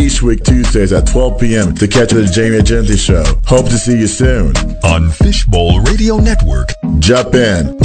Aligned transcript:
each 0.00 0.22
week 0.22 0.42
Tuesdays 0.42 0.92
at 0.92 1.06
12 1.06 1.40
p.m. 1.40 1.74
to 1.74 1.86
catch 1.86 2.10
the 2.10 2.24
Jamie 2.24 2.56
Egenti 2.56 2.98
Show. 2.98 3.22
Hope 3.44 3.66
to 3.66 3.76
see 3.76 3.98
you 3.98 4.06
soon 4.06 4.56
on 4.82 5.10
Fishbowl 5.10 5.80
Radio 5.80 6.16
Network. 6.16 6.70
Jump 7.00 7.34
in. 7.34 7.78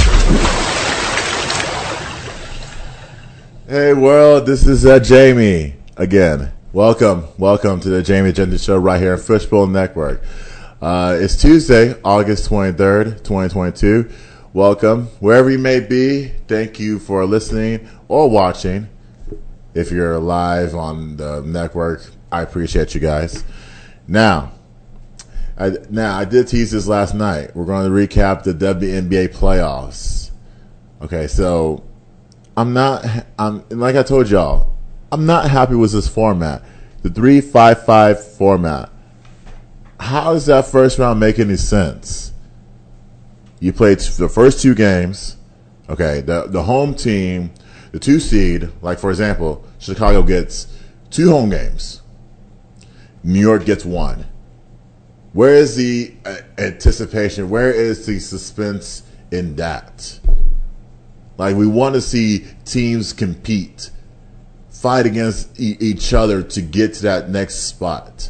Hey 3.68 3.92
world, 3.92 4.46
this 4.46 4.66
is 4.66 4.86
uh, 4.86 4.98
Jamie 4.98 5.74
again. 5.98 6.52
Welcome, 6.72 7.24
welcome 7.36 7.80
to 7.80 7.90
the 7.90 8.02
Jamie 8.02 8.32
Egenti 8.32 8.64
Show 8.64 8.78
right 8.78 9.00
here 9.00 9.12
on 9.12 9.18
Fishbowl 9.18 9.66
Network. 9.66 10.22
Uh, 10.80 11.18
it's 11.20 11.36
Tuesday, 11.36 11.94
August 12.02 12.48
23rd, 12.48 13.24
2022. 13.24 14.10
Welcome, 14.54 15.08
wherever 15.20 15.50
you 15.50 15.58
may 15.58 15.80
be. 15.80 16.28
Thank 16.48 16.80
you 16.80 16.98
for 16.98 17.26
listening 17.26 17.86
or 18.08 18.30
watching. 18.30 18.88
If 19.76 19.90
you're 19.90 20.18
live 20.18 20.74
on 20.74 21.18
the 21.18 21.42
network, 21.42 22.10
I 22.32 22.40
appreciate 22.40 22.94
you 22.94 23.00
guys. 23.00 23.44
Now, 24.08 24.52
I, 25.58 25.72
now 25.90 26.16
I 26.16 26.24
did 26.24 26.48
tease 26.48 26.70
this 26.70 26.86
last 26.86 27.14
night. 27.14 27.54
We're 27.54 27.66
going 27.66 27.84
to 27.84 27.90
recap 27.90 28.42
the 28.42 28.54
WNBA 28.54 29.34
playoffs. 29.34 30.30
Okay, 31.02 31.26
so 31.26 31.84
I'm 32.56 32.72
not. 32.72 33.04
I'm 33.38 33.64
like 33.68 33.96
I 33.96 34.02
told 34.02 34.30
y'all. 34.30 34.72
I'm 35.12 35.26
not 35.26 35.50
happy 35.50 35.74
with 35.74 35.92
this 35.92 36.08
format. 36.08 36.62
The 37.02 37.10
three 37.10 37.42
five 37.42 37.84
five 37.84 38.26
format. 38.36 38.90
How 40.00 40.32
does 40.32 40.46
that 40.46 40.64
first 40.64 40.98
round 40.98 41.20
make 41.20 41.38
any 41.38 41.56
sense? 41.56 42.32
You 43.60 43.74
played 43.74 43.98
the 43.98 44.30
first 44.30 44.62
two 44.62 44.74
games. 44.74 45.36
Okay, 45.90 46.22
the 46.22 46.46
the 46.46 46.62
home 46.62 46.94
team, 46.94 47.52
the 47.96 48.00
two 48.00 48.20
seed, 48.20 48.68
like 48.82 48.98
for 48.98 49.08
example, 49.08 49.64
Chicago 49.78 50.22
gets 50.22 50.66
two 51.08 51.30
home 51.30 51.48
games. 51.48 52.02
New 53.24 53.40
York 53.40 53.64
gets 53.64 53.86
one. 53.86 54.26
Where 55.32 55.54
is 55.54 55.76
the 55.76 56.14
uh, 56.26 56.36
anticipation? 56.58 57.48
Where 57.48 57.72
is 57.72 58.04
the 58.04 58.18
suspense 58.18 59.02
in 59.30 59.56
that? 59.56 60.20
Like 61.38 61.56
we 61.56 61.66
want 61.66 61.94
to 61.94 62.02
see 62.02 62.46
teams 62.66 63.14
compete, 63.14 63.90
fight 64.68 65.06
against 65.06 65.58
e- 65.58 65.78
each 65.80 66.12
other 66.12 66.42
to 66.42 66.60
get 66.60 66.92
to 66.94 67.02
that 67.04 67.30
next 67.30 67.60
spot. 67.60 68.28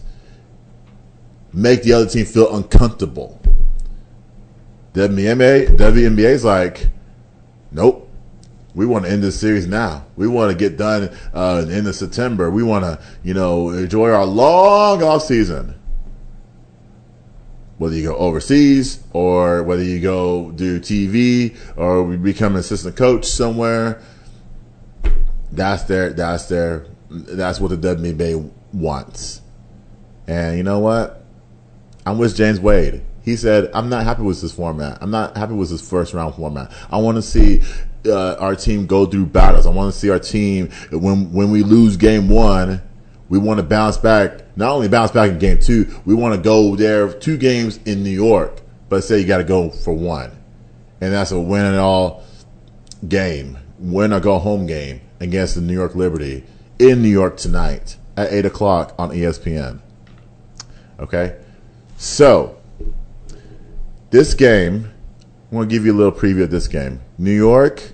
Make 1.52 1.82
the 1.82 1.92
other 1.92 2.08
team 2.08 2.24
feel 2.24 2.54
uncomfortable. 2.54 3.40
WNBA, 4.92 5.76
WNBA 5.76 6.30
is 6.30 6.44
like, 6.44 6.86
nope. 7.72 8.05
We 8.76 8.84
want 8.84 9.06
to 9.06 9.10
end 9.10 9.22
this 9.22 9.40
series 9.40 9.66
now. 9.66 10.04
We 10.16 10.28
want 10.28 10.52
to 10.52 10.56
get 10.56 10.76
done 10.76 11.10
uh, 11.32 11.64
in 11.66 11.84
the 11.84 11.94
September. 11.94 12.50
We 12.50 12.62
want 12.62 12.84
to, 12.84 13.02
you 13.24 13.32
know, 13.32 13.70
enjoy 13.70 14.10
our 14.10 14.26
long 14.26 15.02
off 15.02 15.22
season 15.22 15.74
whether 17.78 17.94
you 17.94 18.08
go 18.08 18.16
overseas 18.16 19.02
or 19.12 19.62
whether 19.62 19.82
you 19.82 20.00
go 20.00 20.50
do 20.52 20.78
TV 20.78 21.56
or 21.76 22.04
become 22.16 22.52
an 22.52 22.60
assistant 22.60 22.96
coach 22.96 23.24
somewhere. 23.24 24.02
That's 25.52 25.84
their, 25.84 26.12
that's 26.12 26.46
their, 26.46 26.86
that's 27.10 27.60
what 27.60 27.68
the 27.68 27.76
WNBA 27.76 28.50
wants. 28.74 29.40
And 30.26 30.58
you 30.58 30.62
know 30.62 30.80
what? 30.80 31.24
I'm 32.04 32.18
with 32.18 32.36
James 32.36 32.60
Wade. 32.60 33.02
He 33.22 33.36
said, 33.36 33.70
I'm 33.74 33.88
not 33.88 34.04
happy 34.04 34.22
with 34.22 34.40
this 34.40 34.52
format. 34.52 34.98
I'm 35.00 35.10
not 35.10 35.36
happy 35.36 35.54
with 35.54 35.70
this 35.70 35.88
first 35.88 36.14
round 36.14 36.34
format. 36.36 36.72
I 36.90 36.98
want 36.98 37.16
to 37.16 37.22
see 37.22 37.60
uh, 38.08 38.36
our 38.38 38.54
team 38.54 38.86
go 38.86 39.06
through 39.06 39.26
battles. 39.26 39.66
I 39.66 39.70
want 39.70 39.92
to 39.92 39.98
see 39.98 40.10
our 40.10 40.18
team 40.18 40.70
when 40.90 41.32
when 41.32 41.50
we 41.50 41.62
lose 41.62 41.96
game 41.96 42.28
one, 42.28 42.82
we 43.28 43.38
want 43.38 43.58
to 43.58 43.64
bounce 43.64 43.96
back. 43.96 44.56
Not 44.56 44.72
only 44.72 44.88
bounce 44.88 45.10
back 45.10 45.30
in 45.30 45.38
game 45.38 45.58
two, 45.58 46.00
we 46.04 46.14
want 46.14 46.34
to 46.34 46.40
go 46.40 46.76
there 46.76 47.12
two 47.12 47.36
games 47.36 47.78
in 47.84 48.02
New 48.02 48.10
York, 48.10 48.60
but 48.88 49.02
say 49.04 49.20
you 49.20 49.26
got 49.26 49.38
to 49.38 49.44
go 49.44 49.70
for 49.70 49.92
one, 49.94 50.30
and 51.00 51.12
that's 51.12 51.30
a 51.32 51.40
win 51.40 51.64
and 51.64 51.76
all 51.76 52.24
game, 53.08 53.58
win 53.78 54.12
or 54.12 54.20
go 54.20 54.38
home 54.38 54.66
game 54.66 55.00
against 55.20 55.54
the 55.54 55.60
New 55.60 55.74
York 55.74 55.94
Liberty 55.94 56.44
in 56.78 57.02
New 57.02 57.08
York 57.08 57.36
tonight 57.36 57.96
at 58.16 58.32
eight 58.32 58.46
o'clock 58.46 58.94
on 58.98 59.10
ESPN. 59.10 59.80
Okay, 60.98 61.38
so 61.98 62.56
this 64.10 64.34
game, 64.34 64.92
I'm 65.50 65.58
going 65.58 65.68
to 65.68 65.74
give 65.74 65.84
you 65.84 65.92
a 65.92 65.98
little 65.98 66.12
preview 66.12 66.44
of 66.44 66.50
this 66.50 66.68
game. 66.68 67.00
New 67.18 67.34
York, 67.34 67.92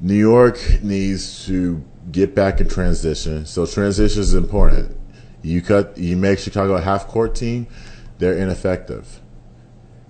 New 0.00 0.14
York 0.14 0.58
needs 0.82 1.46
to 1.46 1.84
get 2.12 2.34
back 2.34 2.60
in 2.60 2.68
transition. 2.68 3.44
So 3.46 3.66
transition 3.66 4.20
is 4.20 4.34
important. 4.34 4.96
You 5.42 5.62
cut, 5.62 5.98
you 5.98 6.16
make 6.16 6.38
Chicago 6.38 6.74
a 6.74 6.80
half 6.80 7.08
court 7.08 7.34
team, 7.34 7.66
they're 8.18 8.36
ineffective. 8.36 9.20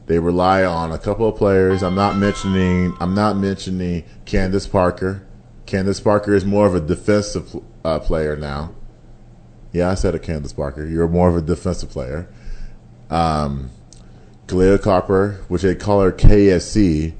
They 0.06 0.19
rely 0.19 0.65
on 0.65 0.91
a 0.91 0.99
couple 0.99 1.28
of 1.28 1.37
players. 1.37 1.82
I'm 1.82 1.94
not 1.94 2.16
mentioning. 2.16 2.97
I'm 2.99 3.15
not 3.15 3.37
mentioning 3.37 4.04
Candace 4.25 4.66
Parker. 4.66 5.26
Candace 5.66 6.00
Parker 6.00 6.34
is 6.34 6.47
more 6.47 6.66
of 6.66 6.75
a 6.75 6.81
defensive 6.81 7.55
uh, 7.84 7.99
player 7.99 8.34
now. 8.34 8.75
Yeah, 9.70 9.91
I 9.91 9.94
said 9.94 10.15
it, 10.15 10.22
Candace 10.22 10.55
Parker. 10.55 10.87
You're 10.87 11.09
more 11.09 11.28
of 11.28 11.37
a 11.37 11.43
defensive 11.43 11.91
player. 11.91 12.26
Um, 13.10 13.70
Kahleah 14.47 14.81
Copper, 14.81 15.44
which 15.49 15.60
they 15.60 15.75
call 15.75 16.00
her 16.00 16.10
KSC. 16.10 17.12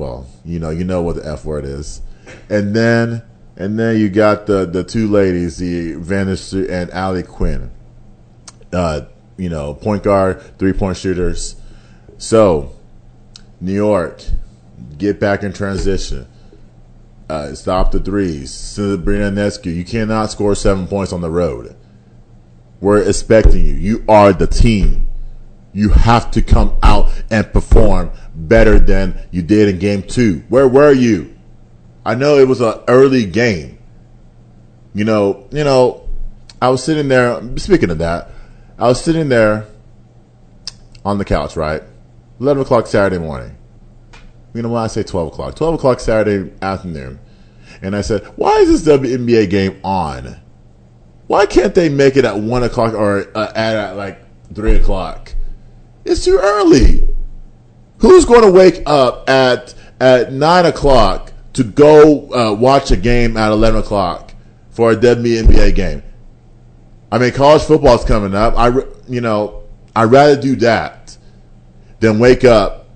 Well, 0.00 0.26
you 0.46 0.58
know, 0.58 0.70
you 0.70 0.82
know 0.84 1.02
what 1.02 1.16
the 1.16 1.28
F 1.28 1.44
word 1.44 1.66
is. 1.66 2.00
And 2.48 2.74
then 2.74 3.22
and 3.54 3.78
then 3.78 3.98
you 4.00 4.08
got 4.08 4.46
the 4.46 4.64
the 4.64 4.82
two 4.82 5.08
ladies, 5.08 5.58
the 5.58 5.92
Vanish 5.96 6.54
and 6.54 6.90
Allie 6.90 7.22
Quigley. 7.22 7.68
Uh, 8.72 9.02
you 9.36 9.50
know, 9.50 9.74
point 9.74 10.02
guard, 10.02 10.40
three 10.58 10.72
point 10.72 10.96
shooters. 10.96 11.56
So, 12.16 12.74
New 13.60 13.74
York, 13.74 14.24
get 14.96 15.20
back 15.20 15.42
in 15.42 15.52
transition. 15.52 16.26
Uh, 17.28 17.54
stop 17.54 17.92
the 17.92 18.00
threes. 18.00 18.50
Sabrina 18.54 19.30
Ionescu, 19.30 19.66
you 19.66 19.84
cannot 19.84 20.30
score 20.30 20.54
seven 20.54 20.86
points 20.86 21.12
on 21.12 21.20
the 21.20 21.30
road. 21.30 21.76
We're 22.80 23.06
expecting 23.06 23.66
you. 23.66 23.74
You 23.74 24.04
are 24.08 24.32
the 24.32 24.46
team. 24.46 25.09
You 25.72 25.90
have 25.90 26.30
to 26.32 26.42
come 26.42 26.76
out 26.82 27.10
and 27.30 27.52
perform 27.52 28.10
better 28.34 28.78
than 28.78 29.20
you 29.30 29.42
did 29.42 29.68
in 29.68 29.78
game 29.78 30.02
two. 30.02 30.42
Where 30.48 30.66
were 30.66 30.92
you? 30.92 31.36
I 32.04 32.14
know 32.14 32.38
it 32.38 32.48
was 32.48 32.60
an 32.60 32.80
early 32.88 33.26
game. 33.26 33.78
You 34.94 35.04
know, 35.04 35.46
you 35.52 35.62
know, 35.62 36.08
I 36.60 36.68
was 36.70 36.82
sitting 36.82 37.08
there. 37.08 37.40
Speaking 37.56 37.90
of 37.90 37.98
that, 37.98 38.30
I 38.78 38.88
was 38.88 39.02
sitting 39.02 39.28
there 39.28 39.66
on 41.04 41.18
the 41.18 41.24
couch, 41.24 41.56
right? 41.56 41.82
Eleven 42.40 42.62
o'clock 42.62 42.86
Saturday 42.86 43.18
morning. 43.18 43.56
You 44.54 44.62
know 44.62 44.70
why 44.70 44.84
I 44.84 44.86
say 44.88 45.02
twelve 45.02 45.28
o'clock? 45.28 45.54
Twelve 45.54 45.74
o'clock 45.74 46.00
Saturday 46.00 46.52
afternoon, 46.60 47.20
and 47.82 47.94
I 47.94 48.00
said, 48.00 48.24
"Why 48.36 48.56
is 48.58 48.84
this 48.84 48.98
WNBA 48.98 49.48
game 49.48 49.78
on? 49.84 50.40
Why 51.28 51.46
can't 51.46 51.74
they 51.74 51.88
make 51.88 52.16
it 52.16 52.24
at 52.24 52.40
one 52.40 52.64
o'clock 52.64 52.94
or 52.94 53.30
uh, 53.36 53.52
at, 53.54 53.76
at 53.76 53.96
like 53.96 54.18
three 54.52 54.74
o'clock? 54.74 55.34
It's 56.04 56.24
too 56.24 56.38
early. 56.40 57.08
Who's 57.98 58.24
going 58.24 58.42
to 58.42 58.50
wake 58.50 58.82
up 58.86 59.28
at 59.28 59.74
at 60.00 60.32
nine 60.32 60.66
o'clock 60.66 61.32
to 61.52 61.64
go 61.64 62.32
uh, 62.32 62.54
watch 62.54 62.90
a 62.90 62.96
game 62.96 63.36
at 63.36 63.52
11 63.52 63.80
o'clock 63.80 64.32
for 64.70 64.92
a 64.92 64.96
WNBA 64.96 65.74
game. 65.74 66.02
I 67.12 67.18
mean, 67.18 67.32
college 67.32 67.62
football 67.62 67.96
is 67.96 68.04
coming 68.04 68.34
up. 68.34 68.54
I, 68.56 68.68
you 69.08 69.20
know, 69.20 69.64
I'd 69.94 70.04
rather 70.04 70.40
do 70.40 70.56
that 70.56 71.16
than 71.98 72.18
wake 72.18 72.44
up 72.44 72.88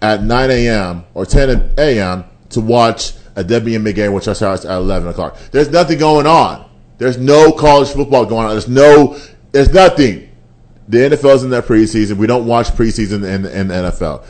at 0.00 0.22
9 0.22 0.50
a.m. 0.50 1.04
or 1.12 1.26
10 1.26 1.74
a.m. 1.76 2.24
to 2.50 2.60
watch 2.60 3.12
a 3.34 3.42
WNBA 3.44 3.94
game, 3.94 4.12
which 4.12 4.24
starts 4.24 4.64
at 4.64 4.76
11 4.76 5.08
o'clock. 5.08 5.36
There's 5.50 5.70
nothing 5.70 5.98
going 5.98 6.26
on. 6.26 6.70
There's 6.98 7.18
no 7.18 7.52
college 7.52 7.88
football 7.88 8.24
going 8.24 8.46
on. 8.46 8.52
There's 8.52 8.68
no, 8.68 9.18
there's 9.52 9.72
nothing. 9.72 10.25
The 10.88 10.98
NFL's 10.98 11.42
in 11.42 11.50
their 11.50 11.62
preseason. 11.62 12.16
We 12.16 12.26
don't 12.26 12.46
watch 12.46 12.68
preseason 12.68 13.24
in, 13.24 13.44
in 13.46 13.68
the 13.68 13.74
NFL. 13.74 14.24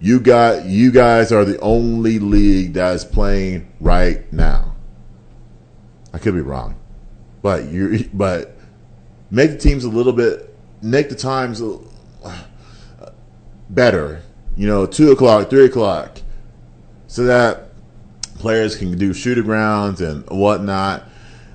You 0.00 0.18
got 0.18 0.64
you 0.64 0.90
guys 0.90 1.30
are 1.30 1.44
the 1.44 1.60
only 1.60 2.18
league 2.18 2.72
that 2.74 2.94
is 2.94 3.04
playing 3.04 3.70
right 3.80 4.30
now. 4.32 4.74
I 6.12 6.18
could 6.18 6.34
be 6.34 6.40
wrong, 6.40 6.76
but 7.42 7.66
you 7.66 8.08
but 8.14 8.56
make 9.30 9.50
the 9.50 9.58
teams 9.58 9.84
a 9.84 9.90
little 9.90 10.14
bit 10.14 10.56
make 10.82 11.10
the 11.10 11.14
times 11.14 11.62
better. 13.68 14.22
You 14.56 14.66
know, 14.66 14.86
two 14.86 15.12
o'clock, 15.12 15.50
three 15.50 15.66
o'clock, 15.66 16.20
so 17.06 17.24
that 17.24 17.70
players 18.38 18.76
can 18.76 18.96
do 18.96 19.12
shoot 19.12 19.38
arounds 19.38 20.00
and 20.00 20.28
whatnot. 20.30 21.04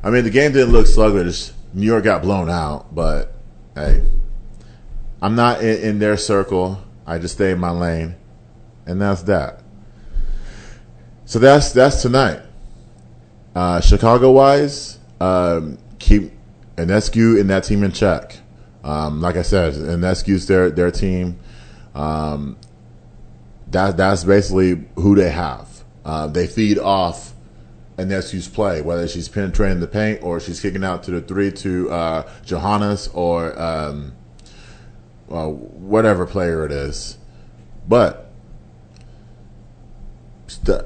I 0.04 0.12
mean, 0.12 0.24
the 0.24 0.30
game 0.30 0.54
didn't 0.54 0.72
look 0.72 0.86
sluggish. 0.86 1.52
New 1.74 1.86
York 1.86 2.04
got 2.04 2.22
blown 2.22 2.50
out, 2.50 2.94
but 2.94 3.34
hey, 3.74 4.04
I'm 5.26 5.34
not 5.34 5.64
in, 5.64 5.82
in 5.82 6.00
their 6.00 6.18
circle. 6.18 6.84
I 7.08 7.18
just 7.18 7.34
stay 7.34 7.50
in 7.50 7.58
my 7.58 7.72
lane 7.72 8.16
and 8.86 9.02
that's 9.02 9.24
that. 9.24 9.64
So 11.26 11.40
that's 11.40 11.72
that's 11.72 12.04
tonight. 12.04 12.42
Uh, 13.56 13.82
Chicago 13.82 14.34
wise, 14.34 15.00
um, 15.20 15.80
keep 15.98 16.32
Ionescu 16.76 17.42
and 17.42 17.50
that 17.50 17.64
team 17.64 17.84
in 17.84 17.92
check. 17.92 18.38
Um, 18.84 19.20
like 19.20 19.36
I 19.36 19.42
said, 19.42 19.74
Ionescu's 19.74 20.46
their 20.46 20.70
their 20.70 20.92
team. 20.92 21.40
Um, 21.96 22.56
that 23.72 23.98
that's 23.98 24.24
basically 24.24 24.86
who 24.94 25.16
they 25.16 25.32
have. 25.32 25.84
Uh, 26.06 26.28
they 26.28 26.46
feed 26.46 26.78
off 26.78 27.34
Ionescu's 27.98 28.48
play, 28.48 28.80
whether 28.84 29.08
she's 29.08 29.28
penetrating 29.28 29.80
the 29.80 29.88
paint 29.88 30.22
or 30.22 30.40
she's 30.40 30.62
kicking 30.62 30.84
out 30.84 31.02
to 31.06 31.10
the 31.10 31.22
three 31.22 31.52
to 31.52 31.90
uh, 31.90 32.32
Johannes 32.46 33.08
or 33.08 33.60
um, 33.60 34.14
well, 35.28 35.54
whatever 35.54 36.26
player 36.26 36.66
it 36.66 36.72
is. 36.72 37.18
But 37.88 38.32
st- 40.48 40.86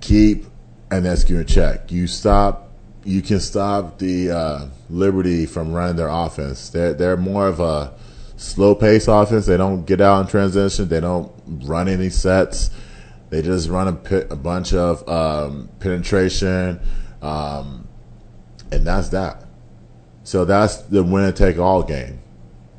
keep 0.00 0.46
Ionescu 0.90 1.40
in 1.40 1.46
check. 1.46 1.90
You 1.90 2.06
stop. 2.06 2.70
You 3.04 3.22
can 3.22 3.38
stop 3.38 3.98
the 3.98 4.30
uh, 4.30 4.66
Liberty 4.90 5.46
from 5.46 5.72
running 5.72 5.96
their 5.96 6.08
offense. 6.08 6.70
They're 6.70 6.94
they're 6.94 7.16
more 7.16 7.46
of 7.46 7.60
a 7.60 7.94
slow 8.36 8.74
pace 8.74 9.08
offense. 9.08 9.46
They 9.46 9.56
don't 9.56 9.84
get 9.84 10.00
out 10.00 10.20
in 10.22 10.26
transition. 10.26 10.88
They 10.88 11.00
don't 11.00 11.32
run 11.46 11.88
any 11.88 12.10
sets. 12.10 12.70
They 13.30 13.42
just 13.42 13.68
run 13.68 13.88
a, 13.88 13.92
pit, 13.92 14.28
a 14.30 14.36
bunch 14.36 14.72
of 14.72 15.06
um, 15.08 15.68
penetration, 15.80 16.80
um, 17.22 17.88
and 18.70 18.86
that's 18.86 19.08
that. 19.08 19.44
So 20.22 20.44
that's 20.44 20.76
the 20.76 21.02
win 21.02 21.24
and 21.24 21.36
take 21.36 21.58
all 21.58 21.82
game. 21.82 22.20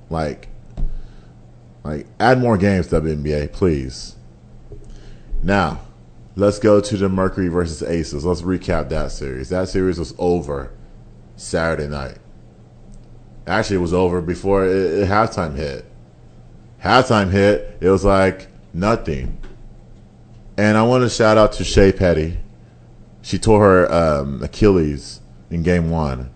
Like, 0.10 0.48
like 1.88 2.06
add 2.20 2.40
more 2.40 2.58
games 2.58 2.88
to 2.88 3.00
WNBA, 3.02 3.54
please. 3.54 4.16
Now, 5.42 5.80
let's 6.36 6.60
go 6.60 6.82
to 6.82 6.98
the 6.98 7.08
Mercury 7.08 7.48
versus 7.48 7.82
Aces. 7.82 8.26
Let's 8.26 8.42
recap 8.42 8.90
that 8.90 9.12
series. 9.12 9.50
That 9.50 9.70
series 9.70 9.98
was 9.98 10.14
over 10.18 10.72
Saturday 11.38 11.88
night. 11.88 12.18
Actually, 13.46 13.78
it 13.78 13.82
was 13.82 13.94
over 13.94 14.22
before 14.22 14.66
it, 14.66 14.72
it, 14.72 15.08
halftime 15.08 15.56
hit. 15.56 15.86
Halftime 16.84 17.32
hit, 17.32 17.78
it 17.80 17.90
was 17.90 18.04
like 18.04 18.48
nothing. 18.74 19.38
And 20.58 20.78
I 20.78 20.84
want 20.84 21.04
to 21.04 21.10
shout 21.10 21.38
out 21.38 21.54
to 21.54 21.64
Shey 21.64 21.94
Peddy. 21.94 22.38
She 23.22 23.40
tore 23.40 23.62
her 23.62 23.94
um, 23.94 24.44
Achilles 24.44 25.22
in 25.50 25.64
game 25.64 25.90
one. 25.90 26.32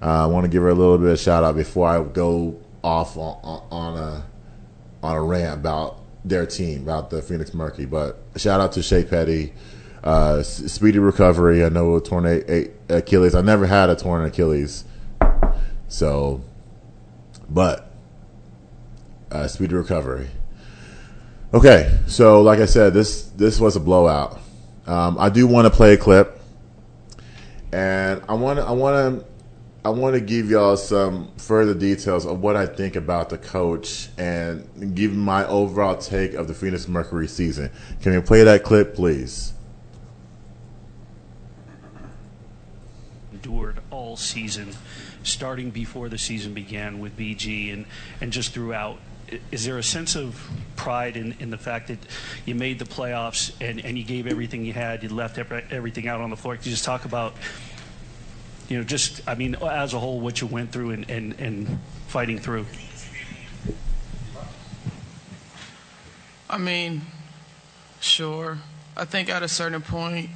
Uh, 0.00 0.24
I 0.24 0.26
want 0.26 0.44
to 0.44 0.48
give 0.48 0.62
her 0.62 0.70
a 0.70 0.74
little 0.74 0.96
bit 0.96 1.10
of 1.10 1.20
shout 1.20 1.44
out 1.44 1.56
before 1.56 1.88
I 1.88 2.02
go 2.02 2.58
off 2.82 3.16
on, 3.16 3.62
on 3.70 3.98
a 3.98 4.24
on 5.02 5.16
a 5.16 5.22
rant 5.22 5.60
about 5.60 5.98
their 6.24 6.46
team, 6.46 6.82
about 6.82 7.10
the 7.10 7.22
Phoenix 7.22 7.52
Mercury. 7.52 7.86
But 7.86 8.18
shout 8.36 8.60
out 8.60 8.72
to 8.72 8.82
Shey 8.82 9.04
Peddy. 9.04 9.52
Uh, 10.02 10.42
speedy 10.42 10.98
recovery. 10.98 11.64
I 11.64 11.68
know 11.68 11.96
a 11.96 12.00
torn 12.00 12.26
Achilles. 12.88 13.34
I 13.34 13.40
never 13.40 13.66
had 13.66 13.88
a 13.88 13.96
torn 13.96 14.24
Achilles. 14.24 14.84
So, 15.88 16.42
but 17.48 17.90
uh, 19.30 19.46
speedy 19.46 19.74
recovery. 19.74 20.28
Okay, 21.54 21.98
so 22.06 22.42
like 22.42 22.60
I 22.60 22.66
said, 22.66 22.94
this 22.94 23.24
this 23.36 23.60
was 23.60 23.76
a 23.76 23.80
blowout. 23.80 24.40
Um, 24.86 25.18
I 25.18 25.28
do 25.28 25.46
want 25.46 25.66
to 25.66 25.70
play 25.70 25.94
a 25.94 25.96
clip, 25.98 26.40
and 27.72 28.22
I 28.28 28.34
want 28.34 28.58
I 28.58 28.72
want 28.72 29.20
to 29.20 29.31
I 29.84 29.88
want 29.90 30.14
to 30.14 30.20
give 30.20 30.48
y'all 30.48 30.76
some 30.76 31.32
further 31.38 31.74
details 31.74 32.24
of 32.24 32.40
what 32.40 32.54
I 32.54 32.66
think 32.66 32.94
about 32.94 33.30
the 33.30 33.38
coach 33.38 34.10
and 34.16 34.94
give 34.94 35.12
my 35.12 35.44
overall 35.46 35.96
take 35.96 36.34
of 36.34 36.46
the 36.46 36.54
Phoenix 36.54 36.86
Mercury 36.86 37.26
season. 37.26 37.68
Can 38.00 38.12
you 38.12 38.22
play 38.22 38.44
that 38.44 38.62
clip, 38.62 38.94
please? 38.94 39.52
Endured 43.32 43.80
all 43.90 44.16
season 44.16 44.72
starting 45.24 45.70
before 45.70 46.08
the 46.08 46.18
season 46.18 46.54
began 46.54 47.00
with 47.00 47.16
BG 47.16 47.72
and, 47.72 47.86
and 48.20 48.32
just 48.32 48.52
throughout. 48.52 48.98
Is 49.50 49.64
there 49.64 49.78
a 49.78 49.82
sense 49.82 50.14
of 50.14 50.48
pride 50.76 51.16
in, 51.16 51.34
in 51.40 51.50
the 51.50 51.58
fact 51.58 51.88
that 51.88 51.98
you 52.44 52.54
made 52.54 52.78
the 52.78 52.84
playoffs 52.84 53.52
and, 53.60 53.84
and 53.84 53.96
you 53.96 54.04
gave 54.04 54.26
everything 54.26 54.64
you 54.64 54.74
had, 54.74 55.02
you 55.02 55.08
left 55.08 55.38
everything 55.38 56.06
out 56.06 56.20
on 56.20 56.30
the 56.30 56.36
floor? 56.36 56.56
Could 56.56 56.66
you 56.66 56.72
just 56.72 56.84
talk 56.84 57.04
about, 57.04 57.34
you 58.72 58.78
know, 58.78 58.84
just, 58.84 59.20
I 59.28 59.34
mean, 59.34 59.54
as 59.56 59.92
a 59.92 59.98
whole, 59.98 60.18
what 60.18 60.40
you 60.40 60.46
went 60.46 60.72
through 60.72 60.92
and, 60.92 61.10
and, 61.10 61.38
and 61.38 61.78
fighting 62.06 62.38
through? 62.38 62.64
I 66.48 66.56
mean, 66.56 67.02
sure. 68.00 68.56
I 68.96 69.04
think 69.04 69.28
at 69.28 69.42
a 69.42 69.48
certain 69.48 69.82
point, 69.82 70.30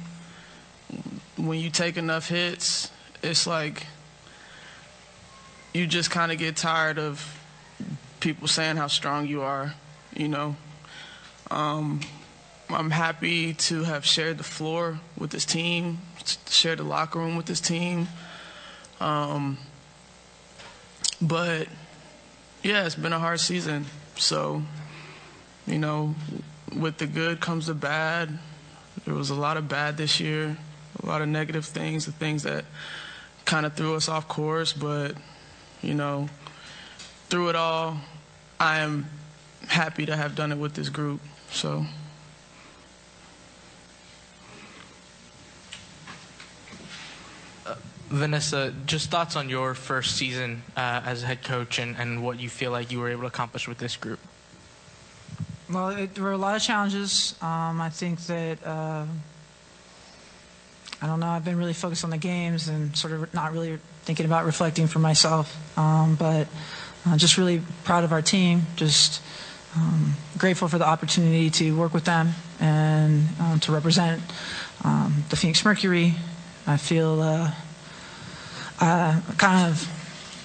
when 1.35 1.57
you 1.57 1.71
take 1.71 1.97
enough 1.97 2.29
hits, 2.29 2.91
it's 3.23 3.47
like 3.47 3.87
you 5.73 5.87
just 5.87 6.11
kind 6.11 6.31
of 6.31 6.37
get 6.37 6.55
tired 6.55 6.99
of 6.99 7.39
people 8.19 8.47
saying 8.47 8.77
how 8.77 8.85
strong 8.85 9.25
you 9.25 9.41
are, 9.41 9.73
you 10.15 10.27
know. 10.27 10.55
Um, 11.49 12.01
I'm 12.69 12.89
happy 12.91 13.53
to 13.53 13.83
have 13.83 14.05
shared 14.05 14.37
the 14.37 14.43
floor 14.43 14.99
with 15.17 15.29
this 15.29 15.45
team, 15.45 15.99
shared 16.49 16.79
the 16.79 16.83
locker 16.83 17.17
room 17.17 17.37
with 17.37 17.45
this 17.45 17.61
team. 17.61 18.09
Um, 18.99 19.57
but 21.21 21.67
yeah, 22.63 22.85
it's 22.85 22.95
been 22.95 23.13
a 23.13 23.19
hard 23.19 23.39
season. 23.39 23.85
So, 24.17 24.63
you 25.65 25.79
know, 25.79 26.13
with 26.75 26.97
the 26.97 27.07
good 27.07 27.39
comes 27.39 27.67
the 27.67 27.73
bad. 27.73 28.37
There 29.05 29.13
was 29.13 29.29
a 29.29 29.35
lot 29.35 29.55
of 29.55 29.69
bad 29.69 29.95
this 29.95 30.19
year, 30.19 30.57
a 31.01 31.05
lot 31.05 31.21
of 31.21 31.29
negative 31.29 31.65
things, 31.65 32.05
the 32.05 32.11
things 32.11 32.43
that 32.43 32.65
kind 33.45 33.65
of 33.65 33.75
threw 33.75 33.95
us 33.95 34.09
off 34.09 34.27
course, 34.27 34.73
but 34.73 35.15
you 35.81 35.93
know, 35.93 36.27
through 37.29 37.49
it 37.49 37.55
all, 37.55 37.97
I 38.59 38.79
am 38.79 39.05
happy 39.69 40.05
to 40.05 40.17
have 40.17 40.35
done 40.35 40.51
it 40.51 40.57
with 40.57 40.73
this 40.73 40.89
group. 40.89 41.21
So. 41.49 41.85
Vanessa, 48.09 48.73
just 48.85 49.09
thoughts 49.09 49.35
on 49.35 49.49
your 49.49 49.73
first 49.73 50.15
season 50.15 50.63
uh, 50.75 51.01
as 51.05 51.23
head 51.23 51.43
coach 51.43 51.77
and, 51.79 51.95
and 51.97 52.23
what 52.23 52.39
you 52.39 52.49
feel 52.49 52.71
like 52.71 52.91
you 52.91 52.99
were 52.99 53.09
able 53.09 53.21
to 53.21 53.27
accomplish 53.27 53.67
with 53.67 53.77
this 53.79 53.97
group. 53.97 54.19
Well, 55.69 55.89
it, 55.89 56.15
there 56.15 56.23
were 56.23 56.31
a 56.31 56.37
lot 56.37 56.55
of 56.55 56.61
challenges. 56.61 57.35
Um, 57.41 57.81
I 57.81 57.89
think 57.89 58.21
that 58.27 58.65
uh, 58.65 59.05
I 61.01 61.07
don't 61.07 61.19
know. 61.19 61.27
I've 61.27 61.43
been 61.43 61.57
really 61.57 61.73
focused 61.73 62.05
on 62.05 62.09
the 62.09 62.17
games 62.17 62.69
and 62.69 62.95
sort 62.95 63.13
of 63.13 63.33
not 63.33 63.51
really 63.51 63.77
thinking 64.03 64.25
about 64.25 64.45
reflecting 64.45 64.87
for 64.87 64.99
myself. 64.99 65.55
Um, 65.77 66.15
but 66.15 66.47
uh, 67.05 67.17
just 67.17 67.37
really 67.37 67.61
proud 67.83 68.03
of 68.05 68.13
our 68.13 68.21
team. 68.21 68.61
Just 68.77 69.21
um, 69.75 70.13
grateful 70.37 70.69
for 70.69 70.77
the 70.77 70.87
opportunity 70.87 71.49
to 71.49 71.77
work 71.77 71.93
with 71.93 72.05
them 72.05 72.29
and 72.59 73.27
um, 73.39 73.59
to 73.59 73.71
represent 73.71 74.21
um, 74.83 75.25
the 75.29 75.35
Phoenix 75.35 75.63
Mercury. 75.65 76.15
I 76.65 76.77
feel 76.77 77.21
uh, 78.79 79.21
kind 79.37 79.71
of 79.71 79.87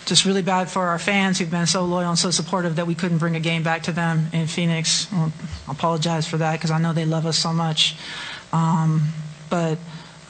just 0.04 0.24
really 0.24 0.42
bad 0.42 0.68
for 0.68 0.88
our 0.88 0.98
fans 0.98 1.38
who've 1.38 1.50
been 1.50 1.66
so 1.66 1.84
loyal 1.84 2.10
and 2.10 2.18
so 2.18 2.30
supportive 2.30 2.76
that 2.76 2.86
we 2.86 2.94
couldn't 2.94 3.18
bring 3.18 3.36
a 3.36 3.40
game 3.40 3.62
back 3.62 3.84
to 3.84 3.92
them 3.92 4.26
in 4.32 4.46
Phoenix. 4.46 5.12
I 5.12 5.30
apologize 5.68 6.26
for 6.26 6.38
that 6.38 6.52
because 6.52 6.70
I 6.70 6.78
know 6.78 6.92
they 6.92 7.04
love 7.04 7.26
us 7.26 7.38
so 7.38 7.52
much. 7.52 7.96
Um, 8.52 9.08
but 9.48 9.78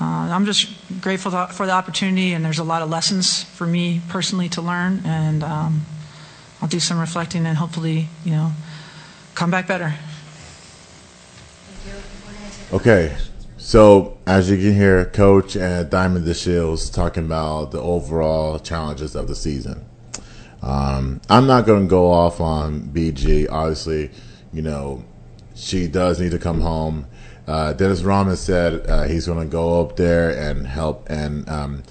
uh, 0.01 0.05
I'm 0.05 0.45
just 0.47 0.69
grateful 1.01 1.31
for 1.47 1.67
the 1.67 1.73
opportunity, 1.73 2.33
and 2.33 2.45
there's 2.45 2.59
a 2.59 2.65
lot 2.65 2.83
of 2.83 2.91
lessons 2.91 3.45
for 3.45 3.67
me 3.67 4.01
personally 4.09 4.49
to 4.51 4.63
learn, 4.63 5.03
and 5.05 5.43
um, 5.43 5.87
I'll 6.61 6.69
do 6.69 6.81
some 6.81 6.99
reflecting 6.99 7.47
and 7.47 7.57
hopefully, 7.57 8.09
you 8.25 8.33
know, 8.33 8.53
come 9.35 9.51
back 9.51 9.67
better. 9.67 9.95
Okay, 12.73 13.17
so 13.63 14.19
as 14.27 14.51
you 14.51 14.57
can 14.57 14.75
hear, 14.75 15.05
Coach 15.07 15.57
and 15.57 15.89
Diamond 15.89 16.25
the 16.25 16.33
DeShields 16.33 16.93
talking 16.93 17.25
about 17.25 17.71
the 17.71 17.81
overall 17.81 18.59
challenges 18.59 19.15
of 19.15 19.29
the 19.29 19.35
season. 19.35 19.85
Um, 20.63 21.21
I'm 21.29 21.47
not 21.47 21.67
going 21.67 21.83
to 21.83 21.89
go 21.89 22.11
off 22.11 22.41
on 22.41 22.83
BG. 22.83 23.49
Obviously, 23.51 24.11
you 24.53 24.63
know, 24.63 25.05
she 25.55 25.89
does 25.89 26.21
need 26.21 26.31
to 26.31 26.39
come 26.39 26.61
home 26.61 27.07
uh, 27.47 27.73
Dennis 27.73 28.03
Rodman 28.03 28.37
said 28.37 28.89
uh, 28.89 29.03
he's 29.05 29.27
going 29.27 29.41
to 29.41 29.51
go 29.51 29.81
up 29.81 29.97
there 29.97 30.31
and 30.31 30.67
help 30.67 31.09
and 31.11 31.49
um, 31.49 31.83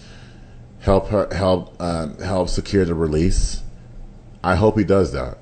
help 0.79 1.09
her 1.09 1.27
help 1.33 1.79
um, 1.81 2.17
help 2.19 2.49
secure 2.49 2.85
the 2.85 2.95
release. 2.95 3.61
I 4.43 4.55
hope 4.55 4.77
he 4.77 4.83
does 4.83 5.11
that. 5.11 5.37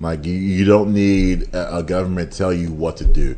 Like 0.00 0.24
you, 0.24 0.34
you 0.34 0.64
don't 0.64 0.92
need 0.92 1.54
a, 1.54 1.76
a 1.76 1.82
government 1.82 2.32
tell 2.32 2.52
you 2.52 2.72
what 2.72 2.96
to 2.98 3.04
do. 3.04 3.36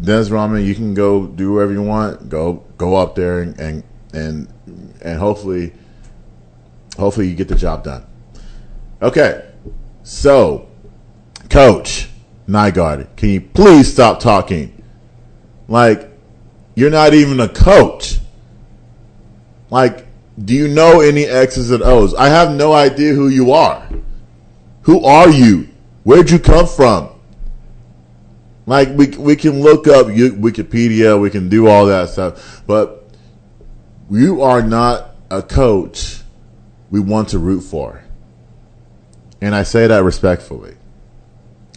Dennis 0.00 0.30
Rodman, 0.30 0.64
you 0.64 0.74
can 0.74 0.94
go 0.94 1.26
do 1.26 1.54
whatever 1.54 1.72
you 1.72 1.82
want. 1.82 2.28
Go 2.28 2.64
go 2.76 2.94
up 2.96 3.14
there 3.14 3.40
and 3.40 3.58
and 3.58 3.82
and, 4.12 4.52
and 5.02 5.18
hopefully 5.18 5.72
hopefully 6.96 7.28
you 7.28 7.34
get 7.34 7.48
the 7.48 7.56
job 7.56 7.84
done. 7.84 8.06
Okay, 9.02 9.48
so 10.02 10.68
Coach 11.50 12.08
Nygaard, 12.48 13.16
can 13.16 13.28
you 13.28 13.40
please 13.40 13.92
stop 13.92 14.20
talking? 14.20 14.82
Like, 15.68 16.10
you're 16.74 16.90
not 16.90 17.12
even 17.14 17.40
a 17.40 17.48
coach. 17.48 18.18
Like, 19.70 20.06
Do 20.42 20.54
you 20.54 20.68
know 20.68 21.00
any 21.00 21.24
X's 21.24 21.70
and 21.70 21.82
O's? 21.82 22.14
I 22.14 22.28
have 22.28 22.52
no 22.52 22.72
idea 22.72 23.12
who 23.12 23.28
you 23.28 23.52
are. 23.52 23.88
Who 24.82 25.04
are 25.04 25.28
you? 25.28 25.68
Where'd 26.04 26.30
you 26.30 26.38
come 26.38 26.66
from? 26.66 27.10
Like 28.68 28.90
we 28.90 29.06
we 29.06 29.34
can 29.34 29.62
look 29.62 29.88
up 29.88 30.08
Wikipedia, 30.08 31.18
we 31.18 31.30
can 31.30 31.48
do 31.48 31.68
all 31.68 31.86
that 31.86 32.10
stuff, 32.10 32.62
but 32.66 33.08
you 34.10 34.42
are 34.42 34.60
not 34.60 35.14
a 35.30 35.40
coach 35.40 36.20
we 36.90 37.00
want 37.00 37.30
to 37.30 37.38
root 37.38 37.62
for. 37.62 38.04
And 39.40 39.54
I 39.54 39.62
say 39.62 39.86
that 39.86 40.04
respectfully. 40.04 40.76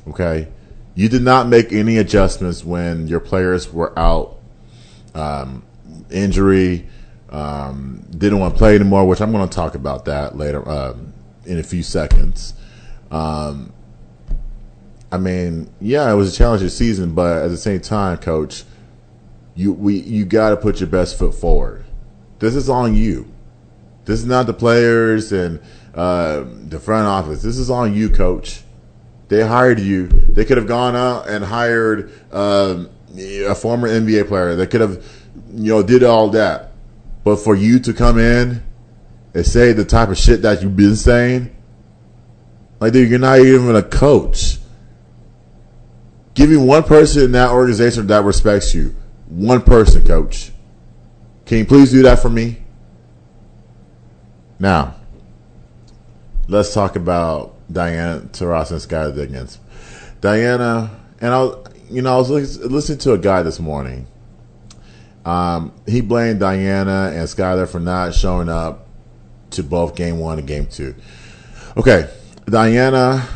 Okay? 0.05 0.50
You 0.93 1.07
did 1.07 1.21
not 1.21 1.48
make 1.48 1.71
any 1.71 1.98
adjustments 1.98 2.65
when 2.65 3.07
your 3.07 3.21
players 3.21 3.71
were 3.71 3.98
out, 3.98 4.39
um, 5.15 5.63
injury, 6.10 6.89
um, 7.29 8.05
didn't 8.10 8.39
want 8.39 8.55
to 8.55 8.57
play 8.57 8.75
anymore, 8.75 9.07
which 9.07 9.21
I'm 9.21 9.31
going 9.31 9.48
to 9.48 9.55
talk 9.55 9.75
about 9.75 10.03
that 10.05 10.36
later 10.36 10.67
um, 10.67 11.13
in 11.45 11.57
a 11.57 11.63
few 11.63 11.83
seconds. 11.83 12.53
Um, 13.12 13.71
I 15.12 15.18
mean, 15.18 15.70
yeah, 15.82 16.12
it 16.12 16.15
was 16.15 16.34
a 16.34 16.38
challenging 16.38 16.70
season, 16.70 17.13
but 17.13 17.44
at 17.44 17.50
the 17.50 17.58
same 17.58 17.82
time, 17.82 18.18
coach, 18.18 18.63
you 19.56 19.74
we 19.74 20.00
you 20.00 20.25
got 20.25 20.51
to 20.51 20.58
put 20.58 20.80
your 20.80 20.88
best 20.88 21.20
foot 21.20 21.36
forward. 21.36 21.86
This 22.39 22.56
is 22.56 22.70
on 22.70 22.96
you. 22.96 23.32
This 24.06 24.20
is 24.20 24.25
not 24.25 24.48
the 24.48 24.53
players 24.53 25.32
and 25.32 25.62
uh, 25.94 26.46
the 26.68 26.80
front 26.80 27.08
office. 27.08 27.41
This 27.41 27.58
is 27.58 27.70
on 27.70 27.94
you, 27.94 28.10
coach. 28.10 28.63
They 29.27 29.46
hired 29.46 29.80
you. 29.80 30.08
They 30.08 30.46
could 30.46 30.58
have 30.58 30.68
gone 30.68 30.96
out 30.96 31.30
and 31.30 31.44
hired 31.44 32.12
um, 32.34 32.89
a 33.18 33.53
former 33.53 33.88
NBA 33.88 34.27
player. 34.27 34.56
They 34.56 34.68
could 34.68 34.82
have, 34.82 35.06
you 35.53 35.72
know, 35.72 35.84
did 35.84 36.03
all 36.03 36.30
that. 36.30 36.72
But 37.24 37.38
for 37.38 37.56
you 37.56 37.80
to 37.80 37.94
come 37.94 38.18
in 38.18 38.63
and 39.34 39.46
say 39.46 39.74
the 39.74 39.86
type 39.86 40.10
of 40.10 40.18
shit 40.18 40.41
that 40.41 40.62
you've 40.62 40.75
been 40.75 40.96
saying, 40.96 41.56
like, 42.80 42.94
dude, 42.94 43.10
you're 43.10 43.20
not 43.20 43.39
even 43.39 43.75
a 43.75 43.84
coach. 43.84 44.58
Give 46.34 46.50
me 46.50 46.58
one 46.58 46.84
person 46.84 47.24
in 47.24 47.32
that 47.34 47.52
organization 47.52 48.08
that 48.08 48.24
respects 48.24 48.74
you. 48.74 48.96
One 49.28 49.62
person, 49.62 50.06
coach. 50.06 50.52
Can 51.46 51.60
you 51.60 51.66
please 51.66 51.92
do 51.92 52.04
that 52.04 52.20
for 52.20 52.30
me? 52.30 52.64
Now, 54.60 54.96
let's 56.48 56.74
talk 56.74 56.96
about 56.96 57.56
Diana 57.72 58.22
Taurasi 58.22 58.72
and 58.72 58.82
Skylar 58.82 59.16
Diggins. 59.16 59.60
Diana, 60.22 60.92
and 61.20 61.34
I, 61.34 61.50
you 61.90 62.02
know, 62.02 62.14
I 62.14 62.18
was 62.18 62.60
listening 62.60 63.00
to 63.00 63.14
a 63.14 63.18
guy 63.18 63.42
this 63.42 63.60
morning. 63.60 64.08
Um, 65.26 65.74
he 65.88 66.02
blamed 66.02 66.40
Diana 66.40 67.12
and 67.14 67.28
Skylar 67.28 67.68
for 67.68 67.80
not 67.80 68.14
showing 68.14 68.50
up 68.50 68.88
to 69.52 69.64
both 69.64 69.96
game 69.96 70.20
one 70.20 70.40
and 70.40 70.48
game 70.48 70.68
two. 70.68 70.96
Okay, 71.78 72.10
Diana 72.46 73.28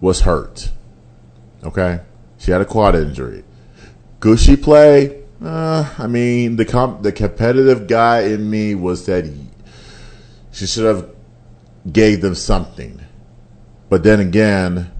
was 0.00 0.20
hurt. 0.20 0.70
Okay, 1.66 2.00
she 2.38 2.52
had 2.52 2.60
a 2.60 2.64
quad 2.64 2.94
injury. 2.94 3.42
Could 4.20 4.38
she 4.38 4.56
play? 4.56 5.22
Uh, 5.44 5.92
I 5.98 6.06
mean, 6.06 6.56
the 6.56 6.64
comp- 6.64 7.02
the 7.02 7.10
competitive 7.12 7.88
guy 7.88 8.20
in 8.20 8.48
me 8.48 8.76
was 8.76 9.04
that 9.06 9.24
he, 9.24 9.48
she 10.52 10.66
should 10.66 10.84
have 10.84 11.10
gave 11.92 12.20
them 12.20 12.36
something. 12.36 13.00
But 13.88 14.04
then 14.04 14.20
again, 14.20 14.92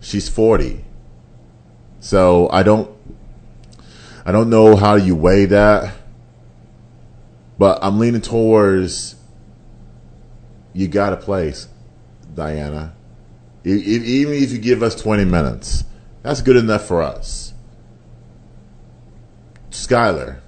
she's 0.00 0.28
40. 0.28 0.84
So 2.00 2.50
I 2.50 2.62
don't 2.62 2.90
I 4.26 4.32
don't 4.32 4.50
know 4.50 4.76
how 4.76 4.96
you 4.96 5.16
weigh 5.16 5.46
that. 5.46 5.94
But 7.58 7.78
I'm 7.82 7.98
leaning 7.98 8.20
towards 8.20 9.16
you 10.74 10.86
got 10.86 11.10
to 11.10 11.16
place 11.16 11.68
Diana. 12.34 12.94
Even 13.64 14.34
if 14.34 14.52
you 14.52 14.58
give 14.58 14.82
us 14.82 14.94
20 15.00 15.24
minutes, 15.24 15.84
that's 16.24 16.42
good 16.42 16.56
enough 16.56 16.84
for 16.84 17.00
us. 17.00 17.54
Skylar. 19.70 20.40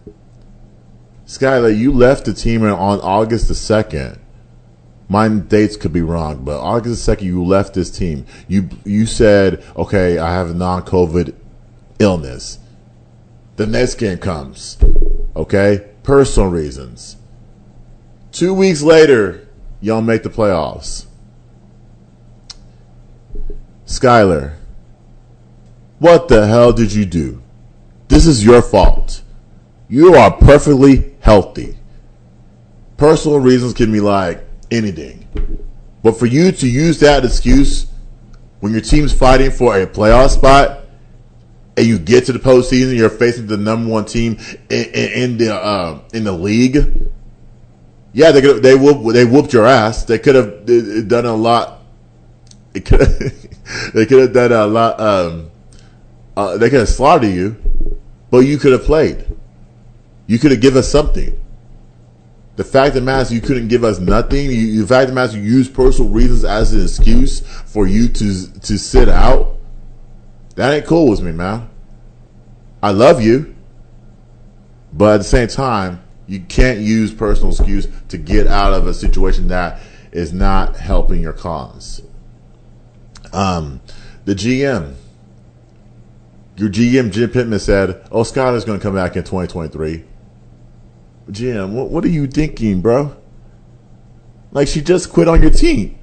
Skylar, 1.26 1.76
you 1.76 1.92
left 1.92 2.25
the 2.25 2.35
team 2.35 2.64
on 2.64 3.00
August 3.00 3.47
the 3.47 3.54
2nd 3.54 4.18
my 5.09 5.28
dates 5.28 5.76
could 5.76 5.92
be 5.92 6.02
wrong, 6.02 6.45
but 6.45 6.61
August 6.61 6.97
the 6.97 6.97
second, 6.97 7.26
you 7.26 7.45
left 7.45 7.75
this 7.75 7.90
team. 7.90 8.26
You 8.49 8.68
you 8.85 9.06
said, 9.06 9.62
okay, 9.76 10.18
I 10.18 10.33
have 10.33 10.50
a 10.50 10.54
non-COVID 10.54 11.35
illness. 11.99 12.59
The 13.56 13.66
next 13.66 13.95
game 13.95 14.18
comes, 14.18 14.78
okay, 15.35 15.87
personal 16.02 16.50
reasons. 16.50 17.16
Two 18.33 18.52
weeks 18.52 18.83
later, 18.83 19.49
y'all 19.80 20.02
make 20.02 20.23
the 20.23 20.28
playoffs. 20.28 21.06
Skylar, 23.87 24.56
what 25.98 26.28
the 26.28 26.46
hell 26.46 26.72
did 26.72 26.92
you 26.92 27.04
do? 27.04 27.42
This 28.08 28.26
is 28.26 28.44
your 28.44 28.62
fault. 28.62 29.22
You 29.88 30.14
are 30.14 30.36
perfectly 30.36 31.14
healthy. 31.20 31.76
Personal 32.96 33.40
reasons 33.40 33.74
can 33.74 33.92
be 33.92 34.00
like, 34.00 34.46
anything. 34.70 35.26
But 36.02 36.18
for 36.18 36.26
you 36.26 36.52
to 36.52 36.68
use 36.68 37.00
that 37.00 37.24
excuse 37.24 37.86
when 38.60 38.72
your 38.72 38.80
team's 38.80 39.12
fighting 39.12 39.50
for 39.50 39.78
a 39.78 39.86
playoff 39.86 40.30
spot 40.30 40.84
and 41.76 41.86
you 41.86 41.98
get 41.98 42.26
to 42.26 42.32
the 42.32 42.38
postseason, 42.38 42.96
you're 42.96 43.10
facing 43.10 43.46
the 43.46 43.56
number 43.56 43.90
one 43.90 44.04
team 44.04 44.38
in, 44.70 44.84
in, 44.86 45.12
in 45.12 45.36
the 45.38 45.54
uh, 45.54 46.00
in 46.14 46.24
the 46.24 46.32
league. 46.32 47.10
Yeah, 48.12 48.32
they 48.32 48.40
could 48.40 48.62
they 48.62 48.74
whoop, 48.74 49.12
they 49.12 49.24
whooped 49.24 49.52
your 49.52 49.66
ass. 49.66 50.04
They 50.04 50.18
could 50.18 50.34
have 50.34 51.08
done 51.08 51.26
a 51.26 51.34
lot. 51.34 51.82
It 52.72 52.86
could 52.86 53.00
they 53.92 54.06
could 54.06 54.20
have 54.20 54.32
done 54.32 54.52
a 54.52 54.66
lot. 54.66 55.00
Um, 55.00 55.50
uh, 56.36 56.58
they 56.58 56.68
could 56.68 56.80
have 56.80 56.88
slaughtered 56.88 57.30
you, 57.30 57.56
but 58.30 58.38
you 58.40 58.58
could 58.58 58.72
have 58.72 58.84
played. 58.84 59.24
You 60.26 60.38
could 60.38 60.50
have 60.50 60.60
given 60.60 60.78
us 60.78 60.90
something. 60.90 61.40
The 62.56 62.64
fact 62.64 62.94
that 62.94 63.02
matters 63.02 63.32
you 63.32 63.40
couldn't 63.40 63.68
give 63.68 63.84
us 63.84 63.98
nothing. 63.98 64.50
You, 64.50 64.82
the 64.82 64.86
fact 64.86 65.08
that 65.08 65.14
matters 65.14 65.36
you 65.36 65.42
use 65.42 65.68
personal 65.68 66.10
reasons 66.10 66.44
as 66.44 66.72
an 66.72 66.82
excuse 66.82 67.40
for 67.40 67.86
you 67.86 68.08
to 68.08 68.52
to 68.60 68.78
sit 68.78 69.08
out. 69.08 69.56
That 70.56 70.72
ain't 70.72 70.86
cool 70.86 71.10
with 71.10 71.20
me, 71.20 71.32
man. 71.32 71.68
I 72.82 72.90
love 72.90 73.20
you, 73.22 73.54
but 74.92 75.14
at 75.14 75.18
the 75.18 75.24
same 75.24 75.48
time, 75.48 76.02
you 76.26 76.40
can't 76.40 76.80
use 76.80 77.12
personal 77.12 77.50
excuse 77.50 77.88
to 78.08 78.18
get 78.18 78.46
out 78.46 78.72
of 78.72 78.86
a 78.86 78.94
situation 78.94 79.48
that 79.48 79.80
is 80.12 80.32
not 80.32 80.76
helping 80.76 81.20
your 81.20 81.34
cause. 81.34 82.02
Um, 83.32 83.80
the 84.24 84.34
GM, 84.34 84.94
your 86.56 86.70
GM 86.70 87.12
Jim 87.12 87.30
Pitman 87.30 87.60
said, 87.60 88.06
"Oh, 88.10 88.22
Skylar's 88.22 88.64
going 88.64 88.78
to 88.78 88.82
come 88.82 88.94
back 88.94 89.16
in 89.16 89.22
2023." 89.22 90.04
Jim, 91.30 91.75
what, 91.75 91.90
what 91.90 92.04
are 92.04 92.08
you 92.08 92.26
thinking, 92.26 92.80
bro? 92.80 93.16
Like 94.52 94.68
she 94.68 94.80
just 94.80 95.12
quit 95.12 95.28
on 95.28 95.42
your 95.42 95.50
team. 95.50 95.98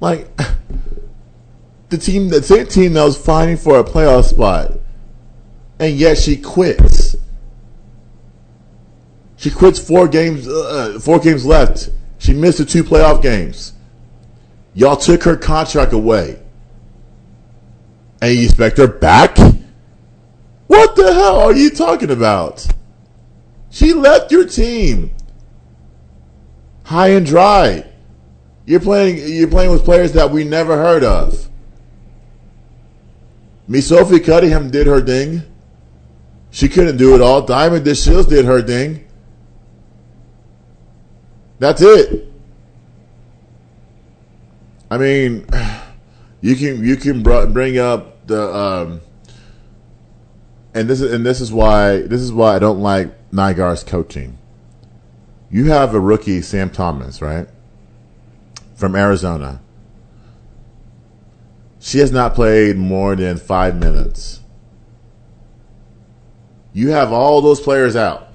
Like 0.00 0.28
the 1.88 1.98
team, 1.98 2.28
the 2.28 2.42
same 2.42 2.66
team 2.66 2.94
that 2.94 3.04
was 3.04 3.16
fighting 3.16 3.56
for 3.56 3.78
a 3.78 3.84
playoff 3.84 4.24
spot, 4.24 4.72
and 5.78 5.94
yet 5.96 6.18
she 6.18 6.36
quits. 6.36 7.16
She 9.36 9.50
quits 9.50 9.78
four 9.78 10.08
games, 10.08 10.48
uh, 10.48 10.94
uh 10.96 10.98
four 10.98 11.20
games 11.20 11.46
left. 11.46 11.90
She 12.18 12.34
missed 12.34 12.58
the 12.58 12.64
two 12.64 12.82
playoff 12.82 13.22
games. 13.22 13.74
Y'all 14.74 14.96
took 14.96 15.22
her 15.22 15.36
contract 15.36 15.92
away, 15.92 16.40
and 18.20 18.36
you 18.36 18.44
expect 18.44 18.78
her 18.78 18.88
back? 18.88 19.38
What 20.66 20.96
the 20.96 21.14
hell 21.14 21.40
are 21.40 21.54
you 21.54 21.70
talking 21.70 22.10
about? 22.10 22.66
She 23.70 23.92
left 23.92 24.32
your 24.32 24.46
team 24.46 25.14
high 26.88 27.08
and 27.08 27.26
dry. 27.26 27.84
You're 28.66 28.80
playing. 28.80 29.18
You're 29.18 29.48
playing 29.48 29.70
with 29.70 29.84
players 29.84 30.12
that 30.12 30.30
we 30.30 30.44
never 30.44 30.76
heard 30.76 31.04
of. 31.04 31.48
Me, 33.66 33.80
Sophie 33.82 34.20
Cunningham 34.20 34.70
did 34.70 34.86
her 34.86 35.00
thing. 35.00 35.42
She 36.50 36.68
couldn't 36.68 36.96
do 36.96 37.14
it 37.14 37.20
all. 37.20 37.42
Diamond 37.42 37.84
DeShields 37.84 38.28
did 38.28 38.46
her 38.46 38.62
thing. 38.62 39.06
That's 41.58 41.82
it. 41.82 42.32
I 44.90 44.96
mean, 44.96 45.46
you 46.40 46.56
can 46.56 46.84
you 46.84 46.96
can 46.96 47.22
bring 47.22 47.78
up 47.78 48.26
the 48.26 48.54
um, 48.54 49.00
and 50.74 50.88
this 50.88 51.00
is 51.00 51.12
and 51.12 51.24
this 51.24 51.40
is 51.40 51.52
why 51.52 52.02
this 52.02 52.20
is 52.20 52.32
why 52.32 52.56
I 52.56 52.58
don't 52.58 52.80
like 52.80 53.30
Nygaard's 53.30 53.84
coaching. 53.84 54.38
You 55.50 55.66
have 55.66 55.94
a 55.94 56.00
rookie, 56.00 56.42
Sam 56.42 56.70
Thomas, 56.70 57.22
right? 57.22 57.48
From 58.74 58.94
Arizona. 58.94 59.60
She 61.80 61.98
has 61.98 62.12
not 62.12 62.34
played 62.34 62.76
more 62.76 63.16
than 63.16 63.38
five 63.38 63.76
minutes. 63.76 64.40
You 66.72 66.90
have 66.90 67.12
all 67.12 67.40
those 67.40 67.60
players 67.60 67.96
out. 67.96 68.28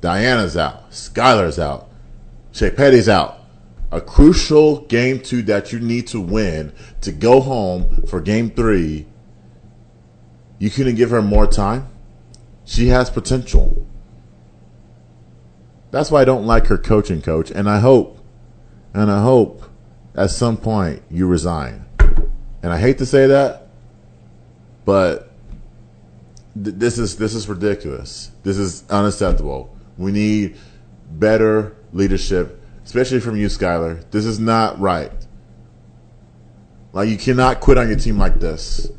Diana's 0.00 0.56
out. 0.56 0.90
Skylar's 0.90 1.58
out. 1.58 1.88
Shey 2.52 2.70
Peddy's 2.70 3.08
out. 3.08 3.37
A 3.90 4.00
crucial 4.00 4.82
game 4.82 5.20
two 5.20 5.42
that 5.42 5.72
you 5.72 5.80
need 5.80 6.06
to 6.08 6.20
win 6.20 6.72
to 7.00 7.10
go 7.10 7.40
home 7.40 8.02
for 8.06 8.20
game 8.20 8.50
three. 8.50 9.06
You 10.58 10.70
couldn't 10.70 10.96
give 10.96 11.10
her 11.10 11.22
more 11.22 11.46
time. 11.46 11.88
She 12.64 12.88
has 12.88 13.08
potential. 13.08 13.86
That's 15.90 16.10
why 16.10 16.20
I 16.20 16.24
don't 16.26 16.46
like 16.46 16.66
her 16.66 16.76
coaching 16.76 17.22
coach, 17.22 17.50
and 17.50 17.68
I 17.68 17.78
hope, 17.78 18.18
and 18.92 19.10
I 19.10 19.22
hope 19.22 19.64
at 20.14 20.30
some 20.30 20.58
point 20.58 21.02
you 21.10 21.26
resign. 21.26 21.86
And 22.62 22.72
I 22.72 22.78
hate 22.78 22.98
to 22.98 23.06
say 23.06 23.26
that, 23.28 23.68
but 24.84 25.32
th- 26.62 26.76
this 26.76 26.98
is 26.98 27.16
this 27.16 27.34
is 27.34 27.48
ridiculous. 27.48 28.32
This 28.42 28.58
is 28.58 28.84
unacceptable. 28.90 29.74
We 29.96 30.12
need 30.12 30.56
better 31.10 31.76
leadership, 31.92 32.57
especially 32.88 33.20
from 33.20 33.36
you, 33.36 33.48
Skylar. 33.48 34.02
This 34.12 34.24
is 34.24 34.40
not 34.40 34.80
right. 34.80 35.12
Like 36.94 37.10
you 37.10 37.18
cannot 37.18 37.60
quit 37.60 37.76
on 37.76 37.86
your 37.86 37.98
team 37.98 38.16
like 38.16 38.40
this. 38.40 38.90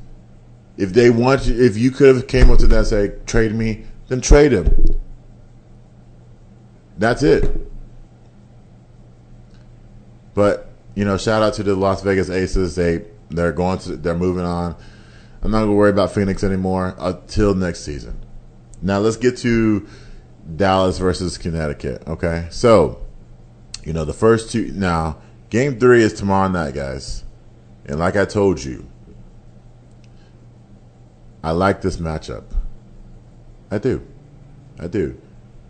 If 0.78 0.94
they 0.94 1.10
want 1.10 1.48
you, 1.48 1.60
if 1.60 1.76
you 1.76 1.90
could 1.90 2.16
have 2.16 2.28
came 2.28 2.52
up 2.52 2.60
to 2.60 2.68
them 2.68 2.78
and 2.78 2.88
say 2.88 3.14
trade 3.26 3.52
me, 3.52 3.86
then 4.08 4.22
trade 4.22 4.52
him. 4.52 4.86
That's 7.00 7.24
it. 7.24 7.50
But 10.36 10.70
you 10.94 11.04
know, 11.04 11.18
shout 11.18 11.42
out 11.42 11.56
to 11.56 11.64
the 11.64 11.74
Las 11.74 12.04
Vegas 12.04 12.30
Aces. 12.30 12.76
They 12.76 13.06
they're 13.32 13.52
going 13.52 13.80
to 13.80 13.98
they're 13.98 14.14
moving 14.14 14.46
on. 14.46 14.76
I'm 15.42 15.50
not 15.50 15.62
gonna 15.62 15.74
worry 15.74 15.90
about 15.90 16.14
Phoenix 16.14 16.44
anymore 16.44 16.94
until 17.00 17.56
next 17.56 17.80
season. 17.80 18.20
Now 18.84 19.00
let's 19.00 19.18
get 19.18 19.36
to 19.38 19.88
Dallas 20.56 21.00
versus 21.00 21.40
Connecticut. 21.40 22.08
Okay, 22.08 22.46
so 22.52 23.09
you 23.90 23.94
know 23.94 24.06
the 24.06 24.14
first 24.14 24.52
two. 24.52 24.72
Now 24.72 25.18
game 25.50 25.80
three 25.80 26.04
is 26.04 26.14
tomorrow 26.14 26.48
night, 26.48 26.76
guys, 26.76 27.24
and 27.88 27.98
like 27.98 28.16
I 28.16 28.24
told 28.24 28.64
you, 28.64 28.88
I 31.44 31.50
like 31.54 31.82
this 31.82 31.98
matchup. 31.98 32.44
I 33.72 33.80
do, 33.80 34.06
I 34.80 34.86
do. 34.86 35.20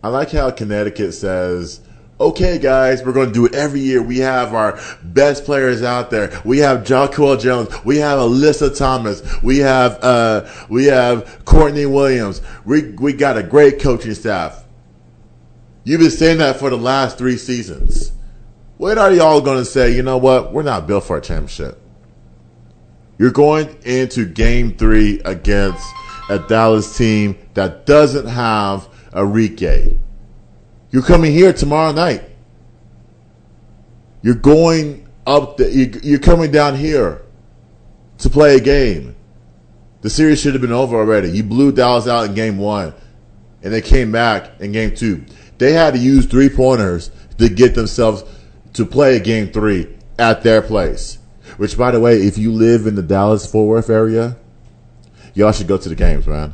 I 0.04 0.10
like 0.10 0.32
how 0.32 0.52
Connecticut 0.52 1.14
says, 1.14 1.80
okay, 2.20 2.58
guys, 2.58 3.04
we're 3.04 3.14
going 3.14 3.30
to 3.30 3.34
do 3.34 3.46
it 3.46 3.56
every 3.56 3.80
year. 3.80 4.02
We 4.02 4.18
have 4.18 4.54
our 4.54 4.78
best 5.02 5.46
players 5.46 5.82
out 5.82 6.10
there. 6.10 6.42
We 6.44 6.58
have 6.58 6.80
Jonquel 6.80 7.40
Jones. 7.40 7.70
We 7.86 8.00
have 8.00 8.20
Alyssa 8.20 8.78
Thomas. 8.78 9.22
We 9.42 9.60
have, 9.60 9.98
uh, 10.04 10.46
we 10.68 10.88
have 10.88 11.46
Courtney 11.46 11.86
Williams. 11.86 12.42
We, 12.66 12.92
we 12.92 13.14
got 13.14 13.38
a 13.38 13.44
great 13.44 13.80
coaching 13.80 14.14
staff. 14.14 14.59
You've 15.84 16.02
been 16.02 16.12
saying 16.12 16.40
that 16.40 16.58
for 16.58 16.70
the 16.70 16.78
last 16.78 17.18
three 17.18 17.38
seasons. 17.38 18.12
When 18.78 18.98
are 18.98 19.12
y'all 19.12 19.42
going 19.42 19.58
to 19.58 19.66
say, 19.66 19.96
you 19.96 20.04
know 20.04 20.18
what? 20.18 20.54
We're 20.54 20.64
not 20.64 20.88
built 20.88 21.04
for 21.04 21.18
a 21.18 21.22
championship. 21.22 21.82
You're 23.18 23.32
going 23.32 23.78
into 23.84 24.26
game 24.26 24.78
three 24.78 25.20
against 25.26 25.86
a 26.30 26.40
Dallas 26.40 26.98
team 26.98 27.38
that 27.56 27.86
doesn't 27.86 28.28
have 28.28 28.88
a 29.12 29.24
Arike. 29.24 30.00
You're 30.92 31.04
coming 31.04 31.34
here 31.34 31.52
tomorrow 31.52 31.92
night. 31.92 32.24
You're 34.22 34.36
going 34.36 35.08
up. 35.28 35.58
The, 35.58 36.00
you're 36.04 36.20
coming 36.20 36.52
down 36.52 36.76
here 36.76 37.22
to 38.20 38.30
play 38.30 38.56
a 38.56 38.60
game. 38.60 39.16
The 40.02 40.10
series 40.10 40.40
should 40.40 40.54
have 40.54 40.62
been 40.62 40.72
over 40.72 40.96
already. 40.96 41.30
You 41.30 41.44
blew 41.44 41.72
Dallas 41.72 42.08
out 42.08 42.26
in 42.26 42.34
game 42.34 42.58
one, 42.58 42.94
and 43.62 43.74
they 43.74 43.82
came 43.82 44.12
back 44.12 44.62
in 44.62 44.72
game 44.72 44.96
two. 44.96 45.26
They 45.60 45.74
had 45.74 45.94
to 45.94 46.00
use 46.00 46.26
three 46.26 46.50
pointers 46.50 47.12
to 47.38 47.50
get 47.50 47.76
themselves 47.76 48.24
to 48.74 48.86
play 48.86 49.20
game 49.20 49.52
three 49.52 49.96
at 50.18 50.42
their 50.42 50.62
place. 50.62 51.20
Which, 51.58 51.78
by 51.78 51.92
the 51.92 52.00
way, 52.00 52.18
if 52.22 52.38
you 52.38 52.52
live 52.52 52.88
in 52.88 52.96
the 52.96 53.04
Dallas 53.04 53.50
Fort 53.50 53.68
Worth 53.68 53.90
area, 53.90 54.38
y'all 55.34 55.52
should 55.52 55.68
go 55.68 55.78
to 55.78 55.90
the 55.90 55.96
games, 55.96 56.26
man. 56.26 56.54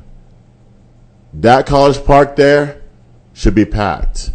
That 1.34 1.68
college 1.68 2.04
park 2.04 2.36
there 2.36 2.82
should 3.34 3.56
be 3.56 3.66
packed. 3.66 4.32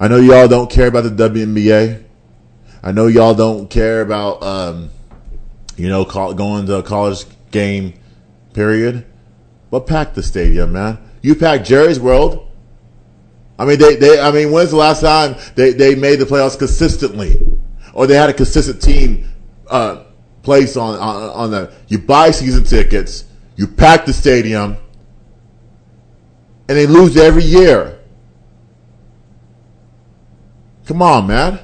I 0.00 0.08
know 0.08 0.16
y'all 0.16 0.48
don't 0.48 0.70
care 0.70 0.86
about 0.86 1.04
the 1.04 1.10
WNBA. 1.10 2.04
I 2.82 2.92
know 2.92 3.08
y'all 3.08 3.34
don't 3.34 3.68
care 3.68 4.00
about, 4.00 4.42
um, 4.42 4.90
you 5.76 5.88
know, 5.88 6.04
going 6.04 6.66
to 6.66 6.76
a 6.76 6.82
college 6.82 7.24
game, 7.50 7.94
period. 8.54 9.04
But 9.70 9.86
pack 9.86 10.14
the 10.14 10.22
stadium, 10.22 10.72
man. 10.72 10.98
You 11.20 11.34
pack 11.34 11.64
Jerry's 11.64 12.00
World. 12.00 12.47
I 13.58 13.64
mean, 13.64 13.78
they, 13.78 13.96
they, 13.96 14.20
I 14.20 14.30
mean, 14.30 14.52
when's 14.52 14.70
the 14.70 14.76
last 14.76 15.00
time 15.00 15.36
they, 15.56 15.72
they 15.72 15.94
made 15.94 16.16
the 16.16 16.24
playoffs 16.24 16.58
consistently? 16.58 17.58
Or 17.92 18.06
they 18.06 18.14
had 18.14 18.30
a 18.30 18.34
consistent 18.34 18.80
team, 18.80 19.28
uh, 19.68 20.04
place 20.42 20.76
on, 20.76 20.94
on, 20.98 21.30
on 21.30 21.50
the, 21.50 21.72
you 21.88 21.98
buy 21.98 22.30
season 22.30 22.64
tickets, 22.64 23.24
you 23.56 23.66
pack 23.66 24.06
the 24.06 24.12
stadium, 24.12 24.76
and 26.68 26.76
they 26.76 26.86
lose 26.86 27.16
every 27.16 27.42
year. 27.42 27.98
Come 30.86 31.02
on, 31.02 31.26
man. 31.26 31.58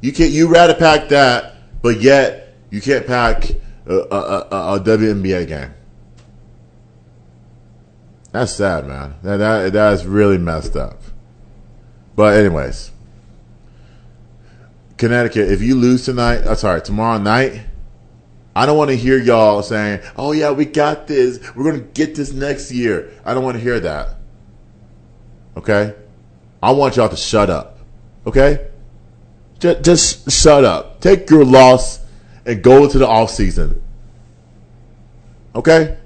You 0.00 0.12
can't. 0.12 0.30
You 0.30 0.48
rather 0.48 0.74
pack 0.74 1.08
that, 1.10 1.54
but 1.82 2.00
yet 2.00 2.54
you 2.70 2.80
can't 2.80 3.06
pack 3.06 3.50
a, 3.86 3.94
a, 3.94 4.18
a, 4.18 4.76
a 4.76 4.80
WNBA 4.80 5.46
game. 5.46 5.74
That's 8.32 8.52
sad, 8.52 8.86
man. 8.86 9.14
That 9.22 9.36
that 9.36 9.72
that 9.72 9.92
is 9.92 10.06
really 10.06 10.38
messed 10.38 10.74
up. 10.74 11.00
But 12.16 12.36
anyways, 12.36 12.90
Connecticut. 14.96 15.50
If 15.50 15.62
you 15.62 15.74
lose 15.74 16.04
tonight, 16.04 16.38
uh, 16.38 16.54
sorry, 16.54 16.80
tomorrow 16.80 17.18
night, 17.18 17.60
I 18.56 18.66
don't 18.66 18.76
want 18.78 18.90
to 18.90 18.96
hear 18.96 19.18
y'all 19.18 19.62
saying, 19.62 20.00
"Oh 20.16 20.32
yeah, 20.32 20.50
we 20.50 20.64
got 20.64 21.06
this. 21.06 21.38
We're 21.54 21.64
going 21.64 21.80
to 21.80 21.86
get 21.92 22.14
this 22.14 22.32
next 22.32 22.72
year." 22.72 23.12
I 23.24 23.34
don't 23.34 23.44
want 23.44 23.56
to 23.56 23.62
hear 23.62 23.78
that. 23.80 24.16
Okay? 25.56 25.94
I 26.62 26.70
want 26.72 26.96
y'all 26.96 27.08
to 27.08 27.16
shut 27.16 27.50
up. 27.50 27.78
Okay? 28.26 28.68
Just, 29.58 29.82
just 29.82 30.30
shut 30.30 30.64
up. 30.64 31.00
Take 31.00 31.28
your 31.30 31.44
loss 31.44 32.00
and 32.46 32.62
go 32.62 32.84
into 32.84 32.98
the 32.98 33.06
off 33.06 33.30
season. 33.30 33.82
Okay? 35.54 35.98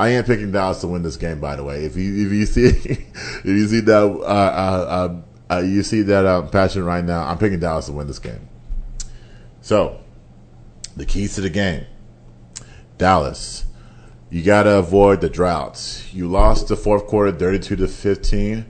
I 0.00 0.08
am 0.08 0.24
picking 0.24 0.50
Dallas 0.50 0.80
to 0.80 0.86
win 0.86 1.02
this 1.02 1.18
game. 1.18 1.40
By 1.40 1.56
the 1.56 1.62
way, 1.62 1.84
if 1.84 1.94
you 1.94 2.26
if 2.26 2.32
you 2.32 2.46
see 2.46 2.68
if 2.88 3.44
you 3.44 3.68
see 3.68 3.80
that 3.80 4.02
uh, 4.02 4.24
uh, 4.24 5.20
uh, 5.50 5.58
you 5.58 5.82
see 5.82 6.00
that 6.00 6.24
uh, 6.24 6.40
passion 6.48 6.84
right 6.86 7.04
now, 7.04 7.24
I'm 7.24 7.36
picking 7.36 7.60
Dallas 7.60 7.84
to 7.86 7.92
win 7.92 8.06
this 8.06 8.18
game. 8.18 8.48
So, 9.60 10.00
the 10.96 11.04
keys 11.04 11.34
to 11.34 11.42
the 11.42 11.50
game: 11.50 11.84
Dallas. 12.96 13.66
You 14.30 14.42
got 14.42 14.62
to 14.62 14.78
avoid 14.78 15.20
the 15.20 15.28
droughts. 15.28 16.14
You 16.14 16.28
lost 16.28 16.68
the 16.68 16.76
fourth 16.76 17.06
quarter, 17.06 17.30
thirty-two 17.30 17.76
to 17.76 17.86
fifteen. 17.86 18.64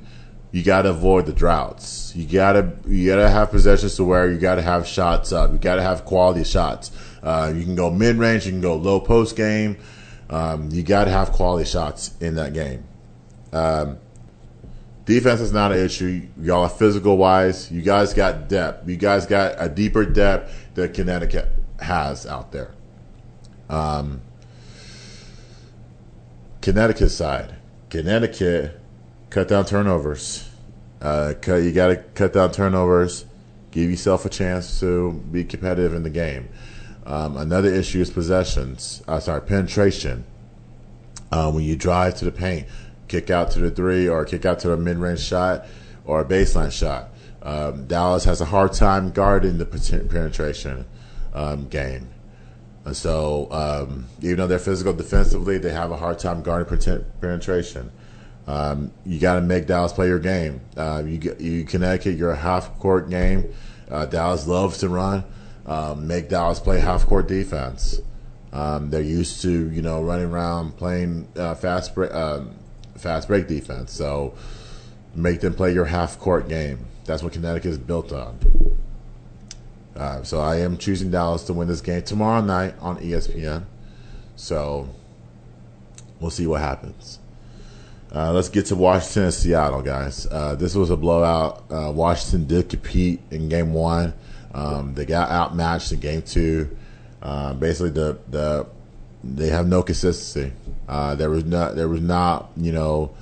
You 0.51 0.65
got 0.65 0.83
to 0.83 0.91
avoid 0.91 1.27
the 1.27 1.33
droughts. 1.33 2.13
You 2.17 2.27
gotta 2.27 2.73
you 2.89 3.07
gotta 3.07 3.31
have 3.31 3.53
possessions 3.53 3.95
to 3.97 4.05
where 4.05 4.29
you 4.29 4.39
gotta 4.39 4.63
have 4.63 4.85
shots 4.85 5.31
up. 5.31 5.53
You 5.53 5.59
gotta 5.59 5.83
have 5.83 6.05
quality 6.05 6.43
shots. 6.43 6.91
Uh, 7.23 7.53
you 7.55 7.63
can 7.63 7.77
go 7.77 7.89
mid 7.89 8.17
range. 8.17 8.47
You 8.47 8.53
can 8.53 8.61
go 8.61 8.75
low 8.75 8.99
post 8.99 9.37
game. 9.37 9.77
Um, 10.31 10.71
you 10.71 10.83
got 10.83 11.05
to 11.05 11.11
have 11.11 11.33
quality 11.33 11.69
shots 11.69 12.15
in 12.21 12.37
that 12.37 12.55
game. 12.55 12.85
Um, 13.53 13.99
defense 15.05 15.41
is 15.41 15.53
not 15.53 15.73
an 15.73 15.79
issue. 15.79 16.29
Y'all 16.41 16.63
are 16.63 16.69
physical 16.69 17.17
wise. 17.17 17.71
You 17.71 17.83
guys 17.83 18.15
got 18.15 18.49
depth. 18.49 18.89
You 18.89 18.97
guys 18.97 19.27
got 19.27 19.57
a 19.59 19.69
deeper 19.69 20.07
depth 20.07 20.75
that 20.75 20.95
Connecticut 20.95 21.49
has 21.81 22.27
out 22.27 22.53
there. 22.53 22.75
Um, 23.69 24.23
Connecticut 26.61 27.11
side, 27.11 27.57
Connecticut 27.89 28.81
cut 29.31 29.49
down 29.49 29.65
turnovers. 29.65 30.49
Uh, 31.01 31.35
cut, 31.41 31.57
you 31.57 31.73
got 31.73 31.89
to 31.89 31.97
cut 31.97 32.33
down 32.33 32.53
turnovers. 32.53 33.25
Give 33.71 33.91
yourself 33.91 34.25
a 34.27 34.29
chance 34.29 34.79
to 34.81 35.13
be 35.33 35.45
competitive 35.45 35.95
in 35.95 36.03
the 36.03 36.11
game. 36.11 36.49
Um, 37.11 37.37
another 37.37 37.75
issue 37.75 38.01
is 38.01 38.09
possessions. 38.09 39.03
Uh, 39.09 39.19
sorry, 39.19 39.41
penetration. 39.41 40.25
Uh, 41.33 41.51
when 41.51 41.65
you 41.65 41.75
drive 41.75 42.15
to 42.17 42.25
the 42.25 42.31
paint, 42.31 42.69
kick 43.09 43.31
out 43.31 43.51
to 43.53 43.59
the 43.59 43.71
three, 43.71 44.09
or 44.09 44.25
kick 44.25 44.45
out 44.45 44.61
to 44.61 44.69
the 44.69 44.77
mid-range 44.77 45.19
shot, 45.19 45.67
or 46.05 46.21
a 46.21 46.25
baseline 46.25 46.71
shot. 46.71 47.09
Um, 47.43 47.89
Dallas 47.89 48.25
has 48.25 48.41
a 48.41 48.45
hard 48.45 48.75
time 48.75 49.11
guarding 49.11 49.59
the 49.59 49.67
penetration 49.67 50.87
um, 51.35 51.67
game. 51.69 52.09
And 52.85 52.97
so, 52.97 53.49
um, 53.51 54.07
even 54.23 54.37
though 54.37 54.47
they're 54.47 54.61
physical 54.61 54.93
defensively, 54.93 55.59
they 55.59 55.73
have 55.73 55.91
a 55.91 55.97
hard 55.97 56.21
time 56.21 56.43
guarding 56.43 56.79
penetration. 57.21 57.91
Um, 58.47 58.93
you 59.05 59.19
got 59.19 59.35
to 59.35 59.41
make 59.41 59.67
Dallas 59.67 59.93
play 59.93 60.07
your 60.07 60.21
game. 60.21 60.61
Uh, 60.77 61.03
you 61.05 61.37
you 61.41 61.65
Connecticut, 61.65 62.17
you're 62.17 62.31
a 62.31 62.37
half 62.37 62.79
court 62.79 63.11
game. 63.11 63.53
Uh, 63.91 64.07
Dallas 64.07 64.47
loves 64.47 64.79
to 64.79 64.89
run. 64.89 65.25
Um, 65.67 66.07
make 66.07 66.29
Dallas 66.29 66.61
play 66.61 66.81
half 66.81 67.07
court 67.07 67.29
defense. 67.29 68.01
Um, 68.53 68.91
they're 68.91 69.01
used 69.01 69.43
to 69.43 69.71
you 69.71 69.83
know 69.83 70.03
running 70.03 70.27
around 70.27 70.77
playing 70.77 71.29
uh, 71.37 71.55
fast 71.55 71.95
break, 71.95 72.13
um, 72.15 72.55
fast 72.97 73.29
break 73.29 73.47
defense. 73.47 73.93
So 73.93 74.35
make 75.15 75.41
them 75.41 75.55
play 75.55 75.73
your 75.73 75.87
half 75.87 76.19
court 76.19 76.49
game. 76.49 76.87
That's 77.05 77.23
what 77.23 77.33
Connecticut 77.33 77.71
is 77.71 77.79
built 77.79 78.13
on. 78.13 78.39
Uh, 79.97 80.23
so 80.23 80.41
I 80.41 80.57
am 80.61 80.79
choosing 80.79 81.11
Dallas 81.11 81.45
to 81.45 81.53
win 81.53 81.69
this 81.69 81.81
game 81.81 82.03
tomorrow 82.03 82.41
night 82.41 82.75
on 82.81 82.99
ESPN. 82.99 83.65
So 84.37 84.89
we'll 86.21 86.31
see 86.31 86.47
what 86.47 86.61
happens. 86.61 87.19
Uh, 88.13 88.33
let's 88.33 88.49
get 88.49 88.67
to 88.67 88.77
Washington 88.77 89.25
and 89.25 89.35
Seattle, 89.35 89.83
guys. 89.83 90.27
Uh, 90.31 90.55
this 90.57 90.75
was 90.75 90.91
a 90.91 90.97
blowout. 90.97 91.65
Uh, 91.71 91.93
Washington 91.95 92.47
did 92.47 92.69
compete 92.69 93.21
in 93.31 93.49
game 93.49 93.73
one. 93.73 94.15
Um, 94.53 94.95
they 94.95 95.07
got 95.07 95.31
outmatched 95.31 95.93
in 95.93 96.01
game 96.01 96.23
two. 96.23 96.77
Uh, 97.23 97.55
basically, 97.55 97.91
the 97.91 98.19
the 98.29 98.67
they 99.23 99.49
have 99.49 99.67
no 99.67 99.83
consistency. 99.83 100.53
Uh, 100.89 101.15
there 101.15 101.31
was 101.31 101.45
not 101.45 101.77
there 101.77 101.89
was 101.89 102.01
not 102.01 102.51
you 102.57 102.73
know 102.73 103.15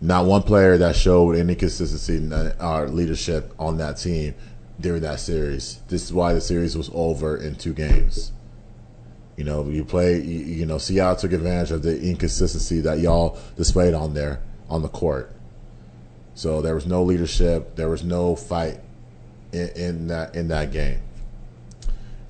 not 0.00 0.26
one 0.26 0.42
player 0.42 0.76
that 0.78 0.96
showed 0.96 1.36
any 1.36 1.54
consistency 1.54 2.16
or 2.60 2.88
leadership 2.88 3.54
on 3.58 3.78
that 3.78 3.96
team 3.96 4.34
during 4.80 5.02
that 5.02 5.20
series. 5.20 5.80
This 5.88 6.02
is 6.02 6.12
why 6.12 6.34
the 6.34 6.40
series 6.40 6.76
was 6.76 6.90
over 6.92 7.36
in 7.36 7.54
two 7.54 7.72
games. 7.72 8.32
You 9.36 9.44
know, 9.44 9.68
you 9.68 9.84
play. 9.84 10.20
You, 10.20 10.44
you 10.44 10.66
know, 10.66 10.78
Seattle 10.78 11.16
took 11.16 11.32
advantage 11.32 11.70
of 11.70 11.82
the 11.82 12.00
inconsistency 12.00 12.80
that 12.80 12.98
y'all 12.98 13.38
displayed 13.56 13.94
on 13.94 14.14
there 14.14 14.40
on 14.68 14.82
the 14.82 14.88
court. 14.88 15.32
So 16.34 16.60
there 16.60 16.74
was 16.74 16.86
no 16.86 17.02
leadership. 17.02 17.76
There 17.76 17.88
was 17.88 18.04
no 18.04 18.36
fight 18.36 18.80
in, 19.54 20.08
that 20.08 20.34
in 20.34 20.48
that 20.48 20.72
game. 20.72 21.00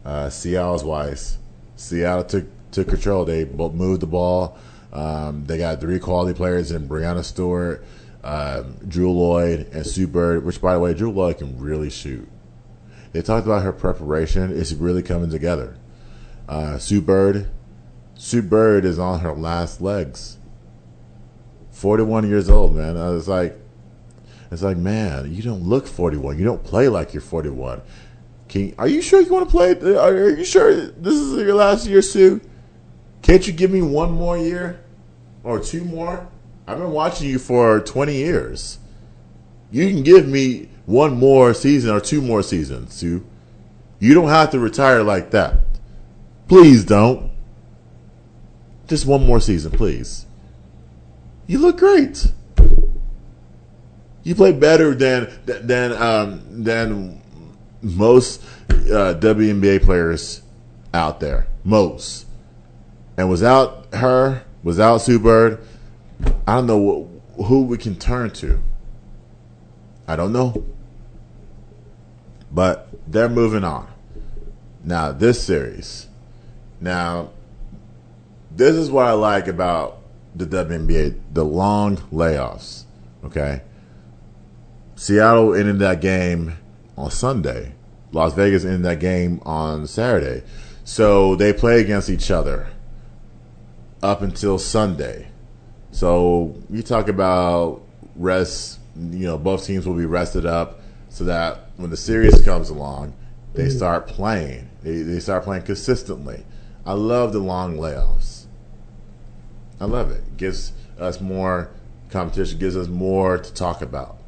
Uh, 0.04 0.28
Seattle's 0.28 0.84
wise. 0.84 1.38
Seattle 1.76 2.24
took 2.24 2.44
took 2.70 2.88
control. 2.88 3.24
They 3.24 3.44
moved 3.44 4.02
the 4.02 4.06
ball. 4.06 4.58
Um, 4.92 5.44
they 5.46 5.58
got 5.58 5.80
three 5.80 5.98
quality 5.98 6.36
players 6.36 6.70
in 6.70 6.88
Breanna 6.88 7.24
Stewart, 7.24 7.84
um, 8.22 8.76
Jewell 8.86 9.14
Loyd, 9.14 9.74
and 9.74 9.86
Sue 9.86 10.06
Bird. 10.06 10.44
Which, 10.44 10.60
by 10.60 10.74
the 10.74 10.80
way, 10.80 10.94
Jewell 10.94 11.32
Loyd 11.32 11.38
can 11.38 11.58
really 11.58 11.90
shoot. 11.90 12.28
They 13.12 13.22
talked 13.22 13.46
about 13.46 13.62
her 13.62 13.72
preparation. 13.72 14.56
It's 14.56 14.72
really 14.72 15.02
coming 15.02 15.30
together. 15.30 15.76
Uh, 16.48 16.78
Sue 16.78 17.00
Bird, 17.00 17.48
Sue 18.14 18.42
Bird 18.42 18.84
is 18.84 18.98
on 18.98 19.20
her 19.20 19.32
last 19.32 19.80
legs. 19.80 20.38
Forty-one 21.70 22.28
years 22.28 22.50
old, 22.50 22.74
man. 22.76 22.96
I 22.96 23.08
was 23.08 23.26
like, 23.28 23.58
it's 24.54 24.62
like, 24.62 24.78
man, 24.78 25.34
you 25.34 25.42
don't 25.42 25.64
look 25.64 25.86
forty-one. 25.86 26.38
You 26.38 26.44
don't 26.44 26.64
play 26.64 26.88
like 26.88 27.12
you're 27.12 27.20
forty-one. 27.20 27.82
Can 28.48 28.68
you, 28.68 28.74
are 28.78 28.88
you 28.88 29.02
sure 29.02 29.20
you 29.20 29.32
want 29.32 29.48
to 29.48 29.50
play? 29.50 29.72
Are 29.96 30.30
you 30.30 30.44
sure 30.44 30.74
this 30.74 31.14
is 31.14 31.36
your 31.36 31.54
last 31.54 31.86
year, 31.86 32.00
Sue? 32.00 32.40
Can't 33.22 33.46
you 33.46 33.52
give 33.52 33.70
me 33.70 33.82
one 33.82 34.12
more 34.12 34.38
year 34.38 34.80
or 35.42 35.60
two 35.60 35.84
more? 35.84 36.28
I've 36.66 36.78
been 36.78 36.92
watching 36.92 37.28
you 37.28 37.38
for 37.38 37.80
twenty 37.80 38.16
years. 38.16 38.78
You 39.70 39.88
can 39.88 40.02
give 40.02 40.28
me 40.28 40.68
one 40.86 41.16
more 41.18 41.52
season 41.52 41.90
or 41.90 42.00
two 42.00 42.22
more 42.22 42.42
seasons, 42.42 42.94
Sue. 42.94 43.26
You 43.98 44.14
don't 44.14 44.28
have 44.28 44.50
to 44.50 44.58
retire 44.58 45.02
like 45.02 45.30
that. 45.30 45.60
Please 46.46 46.84
don't. 46.84 47.30
Just 48.86 49.06
one 49.06 49.26
more 49.26 49.40
season, 49.40 49.72
please. 49.72 50.26
You 51.46 51.58
look 51.58 51.78
great. 51.78 52.32
You 54.24 54.34
play 54.34 54.52
better 54.52 54.94
than 54.94 55.30
than 55.44 55.92
um, 55.92 56.64
than 56.64 57.22
most 57.82 58.42
uh, 58.70 59.14
WNBA 59.20 59.82
players 59.82 60.42
out 60.92 61.20
there. 61.20 61.46
Most. 61.62 62.26
And 63.16 63.30
without 63.30 63.94
her, 63.94 64.42
without 64.62 64.98
Sue 64.98 65.18
Bird, 65.18 65.64
I 66.46 66.56
don't 66.56 66.66
know 66.66 67.10
who 67.36 67.62
we 67.62 67.78
can 67.78 67.96
turn 67.96 68.30
to. 68.30 68.60
I 70.08 70.16
don't 70.16 70.32
know. 70.32 70.64
But 72.50 72.88
they're 73.06 73.28
moving 73.28 73.64
on. 73.64 73.88
Now, 74.82 75.12
this 75.12 75.42
series 75.42 76.08
now, 76.84 77.30
this 78.50 78.74
is 78.74 78.90
what 78.90 79.06
I 79.06 79.12
like 79.12 79.48
about 79.48 80.02
the 80.34 80.44
WNBA 80.44 81.18
the 81.32 81.44
long 81.44 81.96
layoffs. 82.12 82.84
Okay. 83.24 83.62
Seattle 84.96 85.54
ended 85.54 85.78
that 85.80 86.00
game 86.00 86.56
on 86.96 87.10
Sunday. 87.10 87.74
Las 88.12 88.32
Vegas 88.34 88.64
ended 88.64 88.84
that 88.84 89.00
game 89.00 89.40
on 89.44 89.86
Saturday. 89.86 90.44
So 90.84 91.34
they 91.34 91.52
play 91.52 91.80
against 91.80 92.08
each 92.08 92.30
other 92.30 92.68
up 94.02 94.22
until 94.22 94.58
Sunday. 94.58 95.28
So 95.90 96.54
you 96.70 96.82
talk 96.82 97.08
about 97.08 97.82
rest, 98.16 98.78
you 98.96 99.26
know, 99.26 99.38
both 99.38 99.66
teams 99.66 99.86
will 99.86 99.96
be 99.96 100.06
rested 100.06 100.46
up 100.46 100.80
so 101.08 101.24
that 101.24 101.70
when 101.76 101.90
the 101.90 101.96
series 101.96 102.40
comes 102.42 102.70
along, 102.70 103.14
they 103.54 103.66
mm. 103.66 103.76
start 103.76 104.06
playing. 104.06 104.68
They, 104.82 105.02
they 105.02 105.20
start 105.20 105.44
playing 105.44 105.62
consistently. 105.62 106.44
I 106.84 106.92
love 106.92 107.32
the 107.32 107.38
long 107.38 107.76
layoffs. 107.76 108.44
I 109.80 109.86
love 109.86 110.10
it. 110.10 110.22
it 110.26 110.36
gives 110.36 110.72
us 110.98 111.20
more 111.20 111.70
competition, 112.10 112.58
gives 112.58 112.76
us 112.76 112.88
more 112.88 113.38
to 113.38 113.54
talk 113.54 113.82
about. 113.82 114.18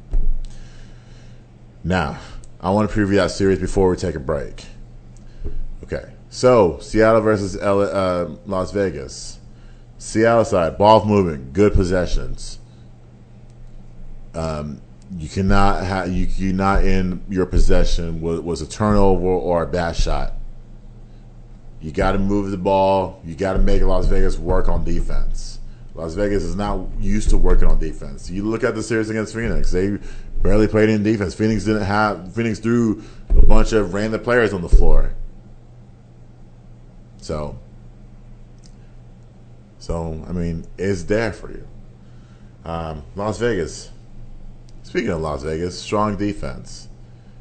Now, 1.87 2.19
I 2.59 2.69
want 2.71 2.91
to 2.91 2.93
preview 2.93 3.15
that 3.15 3.31
series 3.31 3.59
before 3.59 3.89
we 3.89 3.95
take 3.95 4.15
a 4.15 4.19
break. 4.19 4.65
Okay, 5.83 6.11
so 6.29 6.79
Seattle 6.79 7.21
versus 7.21 7.55
L- 7.55 7.79
uh, 7.79 8.35
Las 8.45 8.73
Vegas. 8.73 9.39
Seattle 9.97 10.43
side, 10.43 10.77
ball 10.77 11.05
movement, 11.05 11.53
good 11.53 11.73
possessions. 11.73 12.59
Um, 14.33 14.81
you 15.15 15.29
cannot 15.29 15.85
have 15.85 16.11
you 16.11 16.27
cannot 16.27 16.83
in 16.83 17.23
your 17.29 17.45
possession 17.45 18.19
was, 18.19 18.41
was 18.41 18.61
a 18.61 18.67
turnover 18.67 19.25
or 19.25 19.63
a 19.63 19.67
bad 19.67 19.95
shot. 19.95 20.33
You 21.79 21.93
got 21.93 22.11
to 22.11 22.19
move 22.19 22.51
the 22.51 22.57
ball. 22.57 23.21
You 23.23 23.33
got 23.33 23.53
to 23.53 23.59
make 23.59 23.81
Las 23.81 24.07
Vegas 24.07 24.37
work 24.37 24.67
on 24.67 24.83
defense. 24.83 25.57
Las 25.95 26.15
Vegas 26.15 26.43
is 26.43 26.55
not 26.55 26.85
used 26.99 27.29
to 27.29 27.37
working 27.37 27.67
on 27.67 27.79
defense. 27.79 28.29
You 28.29 28.43
look 28.43 28.63
at 28.63 28.75
the 28.75 28.83
series 28.83 29.09
against 29.09 29.33
Phoenix; 29.33 29.71
they 29.71 29.97
barely 30.41 30.67
played 30.67 30.89
in 30.89 31.03
defense. 31.03 31.33
Phoenix 31.33 31.63
didn't 31.63 31.83
have 31.83 32.33
Phoenix 32.33 32.59
threw 32.59 33.03
a 33.29 33.45
bunch 33.45 33.73
of 33.73 33.93
random 33.93 34.21
players 34.21 34.53
on 34.53 34.61
the 34.61 34.69
floor. 34.69 35.13
So, 37.17 37.57
so 39.79 40.25
I 40.27 40.31
mean, 40.31 40.65
it's 40.77 41.03
there 41.03 41.33
for 41.33 41.51
you. 41.51 41.67
Um, 42.63 43.03
Las 43.15 43.37
Vegas. 43.39 43.91
Speaking 44.83 45.09
of 45.09 45.21
Las 45.21 45.43
Vegas, 45.43 45.79
strong 45.79 46.17
defense. 46.17 46.87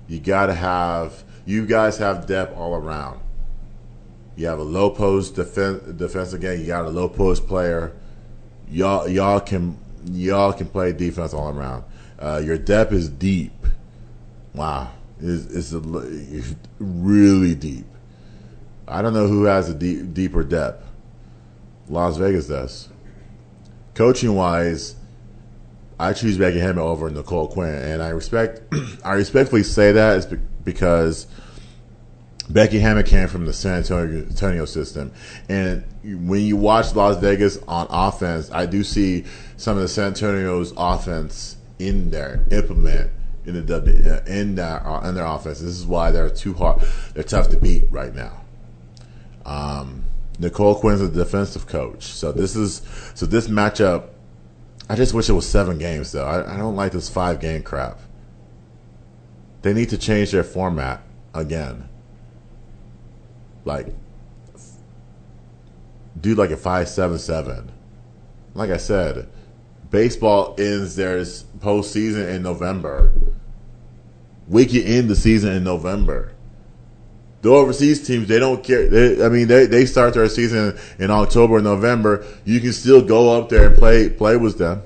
You 0.09 0.21
got 0.21 0.47
to 0.47 0.55
have. 0.55 1.25
You 1.45 1.65
guys 1.65 1.99
have 1.99 2.27
depth 2.27 2.57
all 2.57 2.75
around. 2.75 3.21
You 4.37 4.47
have 4.47 4.59
a 4.59 4.65
low 4.65 4.91
post 4.91 5.37
defense 5.37 5.83
defense 5.93 6.33
again. 6.33 6.61
You 6.61 6.67
got 6.67 6.85
a 6.85 6.91
low 6.91 7.09
post 7.09 7.47
player. 7.47 7.93
Y'all 8.69 9.09
y'all 9.09 9.41
can 9.41 9.79
y'all 10.05 10.53
can 10.53 10.69
play 10.69 10.93
defense 10.93 11.33
all 11.33 11.49
around. 11.49 11.85
Uh, 12.19 12.41
your 12.45 12.59
depth 12.59 12.93
is 12.93 13.09
deep. 13.09 13.53
Wow, 14.55 14.91
it's, 15.21 15.47
it's, 15.47 15.73
a, 15.73 15.83
it's 16.33 16.55
really 16.79 17.55
deep. 17.55 17.87
I 18.89 19.03
don't 19.03 19.13
know 19.13 19.27
who 19.27 19.45
has 19.45 19.69
a 19.69 19.75
deep, 19.75 20.15
deeper 20.15 20.43
depth. 20.43 20.85
Las 21.89 22.17
Vegas 22.17 22.49
does. 22.49 22.89
Coaching 23.95 24.35
wise, 24.35 24.97
I 25.99 26.13
choose 26.13 26.39
Becky 26.39 26.59
Hammon 26.59 26.79
over 26.79 27.11
Noelle 27.11 27.49
Quinn, 27.49 27.75
and 27.75 28.03
I 28.03 28.11
respect. 28.11 28.63
I 29.05 29.15
respectfully 29.15 29.63
say 29.63 29.93
that 29.93 30.19
is 30.19 30.27
because 30.65 31.27
Becky 32.49 32.79
Hammon 32.79 33.05
came 33.05 33.29
from 33.29 33.47
the 33.47 33.53
San 33.53 33.79
Antonio, 33.79 34.25
Antonio 34.25 34.65
system, 34.65 35.13
and 35.49 35.85
when 36.03 36.43
you 36.43 36.57
watch 36.57 36.95
Las 36.95 37.17
Vegas 37.19 37.59
on 37.67 37.87
offense, 37.91 38.51
I 38.51 38.67
do 38.67 38.85
see 38.85 39.25
some 39.57 39.77
of 39.77 39.83
the 39.83 39.89
San 39.89 40.09
Antonio's 40.09 40.73
offense 40.77 41.56
in 41.79 42.11
there 42.11 42.45
implement 42.51 43.11
in 43.45 43.55
the 43.55 43.63
W 43.63 44.21
in 44.27 44.55
their 44.55 44.87
uh, 44.87 45.09
in 45.09 45.15
their 45.15 45.27
offense. 45.27 45.61
This 45.61 45.71
is 45.77 45.87
why 45.87 46.11
they're 46.11 46.31
too 46.31 46.55
hard. 46.55 46.83
They're 47.15 47.25
tough 47.25 47.49
to 47.51 47.57
beat 47.57 47.85
right 47.91 48.15
now. 48.15 48.41
Um, 49.45 50.05
Noelle 50.39 50.75
Quinn's 50.75 51.01
a 51.01 51.09
defensive 51.09 51.67
coach, 51.67 52.05
so 52.05 52.33
this 52.33 52.57
is 52.57 52.83
so 53.15 53.27
this 53.27 53.49
matchup. 53.49 54.09
I 54.89 54.95
just 54.95 55.15
wish 55.15 55.29
it 55.29 55.33
was 55.33 55.49
seven 55.49 55.79
games 55.79 56.13
though. 56.13 56.27
I, 56.27 56.55
I 56.55 56.57
don't 56.57 56.77
like 56.77 56.93
this 56.93 57.09
five 57.09 57.41
game 57.41 57.63
crap. 57.63 58.01
They 59.63 59.73
need 59.73 59.91
to 59.91 59.99
change 59.99 60.31
their 60.31 60.45
format 60.45 61.03
again 61.35 61.89
like 63.67 63.89
do 66.19 66.35
like 66.35 66.51
a 66.51 66.57
five 66.57 66.89
seven 66.89 67.19
seven. 67.19 67.71
Like 68.55 68.71
I 68.71 68.79
said, 68.79 69.29
baseball 69.97 70.55
ends 70.59 70.95
their 70.95 71.21
postseason 71.21 72.29
in 72.29 72.43
November. 72.43 73.11
We 74.47 74.67
can 74.67 74.83
end 74.83 75.09
the 75.09 75.17
season 75.17 75.55
in 75.55 75.65
November. 75.65 76.35
The 77.41 77.49
overseas 77.49 78.07
teams, 78.07 78.29
they 78.29 78.39
don't 78.39 78.63
care. 78.63 78.89
They, 78.91 79.25
I 79.25 79.31
mean, 79.31 79.49
they, 79.49 79.65
they 79.65 79.87
start 79.87 80.13
their 80.13 80.29
season 80.29 80.79
in 80.99 81.11
October, 81.11 81.63
November. 81.63 82.27
You 82.45 82.61
can 82.61 82.75
still 82.75 83.01
go 83.01 83.41
up 83.41 83.49
there 83.49 83.69
and 83.69 83.79
play 83.79 84.11
play 84.11 84.37
with 84.37 84.59
them. 84.59 84.83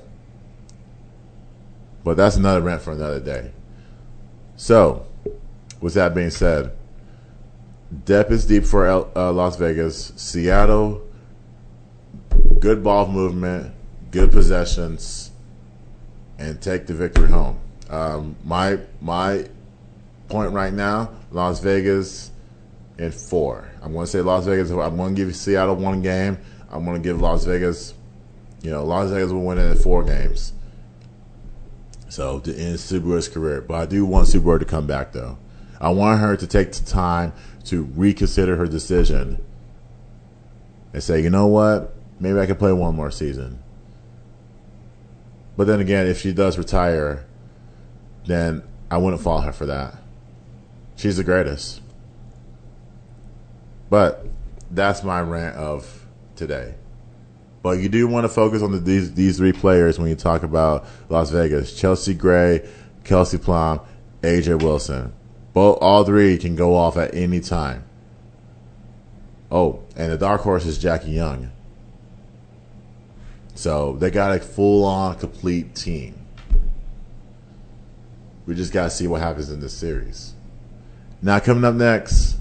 But 2.05 2.15
that's 2.15 2.37
another 2.37 2.61
rant 2.61 2.81
for 2.81 2.93
another 2.93 3.19
day. 3.19 3.51
So, 4.55 5.07
with 5.81 5.93
that 5.95 6.15
being 6.15 6.29
said, 6.29 6.71
depth 8.05 8.31
is 8.31 8.45
deep 8.45 8.63
for 8.63 8.85
L, 8.85 9.11
uh, 9.13 9.33
Las 9.33 9.57
Vegas. 9.57 10.13
Seattle, 10.15 11.01
good 12.59 12.81
ball 12.81 13.09
movement, 13.09 13.73
good 14.11 14.31
possessions, 14.31 15.31
and 16.37 16.61
take 16.61 16.87
the 16.87 16.93
victory 16.93 17.29
home. 17.29 17.59
Um, 17.89 18.35
my 18.43 18.79
my 19.01 19.47
point 20.27 20.51
right 20.53 20.73
now, 20.73 21.11
Las 21.31 21.59
Vegas 21.59 22.31
in 22.97 23.11
four. 23.11 23.69
I'm 23.81 23.93
going 23.93 24.05
to 24.05 24.11
say 24.11 24.21
Las 24.21 24.45
Vegas. 24.45 24.69
I'm 24.69 24.97
going 24.97 25.15
to 25.15 25.25
give 25.25 25.35
Seattle 25.35 25.75
one 25.75 26.01
game. 26.01 26.37
I'm 26.69 26.85
going 26.85 27.01
to 27.01 27.03
give 27.03 27.19
Las 27.19 27.43
Vegas, 27.43 27.93
you 28.61 28.71
know, 28.71 28.85
Las 28.85 29.09
Vegas 29.09 29.31
will 29.31 29.43
win 29.43 29.57
it 29.57 29.69
in 29.69 29.77
four 29.77 30.03
games. 30.03 30.53
So 32.09 32.39
to 32.39 32.55
end 32.55 32.79
Sue 32.79 32.99
Bird's 32.99 33.27
career, 33.27 33.61
but 33.61 33.75
I 33.75 33.85
do 33.85 34.05
want 34.05 34.27
Subaru 34.27 34.59
to 34.59 34.65
come 34.65 34.85
back 34.85 35.13
though. 35.13 35.37
I 35.79 35.89
want 35.89 36.19
her 36.19 36.37
to 36.37 36.45
take 36.45 36.73
the 36.73 36.85
time 36.85 37.33
to 37.65 37.83
reconsider 37.83 38.55
her 38.57 38.67
decision 38.67 39.43
and 40.93 41.01
say, 41.01 41.21
you 41.21 41.29
know 41.29 41.47
what, 41.47 41.95
maybe 42.19 42.39
I 42.39 42.45
can 42.45 42.57
play 42.57 42.73
one 42.73 42.95
more 42.95 43.11
season. 43.11 43.60
But 45.57 45.67
then 45.67 45.79
again, 45.79 46.07
if 46.07 46.21
she 46.21 46.33
does 46.33 46.57
retire, 46.57 47.25
then 48.25 48.63
I 48.89 48.97
wouldn't 48.97 49.21
fault 49.21 49.43
her 49.43 49.51
for 49.51 49.65
that. 49.65 49.95
She's 50.95 51.17
the 51.17 51.23
greatest. 51.23 51.81
But 53.89 54.25
that's 54.69 55.03
my 55.03 55.21
rant 55.21 55.55
of 55.57 56.05
today. 56.35 56.75
But 57.63 57.79
you 57.79 57.89
do 57.89 58.07
want 58.07 58.23
to 58.23 58.29
focus 58.29 58.61
on 58.61 58.71
the, 58.71 58.79
these 58.79 59.13
these 59.13 59.37
three 59.37 59.51
players 59.51 59.99
when 59.99 60.09
you 60.09 60.15
talk 60.15 60.43
about 60.43 60.85
Las 61.09 61.29
Vegas: 61.29 61.77
Chelsea 61.77 62.13
Gray, 62.13 62.67
Kelsey 63.03 63.37
Plum, 63.37 63.81
A'ja 64.23 64.61
Wilson. 64.61 65.13
Both 65.53 65.77
all 65.81 66.03
three 66.03 66.37
can 66.37 66.55
go 66.55 66.75
off 66.75 66.97
at 66.97 67.13
any 67.13 67.39
time. 67.39 67.83
Oh, 69.51 69.83
and 69.95 70.11
the 70.11 70.17
dark 70.17 70.41
horse 70.41 70.65
is 70.65 70.77
Jackie 70.77 71.11
Young. 71.11 71.51
So 73.55 73.93
they 73.93 74.09
got 74.09 74.35
a 74.35 74.39
full 74.39 74.85
on 74.85 75.17
complete 75.17 75.75
team. 75.75 76.15
We 78.45 78.55
just 78.55 78.73
gotta 78.73 78.89
see 78.89 79.07
what 79.07 79.21
happens 79.21 79.49
in 79.49 79.59
this 79.59 79.73
series. 79.73 80.33
Now 81.21 81.39
coming 81.39 81.63
up 81.63 81.75
next, 81.75 82.37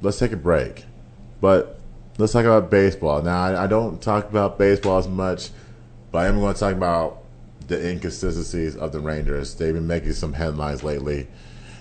let's 0.00 0.18
take 0.18 0.32
a 0.32 0.36
break. 0.36 0.84
But 1.40 1.80
let's 2.18 2.32
talk 2.32 2.44
about 2.44 2.70
baseball. 2.70 3.22
Now 3.22 3.42
I, 3.42 3.64
I 3.64 3.66
don't 3.66 4.00
talk 4.02 4.28
about 4.28 4.58
baseball 4.58 4.98
as 4.98 5.08
much, 5.08 5.50
but 6.10 6.18
I 6.18 6.26
am 6.26 6.40
going 6.40 6.54
to 6.54 6.60
talk 6.60 6.74
about 6.74 7.22
the 7.68 7.90
inconsistencies 7.90 8.76
of 8.76 8.92
the 8.92 9.00
Rangers. 9.00 9.54
They've 9.54 9.74
been 9.74 9.86
making 9.86 10.12
some 10.12 10.32
headlines 10.32 10.82
lately, 10.82 11.28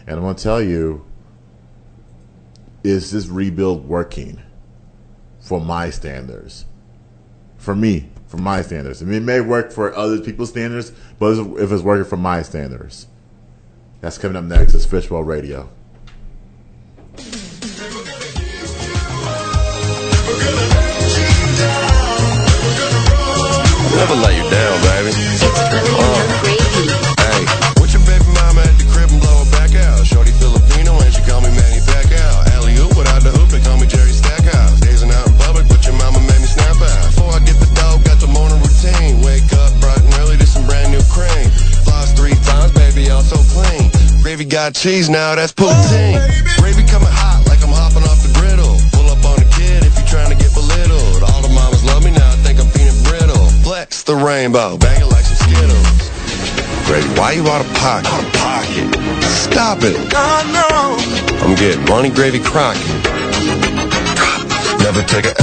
and 0.08 0.16
I'm 0.18 0.22
going 0.22 0.36
to 0.36 0.44
tell 0.44 0.62
you: 0.62 1.06
is 2.84 3.12
this 3.12 3.28
rebuild 3.28 3.88
working 3.88 4.42
for 5.40 5.60
my 5.60 5.90
standards? 5.90 6.66
For 7.62 7.76
me, 7.76 8.10
for 8.26 8.38
my 8.38 8.64
standards. 8.64 9.04
I 9.04 9.06
mean, 9.06 9.22
it 9.22 9.24
may 9.24 9.40
work 9.40 9.72
for 9.72 9.96
other 9.96 10.20
people's 10.20 10.50
standards, 10.50 10.92
but 11.20 11.38
if 11.60 11.72
it's 11.72 11.84
working 11.84 12.06
for 12.06 12.18
my 12.18 12.42
standards, 12.42 13.06
that's 14.00 14.18
coming 14.18 14.36
up 14.36 14.46
next. 14.46 14.74
It's 14.74 14.86
Fishbowl 14.86 15.24
Radio. 15.24 15.70
Never 23.96 24.16
let 24.16 24.36
you 24.36 24.50
down, 24.50 24.82
baby. 24.82 24.91
Gravy 44.42 44.50
got 44.50 44.74
cheese 44.74 45.08
now, 45.08 45.36
that's 45.36 45.54
poutine. 45.54 46.18
Gravy 46.58 46.82
coming 46.90 47.14
hot 47.14 47.46
like 47.46 47.62
I'm 47.62 47.70
hopping 47.70 48.02
off 48.10 48.26
the 48.26 48.34
griddle. 48.34 48.74
Pull 48.90 49.06
up 49.14 49.22
on 49.22 49.38
a 49.38 49.46
kid 49.54 49.86
if 49.86 49.94
you're 49.94 50.10
trying 50.10 50.34
to 50.34 50.38
get 50.42 50.50
belittled. 50.58 51.22
All 51.30 51.46
the 51.46 51.54
mamas 51.54 51.86
love 51.86 52.04
me 52.04 52.10
now, 52.10 52.26
I 52.26 52.42
think 52.42 52.58
I'm 52.58 52.66
peanut 52.74 52.98
brittle. 53.06 53.46
Flex 53.62 54.02
the 54.02 54.16
rainbow, 54.16 54.82
bang 54.82 54.98
it 54.98 55.06
like 55.14 55.26
some 55.30 55.38
Skittles. 55.46 56.10
Gravy, 56.90 57.06
why 57.22 57.38
you 57.38 57.46
out 57.54 57.62
of 57.62 57.70
pocket? 57.78 58.10
Out 58.10 58.26
of 58.26 58.34
pocket. 58.34 58.90
Stop 59.30 59.86
it. 59.86 59.94
God, 60.10 60.50
no. 60.50 60.98
I'm 61.46 61.54
getting 61.54 61.86
money, 61.86 62.10
gravy, 62.10 62.42
crockett. 62.42 62.82
Never 64.82 65.06
take 65.06 65.30
a 65.30 65.38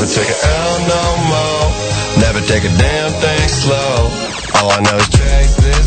Never 0.00 0.14
take 0.14 0.30
a 0.30 0.46
L 0.46 0.78
no 0.88 1.04
more. 1.28 2.20
Never 2.24 2.40
take 2.40 2.64
a 2.64 2.72
damn 2.78 3.12
thing 3.20 3.48
slow. 3.48 4.08
All 4.54 4.70
I 4.72 4.80
know 4.80 4.96
is 4.96 5.08
chase 5.10 5.79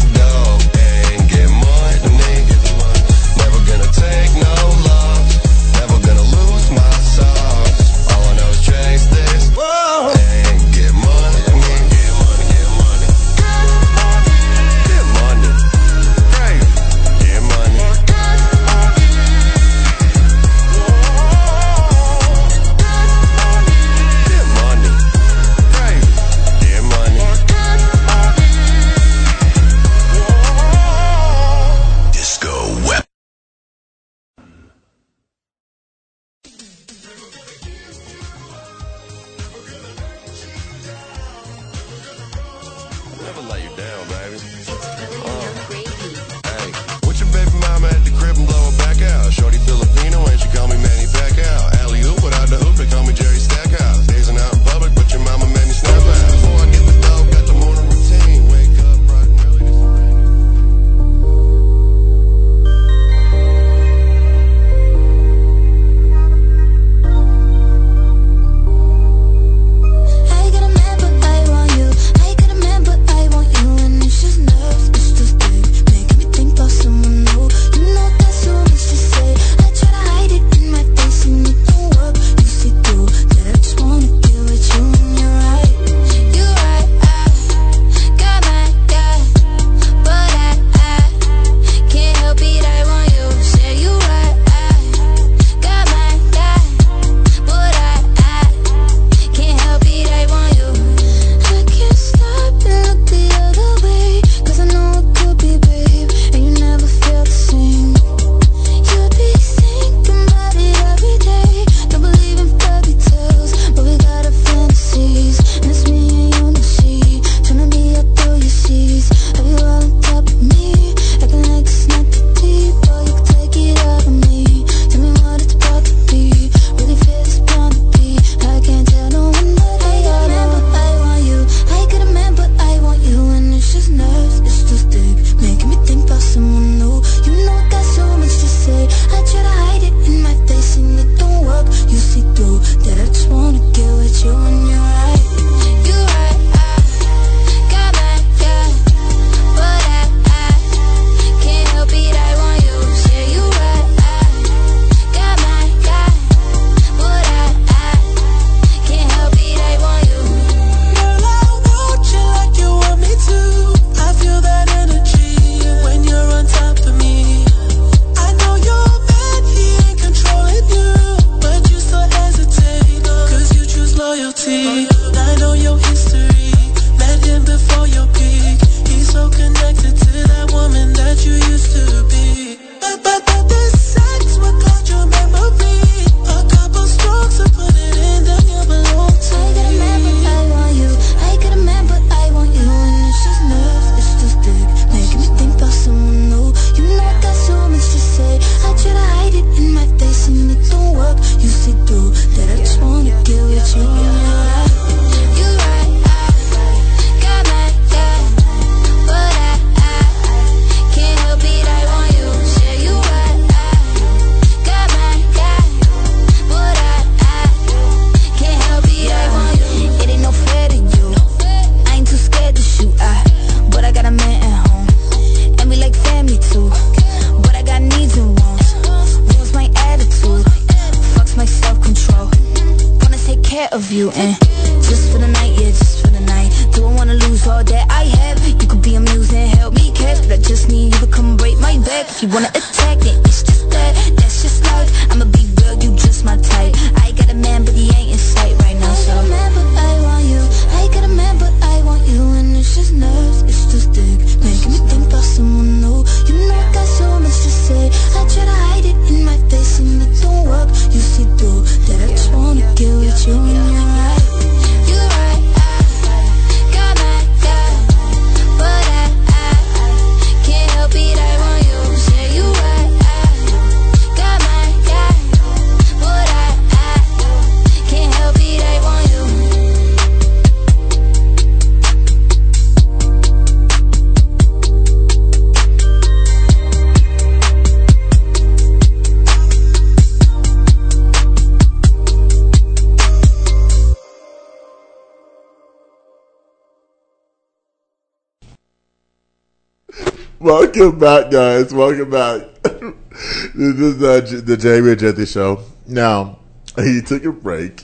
Welcome 300.76 300.98
back, 300.98 301.30
guys. 301.30 301.72
Welcome 301.72 302.10
back. 302.10 302.42
this 302.64 303.80
is 303.80 304.02
uh, 304.02 304.42
the 304.44 304.58
Jamie 304.58 304.92
and 304.92 305.00
Jesse 305.00 305.28
show. 305.28 305.62
Now, 305.86 306.40
he 306.76 307.00
took 307.00 307.24
a 307.26 307.32
break. 307.32 307.84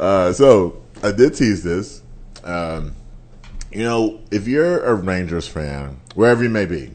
Uh, 0.00 0.32
so, 0.32 0.82
I 1.02 1.12
did 1.12 1.34
tease 1.34 1.62
this. 1.62 2.00
Um, 2.44 2.94
you 3.70 3.82
know, 3.82 4.20
if 4.30 4.48
you're 4.48 4.82
a 4.84 4.94
Rangers 4.94 5.46
fan, 5.46 6.00
wherever 6.14 6.42
you 6.42 6.48
may 6.48 6.64
be, 6.64 6.92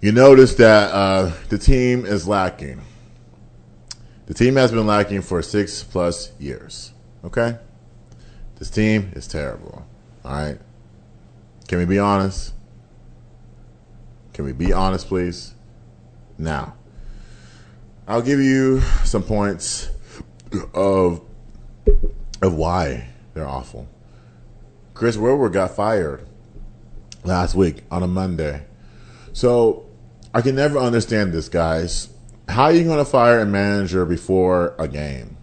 you 0.00 0.12
notice 0.12 0.54
that 0.54 0.90
uh, 0.90 1.32
the 1.50 1.58
team 1.58 2.06
is 2.06 2.26
lacking. 2.26 2.80
The 4.26 4.34
team 4.34 4.56
has 4.56 4.70
been 4.70 4.86
lacking 4.86 5.20
for 5.20 5.42
six 5.42 5.82
plus 5.82 6.32
years. 6.38 6.92
Okay? 7.22 7.58
This 8.58 8.70
team 8.70 9.12
is 9.14 9.28
terrible. 9.28 9.84
All 10.24 10.32
right? 10.32 10.58
Can 11.68 11.76
we 11.76 11.84
be 11.84 11.98
honest? 11.98 12.54
Can 14.32 14.44
we 14.44 14.52
be 14.52 14.72
honest, 14.72 15.08
please? 15.08 15.54
Now, 16.38 16.74
I'll 18.06 18.22
give 18.22 18.40
you 18.40 18.80
some 19.04 19.22
points 19.22 19.90
of 20.74 21.20
of 22.42 22.54
why 22.54 23.08
they're 23.34 23.48
awful. 23.48 23.88
Chris 24.94 25.16
Woodward 25.16 25.52
got 25.52 25.76
fired 25.76 26.26
last 27.24 27.54
week 27.54 27.82
on 27.90 28.02
a 28.02 28.06
Monday. 28.06 28.62
So 29.32 29.86
I 30.34 30.42
can 30.42 30.54
never 30.54 30.78
understand 30.78 31.32
this, 31.32 31.48
guys. 31.48 32.08
How 32.48 32.64
are 32.64 32.72
you 32.72 32.84
going 32.84 32.98
to 32.98 33.04
fire 33.04 33.40
a 33.40 33.46
manager 33.46 34.04
before 34.04 34.74
a 34.78 34.88
game? 34.88 35.36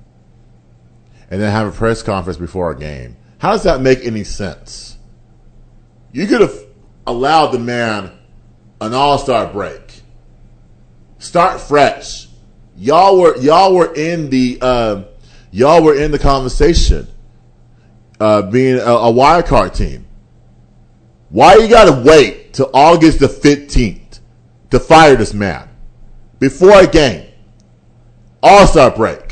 And 1.32 1.42
then 1.42 1.52
have 1.52 1.68
a 1.68 1.72
press 1.72 2.04
conference 2.04 2.38
before 2.38 2.72
a 2.72 2.78
game? 2.78 3.16
How 3.38 3.52
does 3.52 3.64
that 3.64 3.82
make 3.82 4.06
any 4.06 4.24
sense? 4.24 4.98
You 6.12 6.28
could 6.28 6.42
have 6.42 6.56
allowed 7.08 7.48
the 7.48 7.60
man 7.60 8.19
an 8.82 8.94
all-star 8.94 9.48
break. 9.48 10.02
Start 11.18 11.60
fresh. 11.60 12.28
Y'all 12.78 13.20
were 13.20 13.38
y'all 13.38 13.76
were 13.76 13.94
in 13.94 14.30
the 14.30 14.58
uh, 14.62 15.04
y'all 15.52 15.84
were 15.84 15.96
in 15.96 16.12
the 16.12 16.20
conversation, 16.20 17.06
uh, 18.22 18.42
being 18.44 18.78
a, 18.78 18.82
a 18.82 19.12
wild 19.12 19.46
card 19.46 19.74
team. 19.74 20.08
Why 21.28 21.56
you 21.56 21.68
got 21.68 21.94
to 21.94 22.10
wait 22.10 22.54
till 22.54 22.72
August 22.74 23.20
the 23.20 23.28
fifteenth 23.28 24.22
to 24.72 24.80
fire 24.80 25.16
this 25.16 25.34
man 25.34 25.68
before 26.40 26.80
a 26.80 26.88
game? 26.88 27.30
All 28.42 28.66
Star 28.66 28.90
break, 28.90 29.29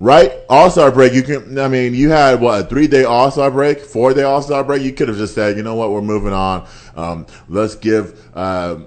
right? 0.00 0.32
All 0.48 0.70
Star 0.70 0.90
break. 0.90 1.12
You 1.12 1.22
can. 1.22 1.58
I 1.58 1.68
mean, 1.68 1.94
you 1.94 2.10
had 2.10 2.40
what 2.40 2.60
a 2.60 2.66
three 2.66 2.86
day 2.86 3.04
All 3.04 3.30
Star 3.30 3.50
break, 3.50 3.80
four 3.80 4.14
day 4.14 4.22
All 4.22 4.42
Star 4.42 4.64
break. 4.64 4.82
You 4.82 4.92
could 4.92 5.08
have 5.08 5.16
just 5.16 5.34
said, 5.34 5.56
you 5.56 5.62
know 5.62 5.74
what, 5.74 5.90
we're 5.90 6.02
moving 6.02 6.32
on. 6.32 6.66
Um, 6.96 7.26
let's 7.48 7.74
give 7.74 8.20
uh, 8.34 8.78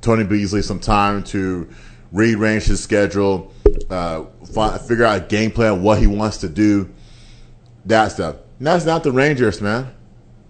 Tony 0.00 0.24
Beasley 0.24 0.62
some 0.62 0.80
time 0.80 1.22
to 1.24 1.68
rearrange 2.12 2.64
his 2.64 2.82
schedule, 2.82 3.52
uh, 3.90 4.24
fi- 4.54 4.78
figure 4.78 5.04
out 5.04 5.18
a 5.18 5.24
game 5.26 5.50
plan, 5.50 5.82
what 5.82 5.98
he 5.98 6.06
wants 6.06 6.38
to 6.38 6.48
do, 6.48 6.88
that 7.84 8.12
stuff. 8.12 8.36
And 8.58 8.66
that's 8.66 8.84
not 8.84 9.02
the 9.02 9.12
Rangers, 9.12 9.60
man, 9.60 9.92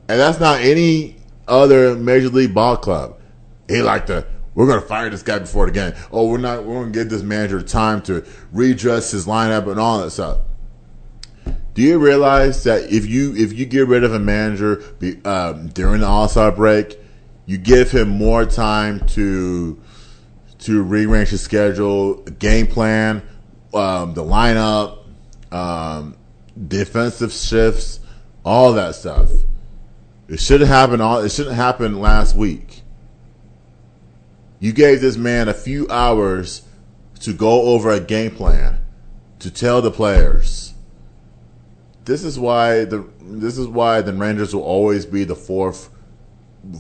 and 0.08 0.20
that's 0.20 0.40
not 0.40 0.60
any 0.60 1.16
other 1.46 1.94
major 1.94 2.28
league 2.28 2.54
ball 2.54 2.76
club. 2.76 3.20
He 3.68 3.82
like 3.82 4.06
to. 4.06 4.24
We're 4.58 4.66
gonna 4.66 4.80
fire 4.80 5.08
this 5.08 5.22
guy 5.22 5.38
before 5.38 5.66
the 5.66 5.70
game. 5.70 5.92
Oh, 6.10 6.26
we're 6.26 6.38
not. 6.38 6.64
We're 6.64 6.80
gonna 6.80 6.90
give 6.90 7.10
this 7.10 7.22
manager 7.22 7.62
time 7.62 8.02
to 8.02 8.26
redress 8.50 9.12
his 9.12 9.24
lineup 9.24 9.70
and 9.70 9.78
all 9.78 10.00
that 10.00 10.10
stuff. 10.10 10.38
Do 11.74 11.82
you 11.82 12.00
realize 12.00 12.64
that 12.64 12.90
if 12.90 13.06
you 13.06 13.36
if 13.36 13.52
you 13.52 13.66
get 13.66 13.86
rid 13.86 14.02
of 14.02 14.12
a 14.12 14.18
manager 14.18 14.82
um, 15.24 15.68
during 15.68 16.00
the 16.00 16.08
All 16.08 16.28
Star 16.28 16.50
break, 16.50 16.98
you 17.46 17.56
give 17.56 17.92
him 17.92 18.08
more 18.08 18.44
time 18.44 19.06
to 19.10 19.80
to 20.58 20.82
rearrange 20.82 21.28
his 21.28 21.40
schedule, 21.40 22.14
game 22.24 22.66
plan, 22.66 23.22
um, 23.72 24.14
the 24.14 24.24
lineup, 24.24 25.04
um, 25.52 26.16
defensive 26.66 27.30
shifts, 27.30 28.00
all 28.44 28.72
that 28.72 28.96
stuff. 28.96 29.30
It 30.26 30.40
should 30.40 30.62
have 30.62 30.68
happened. 30.68 31.00
All 31.00 31.20
it 31.20 31.30
shouldn't 31.30 31.54
happen 31.54 32.00
last 32.00 32.34
week. 32.34 32.67
You 34.60 34.72
gave 34.72 35.00
this 35.00 35.16
man 35.16 35.48
a 35.48 35.54
few 35.54 35.88
hours 35.88 36.62
to 37.20 37.32
go 37.32 37.62
over 37.62 37.90
a 37.90 38.00
game 38.00 38.32
plan, 38.32 38.78
to 39.38 39.50
tell 39.50 39.82
the 39.82 39.90
players. 39.90 40.74
This 42.04 42.24
is 42.24 42.38
why 42.38 42.84
the 42.84 43.06
this 43.20 43.58
is 43.58 43.66
why 43.66 44.00
the 44.00 44.12
Rangers 44.12 44.54
will 44.54 44.62
always 44.62 45.04
be 45.04 45.24
the 45.24 45.36
fourth, 45.36 45.90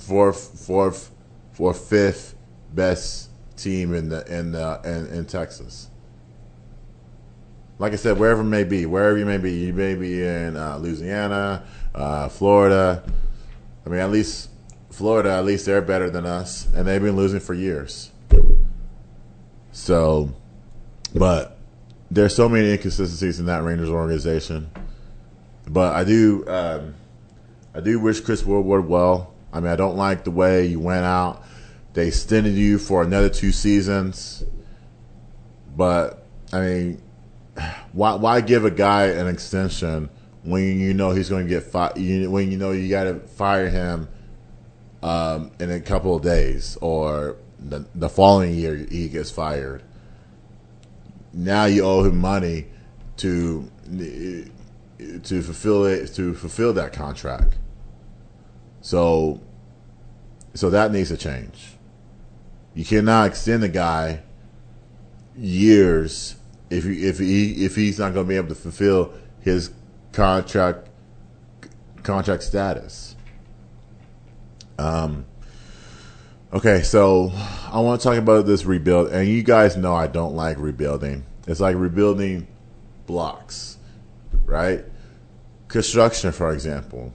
fourth, 0.00 0.66
fourth, 0.66 1.10
or 1.58 1.74
fifth 1.74 2.34
best 2.72 3.30
team 3.56 3.94
in 3.94 4.08
the 4.08 4.24
in 4.26 4.52
the 4.52 4.80
in, 4.84 5.18
in 5.18 5.24
Texas. 5.26 5.90
Like 7.78 7.92
I 7.92 7.96
said, 7.96 8.18
wherever 8.18 8.40
it 8.40 8.46
may 8.46 8.64
be, 8.64 8.86
wherever 8.86 9.16
you 9.18 9.26
may 9.26 9.38
be, 9.38 9.52
you 9.52 9.72
may 9.72 9.94
be 9.94 10.24
in 10.24 10.56
uh, 10.56 10.78
Louisiana, 10.78 11.64
uh, 11.94 12.28
Florida. 12.28 13.04
I 13.86 13.88
mean, 13.88 14.00
at 14.00 14.10
least 14.10 14.50
Florida, 14.98 15.30
at 15.30 15.44
least 15.44 15.64
they're 15.64 15.80
better 15.80 16.10
than 16.10 16.26
us, 16.26 16.66
and 16.74 16.84
they've 16.84 17.00
been 17.00 17.14
losing 17.14 17.38
for 17.38 17.54
years. 17.54 18.10
So, 19.70 20.34
but 21.14 21.56
there's 22.10 22.34
so 22.34 22.48
many 22.48 22.72
inconsistencies 22.72 23.38
in 23.38 23.46
that 23.46 23.62
Rangers 23.62 23.90
organization. 23.90 24.68
But 25.68 25.94
I 25.94 26.02
do, 26.02 26.44
um, 26.48 26.96
I 27.76 27.78
do 27.78 28.00
wish 28.00 28.18
Chris 28.18 28.44
Woodward 28.44 28.88
well. 28.88 29.34
I 29.52 29.60
mean, 29.60 29.70
I 29.70 29.76
don't 29.76 29.96
like 29.96 30.24
the 30.24 30.32
way 30.32 30.66
you 30.66 30.80
went 30.80 31.04
out. 31.04 31.44
They 31.92 32.08
extended 32.08 32.54
you 32.54 32.76
for 32.76 33.04
another 33.04 33.28
two 33.28 33.52
seasons, 33.52 34.42
but 35.76 36.26
I 36.52 36.60
mean, 36.60 37.02
why 37.92 38.16
why 38.16 38.40
give 38.40 38.64
a 38.64 38.70
guy 38.72 39.06
an 39.06 39.28
extension 39.28 40.10
when 40.42 40.80
you 40.80 40.92
know 40.92 41.12
he's 41.12 41.28
going 41.28 41.46
to 41.46 41.48
get 41.48 41.62
fired? 41.62 41.94
When 41.94 42.50
you 42.50 42.58
know 42.58 42.72
you 42.72 42.90
got 42.90 43.04
to 43.04 43.20
fire 43.20 43.68
him 43.68 44.08
um, 45.02 45.52
in 45.60 45.70
a 45.70 45.80
couple 45.80 46.16
of 46.16 46.22
days, 46.22 46.76
or 46.80 47.36
the 47.58 47.86
the 47.94 48.08
following 48.08 48.54
year 48.54 48.76
he 48.76 49.08
gets 49.08 49.30
fired. 49.30 49.82
Now 51.32 51.66
you 51.66 51.84
owe 51.84 52.04
him 52.04 52.18
money 52.18 52.66
to 53.18 53.70
to 55.22 55.42
fulfill 55.42 55.84
it 55.84 56.14
to 56.14 56.34
fulfill 56.34 56.72
that 56.74 56.92
contract. 56.92 57.56
So 58.80 59.40
so 60.54 60.70
that 60.70 60.92
needs 60.92 61.10
to 61.10 61.16
change. 61.16 61.74
You 62.74 62.84
cannot 62.84 63.26
extend 63.26 63.64
a 63.64 63.68
guy 63.68 64.22
years 65.36 66.36
if 66.70 66.84
you, 66.84 67.08
if 67.08 67.18
he 67.18 67.64
if 67.64 67.76
he's 67.76 67.98
not 67.98 68.14
going 68.14 68.26
to 68.26 68.28
be 68.28 68.36
able 68.36 68.48
to 68.48 68.54
fulfill 68.54 69.12
his 69.40 69.70
contract 70.12 70.88
contract 72.02 72.42
status. 72.42 73.07
Um. 74.78 75.26
Okay, 76.50 76.80
so 76.80 77.30
I 77.70 77.80
want 77.80 78.00
to 78.00 78.08
talk 78.08 78.16
about 78.16 78.46
this 78.46 78.64
rebuild, 78.64 79.10
and 79.12 79.28
you 79.28 79.42
guys 79.42 79.76
know 79.76 79.94
I 79.94 80.06
don't 80.06 80.34
like 80.34 80.58
rebuilding. 80.58 81.26
It's 81.46 81.60
like 81.60 81.76
rebuilding 81.76 82.46
blocks, 83.06 83.76
right? 84.46 84.84
Construction, 85.68 86.32
for 86.32 86.52
example. 86.52 87.12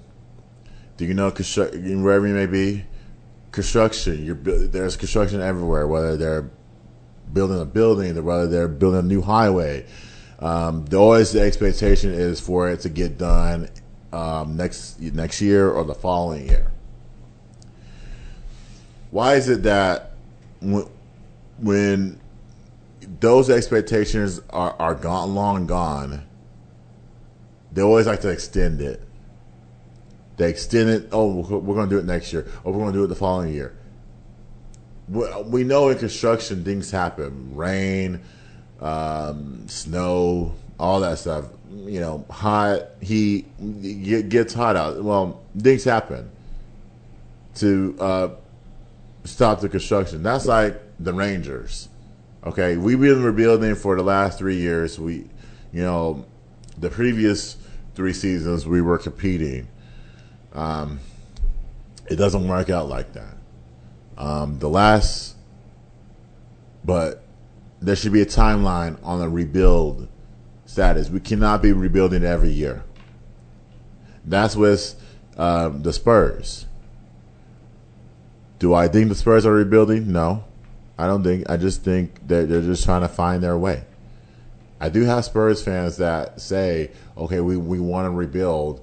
Do 0.98 1.06
you 1.06 1.16
know 1.16 1.32
construction 1.32 2.04
wherever 2.04 2.28
you 2.28 2.36
may 2.36 2.46
be? 2.46 2.86
Construction. 3.52 4.24
You're 4.24 4.36
there's 4.36 4.96
construction 4.96 5.42
everywhere. 5.42 5.88
Whether 5.88 6.18
they're 6.18 6.52
building 7.32 7.60
a 7.60 7.66
building, 7.66 8.24
whether 8.24 8.48
they're 8.48 8.68
building 8.68 9.00
a 9.00 9.04
new 9.04 9.22
highway. 9.22 9.86
Um, 10.40 10.86
the, 10.86 10.98
always 10.98 11.32
the 11.32 11.42
expectation 11.42 12.14
is 12.14 12.40
for 12.40 12.70
it 12.70 12.82
to 12.82 12.90
get 12.90 13.18
done 13.18 13.70
um, 14.12 14.58
next 14.58 15.00
next 15.00 15.42
year 15.42 15.72
or 15.72 15.84
the 15.84 15.96
following 15.96 16.48
year. 16.48 16.73
Why 19.14 19.36
is 19.36 19.48
it 19.48 19.62
that 19.62 20.14
when, 20.60 20.90
when 21.60 22.20
those 23.20 23.48
expectations 23.52 24.42
are, 24.50 24.76
are 24.80 24.96
gone, 24.96 25.36
long 25.36 25.68
gone, 25.68 26.24
they 27.72 27.84
always 27.84 28.08
like 28.08 28.22
to 28.22 28.30
extend 28.30 28.82
it. 28.82 29.04
They 30.38 30.50
extend 30.50 30.90
it. 30.90 31.10
Oh, 31.12 31.28
we're 31.28 31.76
going 31.76 31.88
to 31.88 31.96
do 31.96 32.00
it 32.00 32.06
next 32.06 32.34
year. 32.34 32.48
Oh, 32.66 32.72
we're 32.72 32.80
going 32.80 32.94
to 32.94 32.98
do 32.98 33.04
it 33.04 33.08
the 33.08 33.14
following 33.16 33.54
year. 33.54 33.78
We 35.08 35.64
know 35.64 35.90
in 35.90 36.00
construction 36.00 36.64
things 36.64 36.90
happen: 36.90 37.56
rain, 37.56 38.20
um, 38.82 39.68
snow, 39.68 40.56
all 40.80 41.02
that 41.02 41.20
stuff. 41.20 41.46
You 41.70 42.00
know, 42.00 42.26
hot, 42.32 42.82
heat, 43.00 43.46
gets 44.30 44.56
hot 44.56 44.76
out. 44.76 45.04
Well, 45.04 45.44
things 45.56 45.84
happen 45.84 46.32
to 47.56 47.96
uh, 48.00 48.30
stop 49.24 49.62
the 49.62 49.70
construction. 49.70 50.24
That's 50.24 50.46
like 50.46 50.82
the 51.00 51.14
Rangers. 51.14 51.90
Okay, 52.46 52.76
we've 52.76 53.00
been 53.00 53.24
rebuilding 53.24 53.76
for 53.76 53.96
the 53.96 54.04
last 54.04 54.38
three 54.38 54.58
years. 54.58 55.00
We, 55.00 55.30
you 55.72 55.82
know, 55.82 56.26
the 56.78 56.90
previous 56.90 57.58
three 57.96 58.14
seasons 58.14 58.68
we 58.68 58.82
were 58.82 58.98
competing. 58.98 59.68
Um, 60.54 61.00
it 62.10 62.18
doesn't 62.18 62.48
work 62.48 62.70
out 62.70 62.90
like 62.90 63.14
that. 63.14 63.38
Um, 64.18 64.60
the 64.60 64.70
last, 64.70 65.36
but 66.84 67.24
there 67.82 67.96
should 67.96 68.14
be 68.14 68.22
a 68.22 68.26
timeline 68.26 68.98
on 69.04 69.20
the 69.20 69.30
rebuild 69.30 70.08
status. 70.66 71.10
We 71.10 71.20
cannot 71.20 71.62
be 71.62 71.72
rebuilding 71.72 72.24
every 72.24 72.50
year. 72.50 72.84
That's 74.26 74.56
with 74.56 75.02
um, 75.38 75.84
the 75.84 75.94
Spurs. 75.94 76.66
Do 78.64 78.74
I 78.74 78.88
think 78.88 79.10
the 79.10 79.16
Spurs 79.16 79.46
are 79.46 79.52
rebuilding? 79.52 80.14
No, 80.14 80.46
I 80.98 81.06
don't 81.06 81.22
think. 81.22 81.50
I 81.50 81.58
just 81.58 81.84
think 81.84 82.26
that 82.30 82.48
they're 82.48 82.62
just 82.62 82.86
trying 82.86 83.02
to 83.02 83.10
find 83.10 83.44
their 83.44 83.58
way. 83.58 83.84
I 84.80 84.88
do 84.88 85.02
have 85.02 85.26
Spurs 85.26 85.62
fans 85.62 85.98
that 85.98 86.40
say, 86.40 86.92
"Okay, 87.18 87.42
we 87.42 87.58
we 87.58 87.82
want 87.82 88.06
to 88.06 88.10
rebuild 88.12 88.80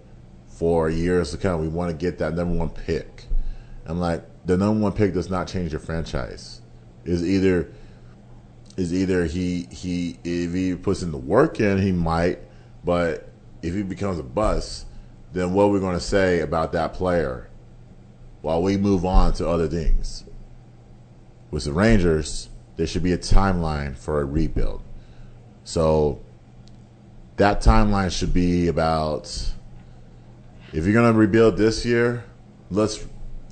for 0.48 0.90
years 0.90 1.30
to 1.30 1.38
come. 1.38 1.62
We 1.62 1.68
want 1.68 1.90
to 1.90 1.96
get 1.96 2.18
that 2.18 2.34
number 2.34 2.58
one 2.58 2.68
pick." 2.68 3.24
I'm 3.86 3.98
like, 3.98 4.22
the 4.44 4.58
number 4.58 4.82
one 4.82 4.92
pick 4.92 5.14
does 5.14 5.30
not 5.30 5.48
change 5.48 5.72
your 5.72 5.80
franchise. 5.80 6.60
Is 7.06 7.26
either 7.26 7.72
is 8.76 8.92
either 8.92 9.24
he 9.24 9.66
he 9.70 10.18
if 10.24 10.52
he 10.52 10.74
puts 10.74 11.00
in 11.00 11.10
the 11.10 11.16
work 11.16 11.58
in, 11.58 11.78
he 11.78 11.92
might, 11.92 12.40
but 12.84 13.30
if 13.62 13.72
he 13.72 13.82
becomes 13.82 14.18
a 14.18 14.22
bust, 14.22 14.84
then 15.32 15.54
what 15.54 15.62
are 15.62 15.68
we 15.68 15.80
going 15.80 15.96
to 15.96 16.04
say 16.04 16.40
about 16.40 16.72
that 16.72 16.92
player 16.92 17.49
while 18.42 18.62
we 18.62 18.76
move 18.76 19.04
on 19.04 19.32
to 19.34 19.48
other 19.48 19.68
things? 19.68 20.24
With 21.50 21.64
the 21.64 21.72
Rangers, 21.72 22.48
there 22.76 22.86
should 22.86 23.02
be 23.02 23.12
a 23.12 23.18
timeline 23.18 23.96
for 23.96 24.20
a 24.20 24.24
rebuild. 24.24 24.82
So 25.64 26.20
that 27.36 27.60
timeline 27.60 28.16
should 28.16 28.32
be 28.32 28.68
about 28.68 29.52
if 30.72 30.84
you're 30.84 30.92
going 30.92 31.12
to 31.12 31.18
rebuild 31.18 31.56
this 31.56 31.84
year, 31.84 32.24
let's 32.70 33.04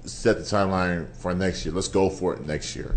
set 0.04 0.36
the 0.36 0.42
timeline 0.42 1.14
for 1.16 1.34
next 1.34 1.64
year. 1.64 1.74
Let's 1.74 1.88
go 1.88 2.08
for 2.08 2.34
it 2.34 2.46
next 2.46 2.76
year 2.76 2.96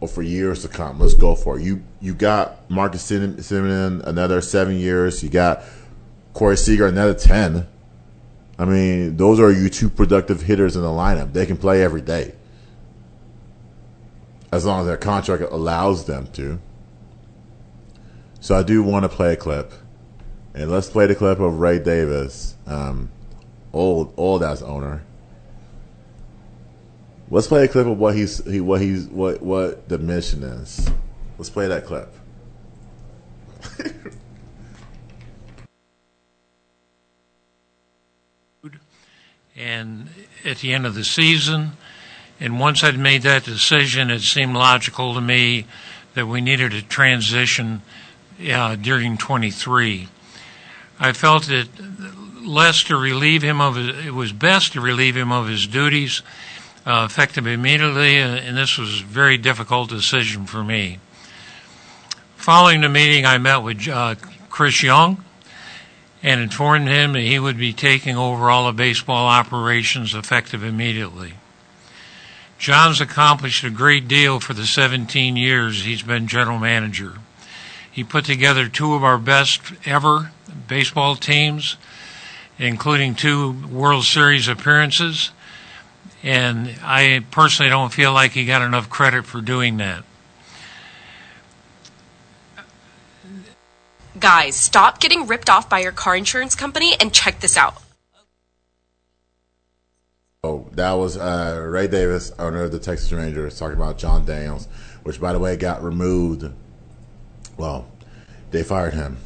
or 0.00 0.08
for 0.08 0.22
years 0.22 0.62
to 0.62 0.68
come. 0.68 0.98
Let's 0.98 1.14
go 1.14 1.34
for 1.34 1.58
it. 1.58 1.62
You 1.62 1.82
you 2.00 2.14
got 2.14 2.68
Marcus 2.70 3.08
Semien 3.10 4.02
another 4.04 4.40
seven 4.40 4.76
years. 4.76 5.22
You 5.22 5.28
got 5.28 5.62
Corey 6.32 6.56
Seager 6.56 6.86
another 6.86 7.14
ten. 7.14 7.68
I 8.58 8.64
mean, 8.64 9.16
those 9.16 9.40
are 9.40 9.50
you 9.50 9.68
two 9.68 9.88
productive 9.88 10.42
hitters 10.42 10.76
in 10.76 10.82
the 10.82 10.88
lineup. 10.88 11.32
They 11.32 11.46
can 11.46 11.56
play 11.56 11.82
every 11.82 12.02
day. 12.02 12.34
As 14.52 14.66
long 14.66 14.80
as 14.80 14.86
their 14.86 14.98
contract 14.98 15.42
allows 15.50 16.04
them 16.04 16.26
to. 16.34 16.60
So 18.40 18.54
I 18.54 18.62
do 18.62 18.82
want 18.82 19.04
to 19.04 19.08
play 19.08 19.32
a 19.32 19.36
clip. 19.36 19.72
And 20.54 20.70
let's 20.70 20.90
play 20.90 21.06
the 21.06 21.14
clip 21.14 21.38
of 21.40 21.60
Ray 21.60 21.78
Davis, 21.78 22.54
um, 22.66 23.10
old 23.72 24.12
old 24.18 24.42
ass 24.42 24.60
owner. 24.60 25.02
Let's 27.30 27.46
play 27.46 27.64
a 27.64 27.68
clip 27.68 27.86
of 27.86 27.98
what 27.98 28.14
he's 28.14 28.44
he, 28.44 28.60
what 28.60 28.82
he's 28.82 29.06
what 29.06 29.40
what 29.40 29.88
the 29.88 29.96
mission 29.96 30.42
is. 30.42 30.90
Let's 31.38 31.48
play 31.48 31.68
that 31.68 31.86
clip. 31.86 32.14
and 39.56 40.08
at 40.44 40.58
the 40.58 40.72
end 40.72 40.86
of 40.86 40.94
the 40.94 41.04
season. 41.04 41.72
And 42.40 42.58
once 42.58 42.82
I'd 42.82 42.98
made 42.98 43.22
that 43.22 43.44
decision, 43.44 44.10
it 44.10 44.20
seemed 44.20 44.54
logical 44.54 45.14
to 45.14 45.20
me 45.20 45.66
that 46.14 46.26
we 46.26 46.40
needed 46.40 46.74
a 46.74 46.82
transition 46.82 47.82
uh, 48.50 48.76
during 48.76 49.16
23. 49.16 50.08
I 50.98 51.12
felt 51.12 51.46
that 51.46 51.68
less 52.42 52.82
to 52.84 52.96
relieve 52.96 53.42
him 53.42 53.60
of 53.60 53.76
it 53.78 54.12
was 54.12 54.32
best 54.32 54.72
to 54.72 54.80
relieve 54.80 55.16
him 55.16 55.30
of 55.30 55.48
his 55.48 55.66
duties 55.66 56.22
uh, 56.84 57.06
effective 57.08 57.46
immediately, 57.46 58.20
uh, 58.20 58.26
and 58.26 58.56
this 58.56 58.76
was 58.76 59.00
a 59.00 59.04
very 59.04 59.38
difficult 59.38 59.88
decision 59.88 60.46
for 60.46 60.64
me. 60.64 60.98
Following 62.36 62.80
the 62.80 62.88
meeting, 62.88 63.24
I 63.24 63.38
met 63.38 63.58
with 63.58 63.86
uh, 63.86 64.16
Chris 64.50 64.82
Young 64.82 65.24
and 66.22 66.40
informed 66.40 66.88
him 66.88 67.12
that 67.14 67.20
he 67.20 67.38
would 67.38 67.58
be 67.58 67.72
taking 67.72 68.16
over 68.16 68.48
all 68.48 68.66
the 68.66 68.72
baseball 68.72 69.26
operations 69.26 70.14
effective 70.14 70.62
immediately. 70.62 71.34
John's 72.58 73.00
accomplished 73.00 73.64
a 73.64 73.70
great 73.70 74.06
deal 74.06 74.38
for 74.38 74.54
the 74.54 74.66
17 74.66 75.36
years 75.36 75.82
he's 75.82 76.02
been 76.02 76.28
general 76.28 76.60
manager. 76.60 77.14
He 77.90 78.04
put 78.04 78.24
together 78.24 78.68
two 78.68 78.94
of 78.94 79.02
our 79.02 79.18
best 79.18 79.60
ever 79.84 80.30
baseball 80.68 81.16
teams, 81.16 81.76
including 82.58 83.16
two 83.16 83.66
World 83.68 84.04
Series 84.04 84.46
appearances, 84.46 85.32
and 86.22 86.76
I 86.82 87.24
personally 87.32 87.68
don't 87.68 87.92
feel 87.92 88.12
like 88.12 88.30
he 88.30 88.46
got 88.46 88.62
enough 88.62 88.88
credit 88.88 89.26
for 89.26 89.40
doing 89.40 89.78
that. 89.78 90.04
Guys, 94.22 94.54
stop 94.54 95.00
getting 95.00 95.26
ripped 95.26 95.50
off 95.50 95.68
by 95.68 95.80
your 95.80 95.90
car 95.90 96.14
insurance 96.14 96.54
company 96.54 96.94
and 97.00 97.12
check 97.12 97.40
this 97.40 97.56
out. 97.56 97.74
Oh, 100.44 100.68
that 100.74 100.92
was 100.92 101.16
uh, 101.16 101.60
Ray 101.68 101.88
Davis, 101.88 102.30
owner 102.38 102.62
of 102.62 102.70
the 102.70 102.78
Texas 102.78 103.10
Rangers, 103.10 103.58
talking 103.58 103.76
about 103.76 103.98
Jon 103.98 104.24
Daniels, 104.24 104.68
which, 105.02 105.20
by 105.20 105.32
the 105.32 105.40
way, 105.40 105.56
got 105.56 105.82
removed. 105.82 106.48
Well, 107.56 107.88
they 108.52 108.62
fired 108.62 108.94
him 108.94 109.16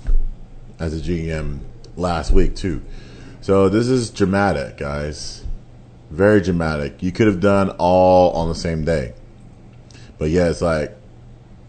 as 0.79 0.99
a 0.99 1.03
GM 1.03 1.59
last 1.99 2.31
week 2.31 2.57
too. 2.57 2.83
So 3.43 3.69
this 3.69 3.89
is 3.89 4.09
dramatic, 4.09 4.79
guys. 4.79 5.45
Very 6.09 6.41
dramatic. 6.41 7.03
You 7.03 7.13
could 7.13 7.27
have 7.27 7.41
done 7.41 7.69
all 7.79 8.33
on 8.33 8.49
the 8.49 8.55
same 8.55 8.87
day, 8.87 9.13
but 10.17 10.31
yeah, 10.31 10.49
it's 10.49 10.63
like, 10.63 10.97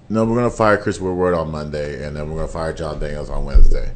no, 0.09 0.25
we're 0.25 0.35
gonna 0.35 0.49
fire 0.49 0.77
Chris 0.77 0.99
Woodward 0.99 1.33
on 1.33 1.51
Monday, 1.51 2.05
and 2.05 2.15
then 2.15 2.29
we're 2.29 2.37
gonna 2.37 2.47
fire 2.47 2.73
Jon 2.73 2.99
Daniels 2.99 3.29
on 3.29 3.45
Wednesday. 3.45 3.91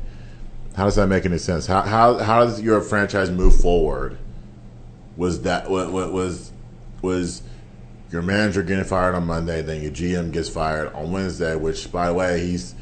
How 0.76 0.86
does 0.86 0.96
that 0.96 1.08
make 1.08 1.26
any 1.26 1.38
sense? 1.38 1.68
How 1.68 1.82
how 1.82 2.18
how 2.18 2.46
does 2.46 2.62
your 2.62 2.82
franchise 2.82 3.30
move 3.30 3.56
forward? 3.56 4.18
Was 5.18 5.42
that 5.44 5.70
what, 5.70 5.92
what 5.92 6.12
was 6.12 6.52
was 7.02 7.44
your 8.12 8.22
manager 8.22 8.64
getting 8.64 8.84
fired 8.84 9.16
on 9.16 9.26
Monday, 9.26 9.62
then 9.62 9.82
your 9.82 9.92
GM 9.92 10.32
gets 10.32 10.50
fired 10.50 10.94
on 10.94 11.12
Wednesday? 11.12 11.56
Which, 11.56 11.92
by 11.92 12.08
the 12.08 12.14
way, 12.14 12.46
he's 12.46 12.76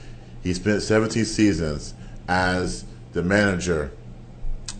he 0.43 0.53
spent 0.53 0.81
17 0.81 1.25
seasons 1.25 1.93
as 2.27 2.85
the 3.13 3.23
manager. 3.23 3.91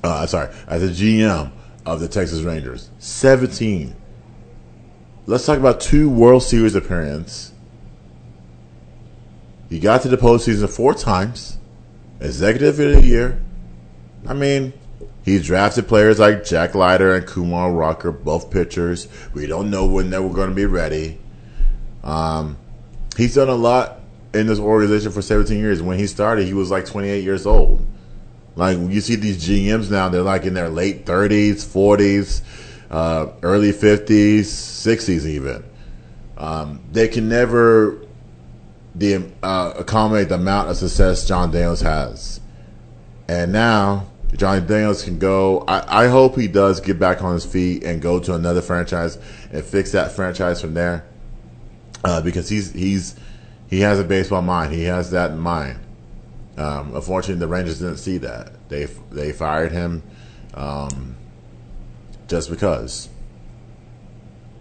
Uh, 0.04 0.26
sorry, 0.26 0.54
as 0.68 0.84
a 0.84 0.90
GM 0.90 1.52
of 1.86 2.00
the 2.00 2.08
Texas 2.08 2.42
Rangers. 2.42 2.90
17. 3.00 3.96
Let's 5.26 5.46
talk 5.46 5.60
about 5.60 5.82
two 5.82 6.10
World 6.10 6.44
Series 6.44 6.76
appearances. 6.76 7.49
He 9.70 9.80
got 9.80 10.02
to 10.02 10.10
the 10.10 10.18
postseason 10.18 10.70
four 10.70 10.94
times. 10.94 11.58
Executive 12.20 12.80
of 12.80 13.02
the 13.02 13.08
year. 13.08 13.42
I 14.28 14.34
mean, 14.34 14.74
he 15.24 15.40
drafted 15.40 15.88
players 15.88 16.20
like 16.20 16.44
Jack 16.44 16.76
Leiter 16.76 17.16
and 17.16 17.26
Kumar 17.26 17.72
Rocker, 17.72 18.12
both 18.12 18.52
pitchers. 18.52 19.08
We 19.34 19.46
don't 19.46 19.70
know 19.70 19.86
when 19.86 20.10
they 20.10 20.20
were 20.20 20.34
going 20.34 20.50
to 20.50 20.56
be 20.56 20.66
ready. 20.66 21.20
Um, 22.04 22.58
he's 23.16 23.36
done 23.36 23.50
a 23.50 23.56
lot 23.56 24.00
in 24.34 24.48
this 24.48 24.60
organization 24.60 25.12
for 25.12 25.22
17 25.22 25.58
years. 25.58 25.82
When 25.82 26.00
he 26.00 26.08
started, 26.08 26.46
he 26.46 26.54
was 26.54 26.72
like 26.72 26.86
28 26.86 27.24
years 27.24 27.46
old. 27.46 27.86
Like 28.56 28.78
you 28.78 29.02
see 29.02 29.16
these 29.16 29.48
GMs 29.48 29.90
now, 29.90 30.10
they're 30.10 30.22
like 30.22 30.44
in 30.44 30.54
their 30.54 30.70
late 30.70 31.06
30s, 31.06 31.66
40s, 31.66 32.42
uh, 32.90 33.32
early 33.42 33.72
50s, 33.72 34.40
60s 34.40 35.26
even. 35.26 35.64
Um, 36.38 36.82
they 36.92 37.08
can 37.08 37.30
never 37.30 38.00
the 38.96 39.30
uh, 39.44 39.74
accommodate 39.78 40.30
the 40.30 40.36
amount 40.36 40.70
of 40.70 40.78
success 40.78 41.28
Jon 41.28 41.52
Daniels 41.52 41.82
has. 41.82 42.40
And 43.28 43.52
now 43.52 44.08
Jon 44.36 44.66
Daniels 44.66 45.04
can 45.04 45.20
go. 45.20 45.64
I, 45.68 46.06
I 46.06 46.08
hope 46.08 46.36
he 46.36 46.48
does 46.48 46.80
get 46.80 47.00
back 47.00 47.24
on 47.24 47.34
his 47.34 47.46
feet 47.46 47.84
and 47.84 48.02
go 48.02 48.20
to 48.20 48.34
another 48.34 48.62
franchise 48.62 49.18
and 49.52 49.64
fix 49.64 49.92
that 49.92 50.12
franchise 50.12 50.62
from 50.62 50.74
there. 50.74 51.06
Uh, 52.04 52.22
because 52.22 52.50
he's 52.50 52.72
he's 52.72 53.16
he 53.70 53.82
has 53.82 54.00
a 54.00 54.04
baseball 54.04 54.42
mind. 54.42 54.74
He 54.74 54.84
has 54.84 55.12
that 55.12 55.32
in 55.32 55.40
mind. 55.40 55.80
Um, 56.58 56.96
unfortunately, 56.96 57.40
the 57.40 57.48
Rangers 57.48 57.80
didn't 57.80 57.98
see 57.98 58.18
that. 58.20 58.70
They 58.70 58.86
they 59.12 59.32
fired 59.32 59.72
him 59.72 60.04
um, 60.54 61.16
just 62.28 62.50
because 62.50 63.10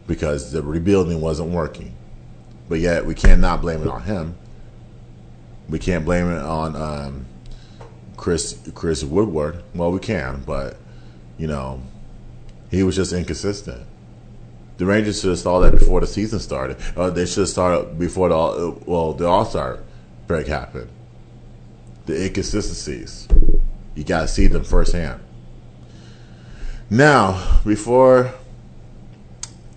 because 0.07 0.53
the 0.53 0.63
rebuilding 0.63 1.21
wasn't 1.21 1.51
working. 1.51 1.95
But 2.69 2.81
yet 2.81 3.07
we 3.07 3.15
cannot 3.15 3.61
blame 3.61 3.83
it 3.83 3.89
on 3.89 4.03
him. 4.03 4.37
We 5.69 5.79
can't 5.79 6.05
blame 6.05 6.31
it 6.31 6.43
on 6.43 6.77
um, 6.77 7.27
Chris 8.17 8.59
Chris 8.75 9.05
Woodward. 9.05 9.63
Well, 9.75 9.91
we 9.91 10.01
can, 10.01 10.43
but 10.45 10.77
you 11.39 11.47
know, 11.47 11.83
he 12.71 12.83
was 12.83 12.97
just 12.97 13.13
inconsistent. 13.13 13.87
The 14.77 14.87
Rangers 14.87 15.21
should 15.21 15.31
have 15.31 15.39
saw 15.39 15.61
that 15.61 15.73
before 15.73 16.01
the 16.01 16.07
season 16.07 16.39
started. 16.39 16.77
Uh, 16.97 17.11
they 17.11 17.27
should 17.27 17.41
have 17.41 17.49
started 17.49 17.99
before 17.99 18.29
the 18.29 18.79
well 18.87 19.13
the 19.13 19.27
All 19.27 19.45
Star 19.45 19.81
break 20.27 20.47
happened. 20.47 20.91
The 22.07 22.27
inconsistencies, 22.27 23.29
you 23.95 24.05
got 24.05 24.23
to 24.23 24.29
see 24.29 24.47
them 24.47 24.65
firsthand. 24.65 25.21
Now, 26.91 27.61
before 27.67 28.33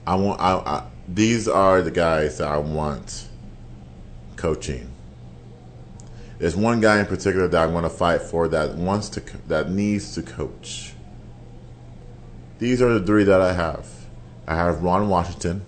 I 0.08 0.16
want, 0.16 0.40
I, 0.40 0.54
I, 0.54 0.84
these 1.14 1.48
are 1.48 1.82
the 1.82 1.92
guys 1.92 2.38
that 2.38 2.48
I 2.48 2.58
want 2.58 3.28
coaching. 4.38 4.92
There's 6.40 6.56
one 6.56 6.80
guy 6.82 7.00
in 7.00 7.06
particular 7.06 7.48
that 7.48 7.62
I 7.62 7.66
want 7.68 7.86
to 7.86 7.90
fight 7.90 8.22
for 8.22 8.48
that 8.48 8.76
wants 8.76 9.10
to 9.10 9.24
that 9.48 9.70
needs 9.70 10.16
to 10.16 10.24
coach. 10.24 10.94
These 12.60 12.82
are 12.82 12.98
the 12.98 13.06
three 13.06 13.24
that 13.26 13.42
I 13.42 13.54
have. 13.54 13.88
I 14.48 14.56
have 14.56 14.84
Ron 14.84 15.10
Washington. 15.10 15.66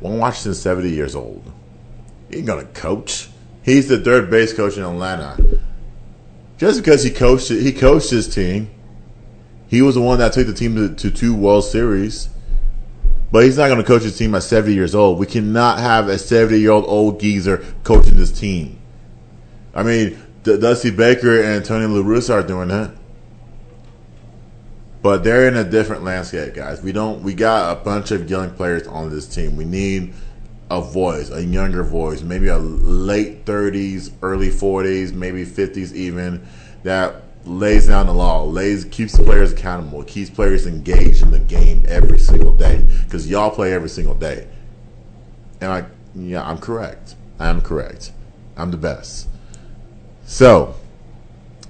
Ron 0.00 0.18
Washington's 0.18 0.60
70 0.60 0.90
years 0.90 1.14
old. 1.14 1.52
He 2.30 2.38
ain't 2.38 2.46
gonna 2.46 2.64
coach. 2.64 3.28
He's 3.62 3.88
the 3.88 3.98
third 3.98 4.30
base 4.30 4.52
coach 4.52 4.76
in 4.76 4.82
Atlanta. 4.82 5.36
Just 6.56 6.82
because 6.82 7.02
he 7.02 7.10
coached 7.10 7.48
he 7.48 7.72
coached 7.72 8.10
his 8.10 8.32
team, 8.32 8.70
he 9.68 9.82
was 9.82 9.94
the 9.94 10.00
one 10.00 10.18
that 10.18 10.32
took 10.32 10.46
the 10.46 10.54
team 10.54 10.74
to, 10.74 10.94
to 10.94 11.10
two 11.10 11.34
World 11.34 11.64
Series. 11.64 12.30
But 13.32 13.44
he's 13.44 13.56
not 13.56 13.68
going 13.68 13.78
to 13.78 13.86
coach 13.86 14.02
his 14.02 14.18
team 14.18 14.34
at 14.34 14.42
70 14.42 14.74
years 14.74 14.94
old. 14.94 15.18
We 15.18 15.26
cannot 15.26 15.78
have 15.78 16.08
a 16.08 16.18
70 16.18 16.58
year 16.58 16.72
old 16.72 16.84
old 16.86 17.20
geezer 17.20 17.64
coaching 17.84 18.16
this 18.16 18.32
team. 18.32 18.78
I 19.74 19.82
mean, 19.82 20.20
D- 20.42 20.58
Dusty 20.58 20.90
Baker 20.90 21.40
and 21.40 21.64
Tony 21.64 21.86
La 21.86 22.02
Russa 22.02 22.34
are 22.34 22.42
doing 22.42 22.68
that. 22.68 22.92
But 25.02 25.24
they're 25.24 25.48
in 25.48 25.56
a 25.56 25.64
different 25.64 26.04
landscape, 26.04 26.54
guys. 26.54 26.82
We 26.82 26.92
don't. 26.92 27.22
We 27.22 27.34
got 27.34 27.78
a 27.78 27.84
bunch 27.84 28.10
of 28.10 28.28
young 28.28 28.50
players 28.50 28.86
on 28.86 29.10
this 29.10 29.26
team. 29.26 29.56
We 29.56 29.64
need 29.64 30.12
a 30.70 30.80
voice, 30.80 31.30
a 31.30 31.42
younger 31.42 31.82
voice, 31.82 32.22
maybe 32.22 32.48
a 32.48 32.58
late 32.58 33.44
30s, 33.44 34.12
early 34.22 34.50
40s, 34.50 35.12
maybe 35.12 35.44
50s 35.44 35.92
even, 35.94 36.46
that 36.84 37.22
lays 37.44 37.86
down 37.86 38.06
the 38.06 38.12
law, 38.12 38.44
lays 38.44 38.84
keeps 38.84 39.16
the 39.16 39.22
players 39.22 39.52
accountable, 39.52 40.02
keeps 40.04 40.30
players 40.30 40.66
engaged 40.66 41.22
in 41.22 41.30
the 41.30 41.38
game 41.38 41.84
every 41.88 42.18
single 42.18 42.54
day. 42.54 42.84
Because 43.04 43.28
y'all 43.28 43.50
play 43.50 43.72
every 43.72 43.88
single 43.88 44.14
day. 44.14 44.46
And 45.60 45.72
I, 45.72 45.84
yeah, 46.14 46.48
I'm 46.48 46.58
correct. 46.58 47.14
I 47.38 47.48
am 47.48 47.60
correct. 47.60 48.12
I'm 48.56 48.70
the 48.70 48.76
best. 48.76 49.28
So, 50.26 50.74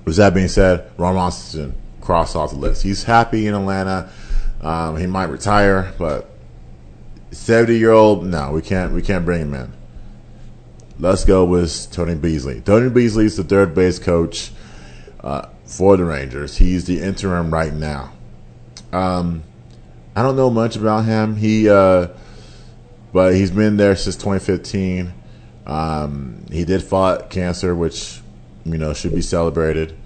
with 0.04 0.16
that 0.16 0.34
being 0.34 0.48
said, 0.48 0.90
Ron 0.96 1.14
Washington 1.14 1.74
crossed 2.00 2.36
off 2.36 2.50
the 2.50 2.56
list. 2.56 2.82
He's 2.82 3.04
happy 3.04 3.46
in 3.46 3.54
Atlanta. 3.54 4.10
Um, 4.60 4.96
he 4.96 5.06
might 5.06 5.26
retire, 5.26 5.92
but 5.98 6.30
70 7.30 7.78
year 7.78 7.92
old, 7.92 8.26
no, 8.26 8.52
we 8.52 8.62
can't. 8.62 8.92
We 8.92 9.02
can't 9.02 9.24
bring 9.24 9.42
him 9.42 9.54
in. 9.54 9.72
Let's 10.98 11.24
go 11.24 11.44
with 11.44 11.90
Tony 11.92 12.14
Beasley. 12.14 12.60
Tony 12.60 12.90
Beasley 12.90 13.24
is 13.24 13.36
the 13.36 13.44
third 13.44 13.74
base 13.74 13.98
coach 13.98 14.52
uh, 15.22 15.46
for 15.70 15.96
the 15.96 16.04
Rangers. 16.04 16.56
He's 16.56 16.84
the 16.84 17.00
interim 17.00 17.54
right 17.54 17.72
now. 17.72 18.12
Um, 18.92 19.44
I 20.16 20.22
don't 20.22 20.34
know 20.34 20.50
much 20.50 20.74
about 20.74 21.04
him. 21.04 21.36
He, 21.36 21.68
uh, 21.70 22.08
but 23.12 23.34
he's 23.34 23.52
been 23.52 23.76
there 23.76 23.94
since 23.94 24.16
2015. 24.16 25.12
Um, 25.66 26.44
he 26.50 26.64
did 26.64 26.82
fight 26.82 27.30
cancer, 27.30 27.74
which 27.74 28.20
you 28.64 28.78
know 28.78 28.92
should 28.92 29.14
be 29.14 29.22
celebrated. 29.22 29.96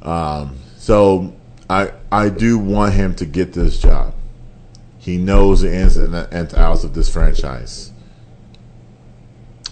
Um, 0.00 0.56
so 0.78 1.36
I 1.68 1.92
I 2.10 2.30
do 2.30 2.58
want 2.58 2.94
him 2.94 3.14
to 3.16 3.26
get 3.26 3.52
this 3.52 3.78
job. 3.78 4.14
He 4.96 5.18
knows 5.18 5.60
the 5.60 5.74
ins 5.74 5.98
and 5.98 6.14
outs 6.54 6.84
of 6.84 6.94
this 6.94 7.12
franchise. 7.12 7.92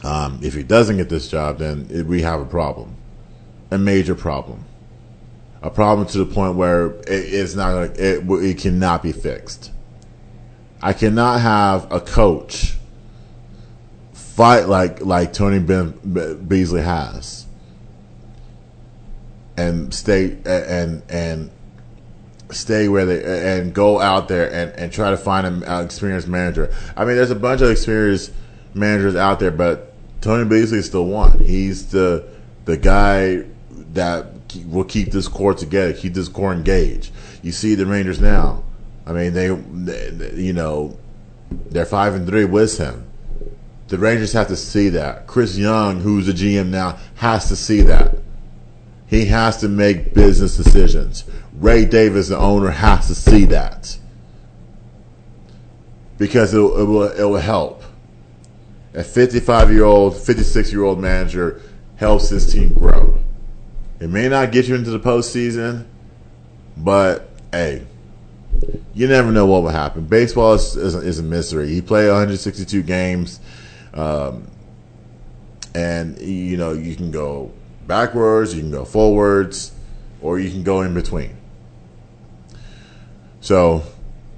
Um, 0.04 0.40
if 0.42 0.52
he 0.54 0.62
doesn't 0.62 0.98
get 0.98 1.08
this 1.08 1.28
job, 1.28 1.58
then 1.58 1.86
it, 1.90 2.04
we 2.04 2.20
have 2.20 2.40
a 2.40 2.44
problem, 2.44 2.94
a 3.70 3.78
major 3.78 4.14
problem, 4.14 4.65
a 5.62 5.70
problem 5.70 6.06
to 6.08 6.18
the 6.18 6.26
point 6.26 6.56
where 6.56 6.86
it, 6.86 7.06
it's 7.08 7.54
not 7.54 7.98
it, 7.98 8.24
it 8.28 8.58
cannot 8.58 9.02
be 9.02 9.12
fixed. 9.12 9.70
I 10.82 10.92
cannot 10.92 11.40
have 11.40 11.90
a 11.90 12.00
coach 12.00 12.74
fight 14.12 14.68
like 14.68 15.00
like 15.04 15.32
Tony 15.32 15.58
ben, 15.58 16.46
Beasley 16.46 16.82
has, 16.82 17.46
and 19.56 19.92
stay 19.92 20.36
and 20.44 21.02
and 21.08 21.50
stay 22.50 22.88
where 22.88 23.06
they 23.06 23.56
and 23.56 23.74
go 23.74 24.00
out 24.00 24.28
there 24.28 24.52
and, 24.52 24.70
and 24.72 24.92
try 24.92 25.10
to 25.10 25.16
find 25.16 25.46
an 25.46 25.84
experienced 25.84 26.28
manager. 26.28 26.72
I 26.96 27.04
mean, 27.04 27.16
there's 27.16 27.30
a 27.30 27.34
bunch 27.34 27.62
of 27.62 27.70
experienced 27.70 28.32
managers 28.74 29.16
out 29.16 29.40
there, 29.40 29.50
but 29.50 29.92
Tony 30.20 30.48
Beasley 30.48 30.78
is 30.78 30.86
still 30.86 31.06
one. 31.06 31.38
He's 31.38 31.90
the 31.90 32.28
the 32.66 32.76
guy 32.76 33.44
that 33.94 34.26
will 34.66 34.84
keep 34.84 35.10
this 35.12 35.28
core 35.28 35.54
together, 35.54 35.92
keep 35.92 36.14
this 36.14 36.28
core 36.28 36.52
engaged. 36.52 37.12
You 37.42 37.52
see 37.52 37.74
the 37.74 37.86
Rangers 37.86 38.20
now. 38.20 38.64
I 39.06 39.12
mean, 39.12 39.34
they, 39.34 39.48
they 39.48 40.40
you 40.40 40.52
know, 40.52 40.98
they're 41.50 41.86
five 41.86 42.14
and 42.14 42.26
three 42.26 42.44
with 42.44 42.78
him. 42.78 43.04
The 43.88 43.98
Rangers 43.98 44.32
have 44.32 44.48
to 44.48 44.56
see 44.56 44.88
that. 44.90 45.26
Chris 45.26 45.56
Young, 45.56 46.00
who's 46.00 46.26
the 46.26 46.32
GM 46.32 46.68
now, 46.68 46.98
has 47.16 47.48
to 47.48 47.56
see 47.56 47.82
that. 47.82 48.16
He 49.06 49.26
has 49.26 49.58
to 49.58 49.68
make 49.68 50.12
business 50.12 50.56
decisions. 50.56 51.24
Ray 51.52 51.84
Davis, 51.84 52.28
the 52.28 52.38
owner, 52.38 52.70
has 52.70 53.06
to 53.06 53.14
see 53.14 53.44
that 53.46 53.96
because 56.18 56.54
it, 56.54 56.58
it 56.58 56.60
will 56.60 57.10
it 57.12 57.22
will 57.22 57.36
help. 57.36 57.82
A 58.94 59.04
55 59.04 59.70
year 59.70 59.84
old, 59.84 60.16
56 60.16 60.72
year 60.72 60.82
old 60.82 60.98
manager 60.98 61.60
helps 61.96 62.30
his 62.30 62.52
team 62.52 62.72
grow. 62.74 63.18
It 64.00 64.08
may 64.08 64.28
not 64.28 64.52
get 64.52 64.68
you 64.68 64.74
into 64.74 64.90
the 64.90 65.00
postseason, 65.00 65.86
but 66.76 67.28
hey, 67.52 67.86
you 68.94 69.06
never 69.06 69.32
know 69.32 69.46
what 69.46 69.62
will 69.62 69.70
happen. 69.70 70.06
Baseball 70.06 70.54
is, 70.54 70.76
is, 70.76 70.94
is 70.94 71.18
a 71.18 71.22
mystery. 71.22 71.72
You 71.72 71.82
play 71.82 72.06
162 72.06 72.82
games, 72.82 73.40
um, 73.94 74.50
and 75.74 76.18
you 76.20 76.56
know 76.56 76.72
you 76.72 76.96
can 76.96 77.10
go 77.10 77.52
backwards, 77.86 78.54
you 78.54 78.60
can 78.60 78.70
go 78.70 78.84
forwards, 78.84 79.72
or 80.20 80.38
you 80.38 80.50
can 80.50 80.62
go 80.62 80.82
in 80.82 80.94
between. 80.94 81.36
So 83.40 83.82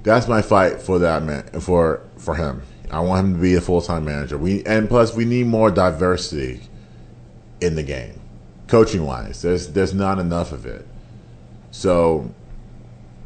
that's 0.03 0.27
my 0.27 0.41
fight 0.41 0.81
for 0.81 0.99
that 0.99 1.23
man 1.23 1.43
for 1.61 2.01
for 2.17 2.35
him. 2.35 2.61
I 2.91 2.99
want 3.01 3.25
him 3.25 3.33
to 3.35 3.41
be 3.41 3.55
a 3.55 3.61
full 3.61 3.81
time 3.81 4.05
manager. 4.05 4.37
We 4.37 4.63
and 4.65 4.87
plus 4.87 5.15
we 5.15 5.25
need 5.25 5.47
more 5.47 5.71
diversity 5.71 6.61
in 7.61 7.75
the 7.75 7.83
game, 7.83 8.18
coaching 8.69 9.05
wise. 9.05 9.41
There's 9.41 9.67
there's 9.67 9.93
not 9.93 10.19
enough 10.19 10.51
of 10.51 10.65
it. 10.65 10.87
So 11.71 12.33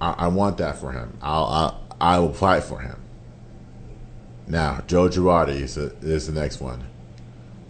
I, 0.02 0.14
I 0.14 0.28
want 0.28 0.58
that 0.58 0.78
for 0.78 0.92
him. 0.92 1.18
I'll, 1.22 1.46
I'll 1.46 1.84
I 2.02 2.20
will 2.20 2.34
fight 2.34 2.64
for 2.64 2.80
him. 2.80 3.00
Now 4.48 4.82
Joe 4.88 5.08
Girardi 5.08 5.62
is, 5.62 5.78
a, 5.78 5.94
is 6.02 6.28
the 6.28 6.34
next 6.34 6.60
one. 6.60 6.84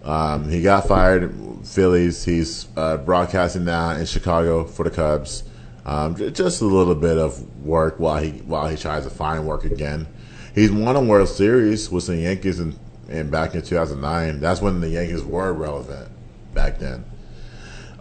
Um, 0.03 0.49
he 0.49 0.61
got 0.61 0.88
fired, 0.88 1.34
Phillies. 1.63 2.26
He's 2.26 2.67
uh, 2.76 2.97
broadcasting 2.97 3.65
now 3.65 3.91
in 3.91 4.05
Chicago 4.05 4.65
for 4.65 4.84
the 4.84 4.91
Cubs. 4.91 5.43
Um, 5.86 6.15
just 6.34 6.61
a 6.61 6.65
little 6.65 6.95
bit 6.95 7.17
of 7.17 7.41
work 7.63 7.99
while 7.99 8.21
he 8.21 8.32
while 8.32 8.67
he 8.67 8.78
tries 8.78 9.03
to 9.03 9.09
find 9.09 9.45
work 9.45 9.65
again. 9.65 10.07
He's 10.55 10.71
won 10.71 10.95
a 10.95 11.01
World 11.01 11.30
Series 11.30 11.89
with 11.89 12.07
the 12.07 12.17
Yankees 12.17 12.59
in 12.59 12.78
and 13.09 13.30
back 13.30 13.53
in 13.53 13.61
2009. 13.61 14.39
That's 14.39 14.61
when 14.61 14.82
the 14.82 14.89
Yankees 14.89 15.24
were 15.24 15.51
relevant 15.53 16.09
back 16.53 16.80
then. 16.80 17.05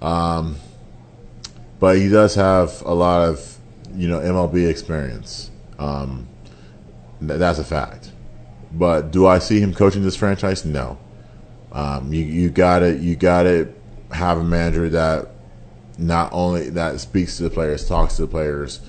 Um, 0.03 0.57
but 1.79 1.97
he 1.97 2.09
does 2.09 2.35
have 2.35 2.83
a 2.83 2.93
lot 2.93 3.29
of 3.29 3.59
you 3.95 4.09
know 4.09 4.19
MLB 4.19 4.69
experience. 4.69 5.51
Um, 5.79 6.29
th- 7.21 7.39
that's 7.39 7.59
a 7.59 7.65
fact. 7.65 8.13
But 8.73 9.11
do 9.11 9.27
I 9.27 9.39
see 9.39 9.61
him 9.61 9.73
coaching 9.73 10.03
this 10.03 10.17
franchise? 10.17 10.65
No. 10.65 10.99
Um, 11.71 12.13
you 12.13 12.23
you 12.23 12.51
got 12.51 12.81
to 12.81 12.99
you 12.99 13.17
got 13.17 13.45
to 13.45 13.73
have 14.11 14.39
a 14.39 14.45
manager 14.45 14.89
that 14.91 15.29
not 15.99 16.33
only 16.33 16.71
that 16.71 17.01
speaks 17.01 17.37
to 17.37 17.45
the 17.45 17.51
players, 17.51 17.87
talks 17.87 18.17
to 18.17 18.23
the 18.23 18.29
players, 18.29 18.81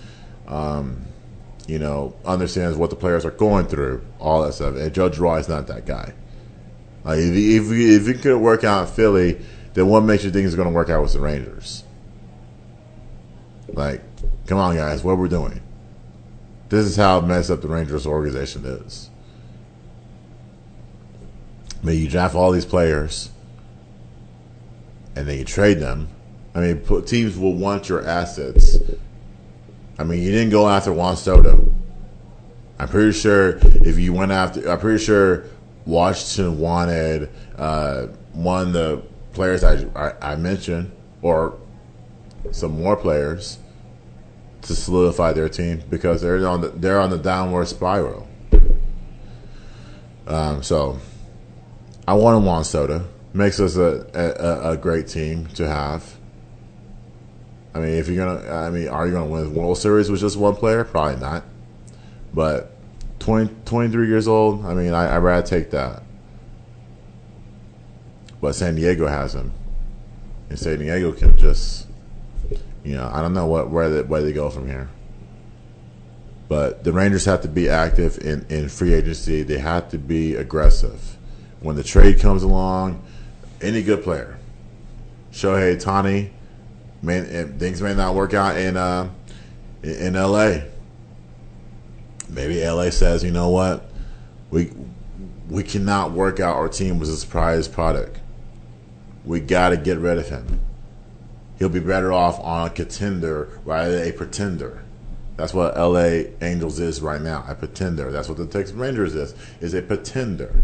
um, 0.48 1.02
you 1.68 1.80
know, 1.80 2.16
understands 2.26 2.78
what 2.78 2.90
the 2.90 2.96
players 2.96 3.26
are 3.26 3.32
going 3.32 3.68
through, 3.68 4.04
all 4.20 4.42
that 4.44 4.54
stuff. 4.54 4.76
And 4.76 4.94
Girardi 4.94 5.40
is 5.42 5.50
not 5.50 5.68
that 5.68 5.86
guy. 5.86 6.14
Like 7.04 7.20
if 7.20 7.34
if 7.34 7.72
if 7.72 8.08
he 8.08 8.14
couldn't 8.14 8.42
work 8.42 8.64
out 8.64 8.88
in 8.88 8.94
Philly, 8.94 9.42
then 9.74 9.88
what 9.88 10.02
makes 10.02 10.24
you 10.24 10.32
think 10.32 10.46
he's 10.46 10.56
going 10.56 10.68
to 10.68 10.74
work 10.74 10.90
out 10.90 11.02
with 11.02 11.14
the 11.14 11.20
Rangers? 11.20 11.84
Like, 13.70 14.02
come 14.46 14.58
on, 14.58 14.76
guys, 14.76 15.04
what 15.04 15.18
we're 15.18 15.28
doing. 15.28 15.62
This 16.70 16.86
is 16.86 16.96
how 16.96 17.22
messed 17.22 17.52
up 17.52 17.62
the 17.62 17.68
Rangers 17.68 18.06
organization 18.06 18.66
is. 18.66 19.10
I 21.82 21.86
mean, 21.86 22.00
you 22.00 22.08
draft 22.08 22.36
all 22.36 22.52
these 22.52 22.66
players, 22.66 23.30
and 25.16 25.28
then 25.28 25.38
you 25.38 25.46
trade 25.46 25.80
them. 25.80 26.10
I 26.56 26.62
mean, 26.62 27.04
teams 27.06 27.38
will 27.38 27.54
want 27.54 27.90
your 27.90 28.06
assets. 28.08 28.78
I 29.98 30.04
mean, 30.04 30.22
you 30.22 30.32
didn't 30.32 30.52
go 30.52 30.70
after 30.70 30.94
Juan 30.94 31.18
Soto. 31.18 31.74
I'm 32.80 32.88
pretty 32.88 33.12
sure 33.12 33.58
if 33.62 33.98
you 33.98 34.14
went 34.14 34.32
after, 34.32 34.70
I'm 34.70 34.80
pretty 34.80 35.04
sure 35.04 35.46
Washington 35.86 36.60
wanted 36.60 37.30
uh, 37.58 38.08
one 38.34 38.72
the 38.72 39.04
players 39.34 39.64
I, 39.64 39.86
I, 39.96 40.34
I 40.34 40.36
mentioned, 40.36 40.92
or 41.22 41.58
some 42.52 42.82
more 42.82 42.96
players 42.96 43.58
to 44.64 44.76
solidify 44.76 45.34
their 45.34 45.50
team 45.50 45.84
because 45.90 46.22
they're 46.22 46.48
on 46.48 46.62
the 46.62 46.70
they're 46.70 47.00
on 47.00 47.10
the 47.10 47.18
downward 47.18 47.68
spiral. 47.68 48.28
Um, 50.26 50.64
so 50.64 51.00
I 52.08 52.14
want 52.14 52.44
Juan 52.46 52.64
Soto. 52.64 53.08
Makes 53.34 53.60
us 53.60 53.78
a, 53.78 54.06
a 54.14 54.72
a 54.72 54.78
great 54.78 55.08
team 55.08 55.48
to 55.56 55.68
have. 55.68 56.18
I 57.74 57.80
mean, 57.80 57.96
if 57.96 58.08
you're 58.08 58.24
gonna, 58.24 58.48
I 58.54 58.70
mean, 58.70 58.88
are 58.88 59.08
you 59.08 59.14
gonna 59.14 59.26
win 59.26 59.52
the 59.52 59.60
World 59.60 59.80
Series 59.80 60.12
with 60.12 60.20
just 60.20 60.38
one 60.38 60.56
player? 60.56 60.84
Probably 60.84 61.20
not. 61.20 61.44
But 62.32 62.72
20, 63.20 63.54
23 63.66 64.08
years 64.08 64.28
old, 64.28 64.66
I 64.66 64.74
mean, 64.76 64.94
I, 64.94 65.16
I'd 65.16 65.20
rather 65.20 65.46
take 65.46 65.72
that. 65.72 66.04
But 68.44 68.56
San 68.56 68.76
Diego 68.76 69.08
has 69.08 69.34
him, 69.34 69.54
and 70.50 70.60
San 70.60 70.80
Diego 70.80 71.14
can 71.14 71.38
just, 71.38 71.88
you 72.84 72.94
know, 72.94 73.10
I 73.10 73.22
don't 73.22 73.34
know 73.34 73.46
what 73.46 73.70
where 73.70 73.90
they, 73.90 74.02
where 74.02 74.22
they 74.22 74.34
go 74.34 74.50
from 74.50 74.68
here. 74.68 74.90
But 76.50 76.84
the 76.84 76.92
Rangers 76.92 77.24
have 77.24 77.42
to 77.44 77.48
be 77.48 77.70
active 77.70 78.18
in, 78.18 78.46
in 78.50 78.68
free 78.68 78.94
agency. 78.96 79.44
They 79.44 79.60
have 79.60 79.90
to 79.92 79.98
be 79.98 80.36
aggressive. 80.36 81.16
When 81.62 81.78
the 81.78 81.86
trade 81.86 82.20
comes 82.20 82.44
along, 82.44 83.02
any 83.62 83.82
good 83.82 84.04
player, 84.04 84.38
Shohei 85.32 85.78
Ohtani, 85.78 86.32
may, 87.02 87.22
things 87.46 87.82
may 87.82 87.96
not 87.96 88.14
work 88.14 88.34
out 88.34 88.58
in 88.58 88.76
uh, 88.76 89.10
in 89.84 90.18
L.A. 90.18 90.66
Maybe 92.28 92.62
L.A. 92.62 92.92
says, 92.92 93.24
you 93.24 93.32
know 93.32 93.48
what, 93.48 93.90
we 94.52 94.74
we 95.50 95.64
cannot 95.64 96.12
work 96.12 96.42
out 96.42 96.58
our 96.58 96.68
team 96.68 97.00
with 97.00 97.08
a 97.08 97.16
surprise 97.16 97.70
product. 97.70 98.20
We 99.26 99.40
got 99.40 99.70
to 99.70 99.78
get 99.78 99.98
rid 99.98 100.18
of 100.18 100.30
him. 100.30 100.60
He'll 101.58 101.70
be 101.70 101.80
better 101.80 102.12
off 102.12 102.40
on 102.40 102.68
a 102.68 102.70
contender 102.70 103.60
rather 103.64 104.00
than 104.00 104.10
a 104.10 104.12
pretender. 104.12 104.84
That's 105.38 105.54
what 105.54 105.76
LA 105.78 106.24
Angels 106.42 106.80
is 106.80 107.02
right 107.02 107.22
now, 107.22 107.46
a 107.48 107.56
pretender. 107.56 108.12
That's 108.12 108.28
what 108.28 108.38
the 108.38 108.46
Texas 108.46 108.76
Rangers 108.76 109.16
is, 109.16 109.34
is 109.62 109.74
a 109.74 109.82
pretender. 109.82 110.64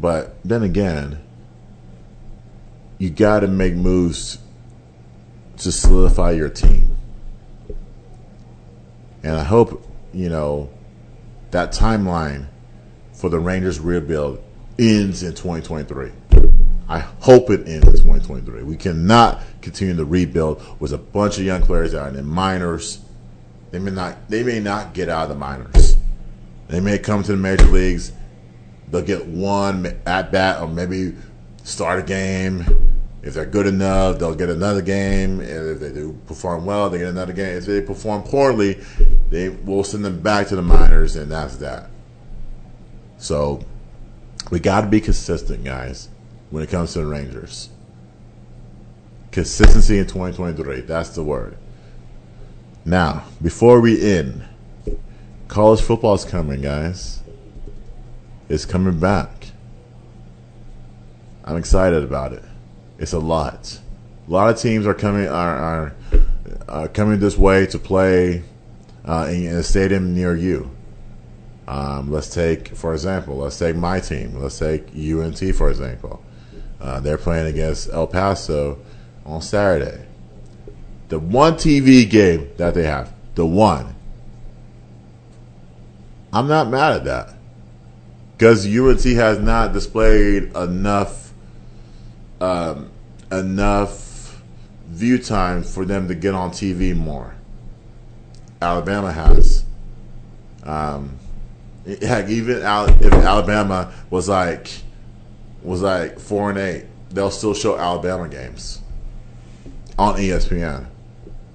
But 0.00 0.36
then 0.44 0.62
again, 0.62 1.20
you 2.98 3.10
got 3.10 3.40
to 3.40 3.48
make 3.48 3.74
moves 3.74 4.38
to 5.58 5.70
solidify 5.70 6.32
your 6.32 6.48
team. 6.48 6.96
And 9.22 9.36
I 9.36 9.44
hope, 9.44 9.86
you 10.12 10.28
know, 10.28 10.70
that 11.52 11.72
timeline 11.72 12.46
for 13.12 13.30
the 13.30 13.38
Rangers 13.38 13.78
rebuild 13.78 14.42
ends 14.78 15.22
in 15.22 15.32
2023. 15.32 16.10
I 16.88 16.98
hope 16.98 17.50
it 17.50 17.66
ends 17.68 17.86
in 17.86 17.92
2023. 17.92 18.62
We 18.64 18.76
cannot 18.76 19.40
continue 19.60 19.96
to 19.96 20.04
rebuild 20.04 20.62
with 20.80 20.92
a 20.92 20.98
bunch 20.98 21.38
of 21.38 21.44
young 21.44 21.62
players 21.62 21.92
that 21.92 22.02
are 22.02 22.08
in 22.08 22.16
the 22.16 22.22
minors. 22.22 23.00
They 23.70 23.78
may 23.78 23.90
not. 23.90 24.28
They 24.28 24.42
may 24.42 24.60
not 24.60 24.92
get 24.92 25.08
out 25.08 25.24
of 25.24 25.28
the 25.30 25.34
minors. 25.34 25.96
They 26.68 26.80
may 26.80 26.98
come 26.98 27.22
to 27.22 27.32
the 27.32 27.38
major 27.38 27.64
leagues. 27.66 28.12
They'll 28.90 29.02
get 29.02 29.26
one 29.26 30.00
at 30.04 30.30
bat, 30.30 30.60
or 30.60 30.68
maybe 30.68 31.14
start 31.64 32.00
a 32.00 32.02
game. 32.02 32.64
If 33.22 33.34
they're 33.34 33.46
good 33.46 33.66
enough, 33.66 34.18
they'll 34.18 34.34
get 34.34 34.50
another 34.50 34.82
game. 34.82 35.40
And 35.40 35.70
if 35.70 35.80
they 35.80 35.92
do 35.92 36.18
perform 36.26 36.66
well, 36.66 36.90
they 36.90 36.98
get 36.98 37.08
another 37.08 37.32
game. 37.32 37.56
If 37.56 37.66
they 37.66 37.80
perform 37.80 38.22
poorly, 38.24 38.82
they 39.30 39.48
will 39.48 39.84
send 39.84 40.04
them 40.04 40.20
back 40.20 40.48
to 40.48 40.56
the 40.56 40.62
minors, 40.62 41.16
and 41.16 41.30
that's 41.30 41.56
that. 41.56 41.88
So 43.16 43.64
we 44.50 44.60
got 44.60 44.82
to 44.82 44.86
be 44.86 45.00
consistent, 45.00 45.64
guys, 45.64 46.08
when 46.50 46.62
it 46.62 46.70
comes 46.70 46.92
to 46.92 47.00
the 47.00 47.06
Rangers. 47.06 47.70
Consistency 49.30 49.98
in 49.98 50.06
2023. 50.06 50.82
That's 50.82 51.10
the 51.10 51.22
word. 51.22 51.56
Now, 52.84 53.24
before 53.40 53.80
we 53.80 54.02
end, 54.02 54.44
college 55.48 55.80
football 55.80 56.14
is 56.14 56.24
coming, 56.24 56.60
guys. 56.60 57.22
It's 58.48 58.66
coming 58.66 58.98
back. 58.98 59.46
I'm 61.44 61.56
excited 61.56 62.02
about 62.04 62.32
it. 62.32 62.42
It's 62.98 63.12
a 63.12 63.18
lot. 63.18 63.80
A 64.28 64.30
lot 64.30 64.50
of 64.50 64.60
teams 64.60 64.86
are 64.86 64.94
coming 64.94 65.26
are 65.26 65.56
are 65.56 65.94
uh, 66.68 66.88
coming 66.92 67.18
this 67.18 67.36
way 67.36 67.66
to 67.66 67.78
play 67.78 68.42
uh, 69.04 69.26
in, 69.28 69.46
in 69.46 69.56
a 69.56 69.62
stadium 69.62 70.14
near 70.14 70.36
you. 70.36 70.70
Um, 71.72 72.12
let's 72.12 72.28
take, 72.28 72.68
for 72.76 72.92
example, 72.92 73.38
let's 73.38 73.58
take 73.58 73.76
my 73.76 73.98
team. 73.98 74.38
Let's 74.38 74.58
take 74.58 74.88
UNT, 74.88 75.38
for 75.54 75.70
example. 75.70 76.22
Uh, 76.78 77.00
they're 77.00 77.16
playing 77.16 77.46
against 77.46 77.88
El 77.90 78.06
Paso 78.08 78.78
on 79.24 79.40
Saturday. 79.40 80.04
The 81.08 81.18
one 81.18 81.54
TV 81.54 82.08
game 82.08 82.50
that 82.58 82.74
they 82.74 82.82
have, 82.82 83.14
the 83.36 83.46
one. 83.46 83.94
I'm 86.30 86.46
not 86.46 86.68
mad 86.68 86.92
at 86.92 87.04
that 87.04 87.34
because 88.36 88.66
UNT 88.66 89.04
has 89.04 89.38
not 89.38 89.72
displayed 89.72 90.54
enough, 90.54 91.32
um, 92.42 92.90
enough 93.30 94.42
view 94.88 95.16
time 95.16 95.62
for 95.62 95.86
them 95.86 96.06
to 96.08 96.14
get 96.14 96.34
on 96.34 96.50
TV 96.50 96.94
more. 96.94 97.34
Alabama 98.60 99.10
has. 99.10 99.64
Um, 100.64 101.18
heck, 101.86 102.28
even 102.28 102.56
if 102.58 103.12
Alabama 103.12 103.92
was 104.10 104.28
like 104.28 104.70
was 105.62 105.82
like 105.82 106.18
four 106.18 106.50
and 106.50 106.58
eight, 106.58 106.86
they'll 107.10 107.30
still 107.30 107.54
show 107.54 107.78
Alabama 107.78 108.28
games 108.28 108.80
on 109.98 110.16
ESPN. 110.16 110.86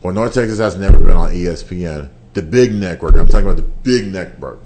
Well, 0.02 0.14
North 0.14 0.34
Texas 0.34 0.60
has 0.60 0.78
never 0.78 1.00
been 1.00 1.18
on 1.18 1.32
ESPN, 1.32 2.10
the 2.34 2.42
big 2.42 2.74
network. 2.74 3.16
I'm 3.16 3.28
talking 3.28 3.48
about 3.48 3.58
the 3.58 3.64
big 3.64 4.12
network. 4.12 4.66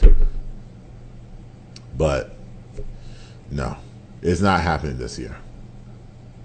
But 1.97 2.36
no, 3.49 3.78
it's 4.22 4.41
not 4.41 4.62
happening 4.62 4.97
this 4.97 5.18
year. 5.18 5.36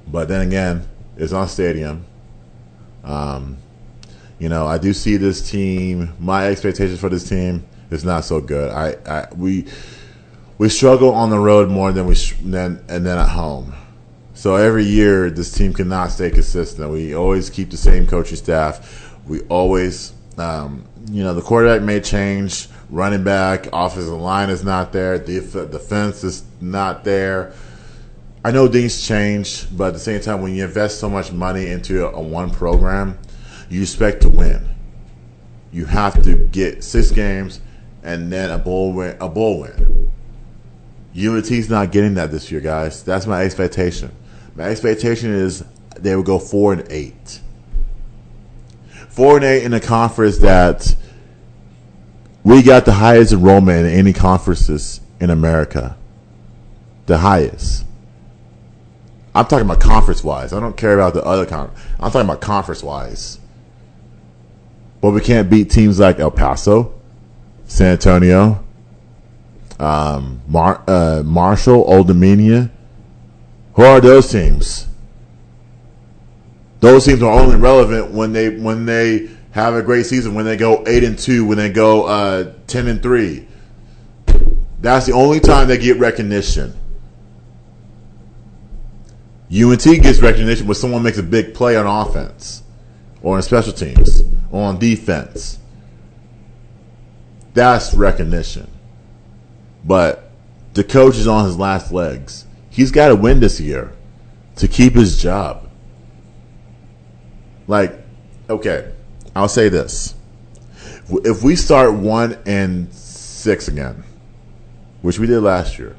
But 0.07 0.29
then 0.29 0.47
again, 0.47 0.87
it's 1.17 1.33
on 1.33 1.49
Stadium. 1.49 2.07
Um, 3.03 3.59
you 4.39 4.49
know, 4.49 4.67
I 4.67 4.79
do 4.79 4.93
see 4.93 5.17
this 5.17 5.49
team. 5.49 6.13
My 6.19 6.47
expectations 6.49 7.01
for 7.01 7.09
this 7.09 7.29
team 7.29 7.65
is 7.91 8.05
not 8.05 8.25
so 8.25 8.41
good. 8.41 8.71
I, 8.71 8.97
I 9.11 9.29
we 9.35 9.67
we 10.59 10.69
struggle 10.69 11.11
on 11.15 11.31
the 11.31 11.39
road 11.39 11.69
more 11.69 11.93
than 11.93 12.07
we 12.07 12.15
than 12.43 12.85
and 12.89 13.05
then 13.05 13.19
at 13.19 13.29
home. 13.29 13.75
So 14.35 14.57
every 14.57 14.85
year, 14.85 15.31
this 15.31 15.51
team 15.51 15.73
cannot 15.73 16.11
stay 16.11 16.31
consistent. 16.31 16.91
We 16.91 17.15
always 17.15 17.49
keep 17.49 17.71
the 17.71 17.77
same 17.79 18.07
coaching 18.07 18.37
staff. 18.37 19.17
We 19.27 19.41
always, 19.43 20.13
um, 20.37 20.85
you 21.11 21.25
know, 21.25 21.33
the 21.33 21.41
quarterback 21.41 21.83
may 21.83 22.01
change. 22.01 22.69
Running 22.91 23.25
back, 23.25 23.67
offensive 23.73 24.13
line 24.13 24.51
is 24.51 24.63
not 24.63 24.93
there. 24.93 25.19
Def- 25.19 25.53
defense 25.53 26.23
is 26.23 26.45
not 26.61 27.03
there. 27.03 27.55
I 28.45 28.53
know 28.53 28.69
things 28.69 29.05
change, 29.05 29.67
but 29.77 29.89
at 29.89 29.95
the 29.95 29.99
same 29.99 30.21
time, 30.21 30.43
when 30.43 30.55
you 30.55 30.65
invest 30.65 31.01
so 31.01 31.09
much 31.09 31.33
money 31.33 31.67
into 31.67 32.07
a, 32.07 32.13
a 32.13 32.21
one 32.21 32.51
program, 32.51 33.19
you 33.69 33.83
expect 33.83 34.23
to 34.23 34.29
win. 34.29 34.69
You 35.73 35.87
have 35.87 36.23
to 36.23 36.37
get 36.37 36.85
six 36.85 37.11
games 37.11 37.61
and 38.07 38.33
then 38.33 38.51
a 38.51 38.57
bowl 38.57 38.93
win. 38.93 39.17
A 39.21 39.29
bowl 39.29 39.61
win. 39.61 40.11
UNT's 41.19 41.69
not 41.69 41.91
getting 41.91 42.15
that 42.15 42.31
this 42.31 42.51
year, 42.51 42.61
guys. 42.61 43.03
That's 43.03 43.27
my 43.27 43.43
expectation. 43.43 44.13
My 44.55 44.65
expectation 44.65 45.33
is 45.33 45.65
they 45.97 46.15
will 46.15 46.23
go 46.23 46.39
four 46.39 46.73
and 46.73 46.87
eight. 46.91 47.41
Four 49.09 49.37
and 49.37 49.45
eight 49.45 49.65
in 49.65 49.75
a 49.75 49.81
conference 49.81 50.39
that 50.39 50.95
we 52.45 52.63
got 52.63 52.85
the 52.85 52.93
highest 52.93 53.33
enrollment 53.33 53.87
in 53.87 53.93
any 53.93 54.13
conferences 54.13 55.01
in 55.19 55.31
America. 55.31 55.97
The 57.07 57.19
highest. 57.19 57.85
I'm 59.35 59.47
talking 59.47 59.67
about 59.67 59.81
conference 59.81 60.23
wise. 60.23 60.53
I 60.53 60.61
don't 60.61 60.77
care 60.77 60.95
about 60.95 61.15
the 61.15 61.25
other 61.25 61.45
conference. 61.45 61.83
I'm 61.99 62.13
talking 62.13 62.29
about 62.29 62.41
conference 62.41 62.83
wise. 62.83 63.41
But 65.01 65.11
we 65.11 65.21
can't 65.21 65.51
beat 65.51 65.71
teams 65.71 65.99
like 65.99 66.21
El 66.21 66.31
Paso, 66.31 66.96
San 67.67 67.93
Antonio, 67.93 68.65
um, 69.79 70.41
Mar- 70.47 70.83
uh, 70.87 71.23
Marshall, 71.25 71.85
Old 71.87 72.07
Dominion. 72.07 72.71
Who 73.75 73.83
are 73.83 74.01
those 74.01 74.31
teams? 74.31 74.87
Those 76.81 77.05
teams 77.05 77.23
are 77.23 77.41
only 77.41 77.57
relevant 77.57 78.13
when 78.13 78.33
they 78.33 78.51
when 78.51 78.87
they 78.87 79.29
have 79.51 79.75
a 79.75 79.83
great 79.83 80.07
season, 80.07 80.35
when 80.35 80.45
they 80.45 80.57
go 80.57 80.85
eight 80.87 81.03
and 81.03 81.19
two, 81.19 81.45
when 81.45 81.59
they 81.59 81.71
go 81.71 82.05
uh, 82.05 82.53
ten 82.67 82.87
and 82.87 83.03
three. 83.03 83.47
That's 84.81 85.07
the 85.07 85.13
only 85.13 85.41
time 85.41 85.69
they 85.69 85.79
get 85.79 85.99
recognition. 85.99 86.75
UNT 89.51 89.83
gets 89.83 90.21
recognition 90.21 90.67
when 90.67 90.75
someone 90.75 91.03
makes 91.03 91.19
a 91.19 91.23
big 91.23 91.55
play 91.55 91.77
on 91.77 91.87
offense, 91.87 92.63
or 93.23 93.37
on 93.37 93.43
special 93.43 93.73
teams, 93.73 94.23
or 94.51 94.63
on 94.65 94.79
defense. 94.79 95.59
That's 97.57 97.95
recognition. 97.95 98.71
But 99.83 100.31
the 100.75 100.85
coach 100.85 101.17
is 101.17 101.27
on 101.27 101.47
his 101.47 101.57
last 101.57 101.91
legs. 101.91 102.45
He's 102.69 102.91
got 102.91 103.09
to 103.09 103.17
win 103.17 103.41
this 103.41 103.59
year 103.59 103.95
to 104.57 104.69
keep 104.69 104.95
his 104.95 105.17
job. 105.17 105.67
Like, 107.67 107.99
okay, 108.51 108.93
I'll 109.35 109.49
say 109.49 109.71
this. 109.71 110.15
If 111.09 111.43
we 111.43 111.57
start 111.57 111.95
one 111.95 112.37
and 112.45 112.93
six 112.93 113.69
again, 113.69 114.05
which 115.01 115.19
we 115.19 115.27
did 115.27 115.41
last 115.41 115.79
year, 115.79 115.97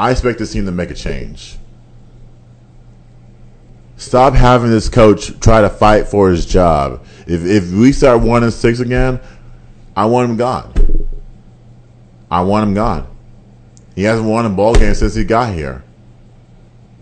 I 0.00 0.10
expect 0.10 0.40
this 0.40 0.52
team 0.52 0.66
to 0.66 0.72
make 0.72 0.90
a 0.90 0.94
change. 0.94 1.58
Stop 3.98 4.34
having 4.34 4.70
this 4.70 4.88
coach 4.88 5.38
try 5.38 5.60
to 5.60 5.70
fight 5.70 6.08
for 6.08 6.28
his 6.28 6.44
job. 6.44 7.06
If 7.28 7.46
if 7.46 7.70
we 7.70 7.92
start 7.92 8.20
one 8.20 8.42
and 8.42 8.52
six 8.52 8.80
again, 8.80 9.20
I 9.96 10.04
want 10.04 10.30
him 10.30 10.36
gone. 10.36 10.74
I 12.30 12.42
want 12.42 12.68
him 12.68 12.74
gone. 12.74 13.08
He 13.94 14.02
hasn't 14.02 14.28
won 14.28 14.44
a 14.44 14.50
ball 14.50 14.74
game 14.74 14.94
since 14.94 15.14
he 15.14 15.24
got 15.24 15.54
here. 15.54 15.82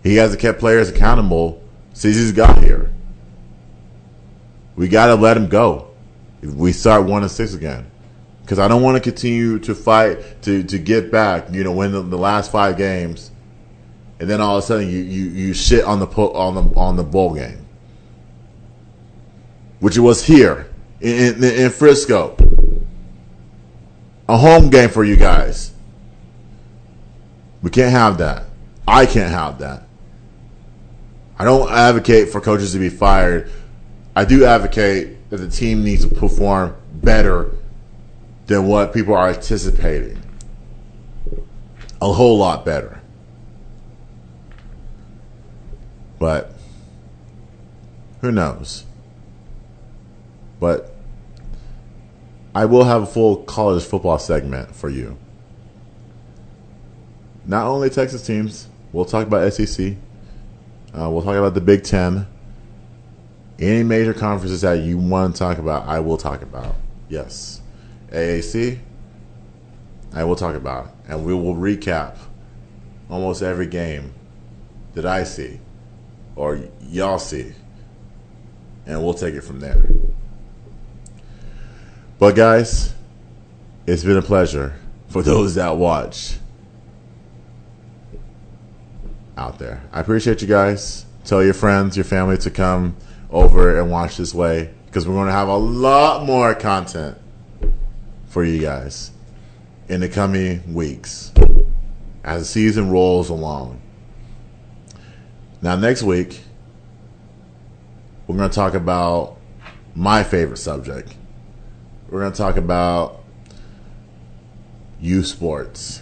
He 0.01 0.15
hasn't 0.15 0.39
kept 0.39 0.59
players 0.59 0.87
accountable 0.87 1.61
since 1.91 2.15
he's 2.15 2.31
got 2.31 2.63
here. 2.63 2.93
We 4.77 4.87
got 4.87 5.07
to 5.07 5.15
let 5.15 5.35
him 5.35 5.49
go. 5.49 5.89
If 6.41 6.53
we 6.53 6.71
start 6.71 7.05
one 7.05 7.23
and 7.23 7.31
six 7.31 7.53
again, 7.53 7.89
because 8.41 8.59
I 8.59 8.67
don't 8.67 8.81
want 8.81 8.95
to 8.95 9.01
continue 9.01 9.59
to 9.59 9.75
fight 9.75 10.41
to 10.43 10.63
to 10.63 10.77
get 10.77 11.11
back. 11.11 11.51
You 11.51 11.63
know, 11.63 11.71
win 11.71 11.91
the, 11.91 12.01
the 12.01 12.17
last 12.17 12.51
five 12.51 12.77
games, 12.77 13.31
and 14.19 14.29
then 14.29 14.41
all 14.41 14.57
of 14.57 14.63
a 14.63 14.67
sudden 14.67 14.87
you 14.87 14.99
you, 14.99 15.23
you 15.29 15.53
shit 15.53 15.83
on 15.83 15.99
the 15.99 16.05
on 16.05 16.53
the 16.53 16.79
on 16.79 16.95
the 16.97 17.03
bowl 17.03 17.33
game, 17.33 17.65
which 19.79 19.97
it 19.97 20.01
was 20.01 20.23
here 20.23 20.69
in, 21.01 21.43
in, 21.43 21.43
in 21.43 21.71
Frisco 21.71 22.37
a 24.27 24.37
home 24.37 24.69
game 24.69 24.89
for 24.89 25.03
you 25.03 25.15
guys. 25.15 25.71
We 27.61 27.69
can't 27.69 27.91
have 27.91 28.17
that. 28.19 28.43
I 28.87 29.05
can't 29.05 29.31
have 29.31 29.59
that. 29.59 29.83
I 31.37 31.43
don't 31.43 31.71
advocate 31.71 32.29
for 32.29 32.39
coaches 32.39 32.73
to 32.73 32.79
be 32.79 32.89
fired. 32.89 33.51
I 34.15 34.25
do 34.25 34.45
advocate 34.45 35.29
that 35.29 35.37
the 35.37 35.49
team 35.49 35.83
needs 35.83 36.07
to 36.07 36.15
perform 36.15 36.75
better 36.93 37.51
than 38.47 38.67
what 38.67 38.93
people 38.93 39.15
are 39.15 39.29
anticipating. 39.29 40.21
A 42.01 42.13
whole 42.13 42.37
lot 42.37 42.63
better. 42.63 43.01
But 46.19 46.53
who 48.21 48.31
knows? 48.31 48.85
But 50.59 50.94
I 52.55 52.63
will 52.63 52.85
have 52.85 53.03
a 53.03 53.05
full 53.05 53.43
college 53.43 53.83
football 53.83 54.17
segment 54.17 54.73
for 54.73 54.87
you. 54.87 55.17
Not 57.45 57.67
only 57.67 57.89
Texas 57.89 58.25
teams, 58.25 58.69
we'll 58.93 59.03
talk 59.03 59.27
about 59.27 59.51
SEC. 59.51 59.95
Uh, 60.97 61.09
we'll 61.11 61.21
talk 61.21 61.35
about 61.35 61.53
the 61.53 61.59
Big 61.59 61.83
Ten. 61.83 62.25
Any 63.59 63.83
major 63.83 64.13
conferences 64.13 64.61
that 64.61 64.75
you 64.79 64.97
want 64.97 65.35
to 65.35 65.39
talk 65.39 65.57
about, 65.57 65.85
I 65.85 65.99
will 65.99 66.15
talk 66.15 66.41
about. 66.41 66.75
Yes. 67.09 67.61
AAC, 68.11 68.79
I 70.13 70.23
will 70.23 70.37
talk 70.37 70.55
about. 70.55 70.95
And 71.09 71.25
we 71.25 71.33
will 71.33 71.55
recap 71.55 72.17
almost 73.09 73.41
every 73.41 73.67
game 73.67 74.13
that 74.93 75.05
I 75.05 75.25
see 75.25 75.59
or 76.37 76.61
y'all 76.81 77.19
see. 77.19 77.51
And 78.85 79.03
we'll 79.03 79.13
take 79.13 79.35
it 79.35 79.41
from 79.41 79.59
there. 79.59 79.83
But 82.17 82.33
guys, 82.33 82.93
it's 83.85 84.05
been 84.05 84.15
a 84.15 84.21
pleasure 84.21 84.79
for 85.09 85.21
those 85.21 85.55
that 85.55 85.75
watch 85.75 86.37
out 89.37 89.59
there. 89.59 89.83
I 89.91 89.99
appreciate 89.99 90.41
you 90.41 90.47
guys. 90.47 91.05
Tell 91.25 91.43
your 91.43 91.53
friends, 91.53 91.97
your 91.97 92.05
family 92.05 92.37
to 92.37 92.49
come 92.49 92.95
over 93.29 93.77
and 93.77 93.91
watch 93.91 94.15
this 94.15 94.33
way 94.33 94.73
because 94.85 95.05
we're 95.05 95.15
going 95.15 95.27
to 95.27 95.33
have 95.33 95.49
a 95.49 95.57
lot 95.57 96.25
more 96.25 96.55
content 96.55 97.17
for 98.27 98.45
you 98.45 98.61
guys 98.61 99.11
in 99.89 99.99
the 99.99 100.07
coming 100.07 100.73
weeks 100.73 101.33
as 102.23 102.43
the 102.43 102.45
season 102.45 102.91
rolls 102.91 103.29
along. 103.29 103.81
Now, 105.61 105.75
next 105.75 106.01
week, 106.01 106.43
we're 108.25 108.37
going 108.37 108.49
to 108.49 108.55
talk 108.55 108.73
about 108.73 109.37
my 109.95 110.23
favorite 110.23 110.57
subject 110.57 111.13
we're 112.15 112.21
going 112.21 112.31
to 112.31 112.37
talk 112.37 112.55
about 112.55 113.21
youth 115.01 115.25
sports. 115.25 116.01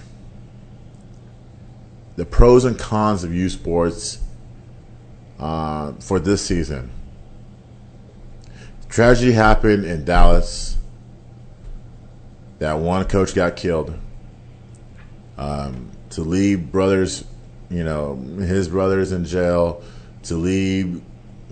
The 2.18 2.24
pros 2.24 2.66
and 2.66 2.78
cons 2.78 3.24
of 3.24 3.34
youth 3.34 3.53
sports 3.53 4.20
uh, 5.39 5.93
for 5.93 6.20
this 6.20 6.45
season. 6.45 6.91
Tragedy 8.89 9.32
happened 9.32 9.86
in 9.86 10.05
Dallas. 10.05 10.78
That 12.59 12.78
one 12.78 13.05
coach 13.05 13.34
got 13.34 13.55
killed. 13.55 13.97
Um, 15.36 15.89
to 16.11 16.22
leave 16.22 16.72
brothers, 16.72 17.26
you 17.72 17.84
know, 17.84 18.18
his 18.18 18.68
brothers 18.68 19.11
in 19.11 19.26
jail. 19.26 19.84
To 20.26 20.36
leave 20.36 21.01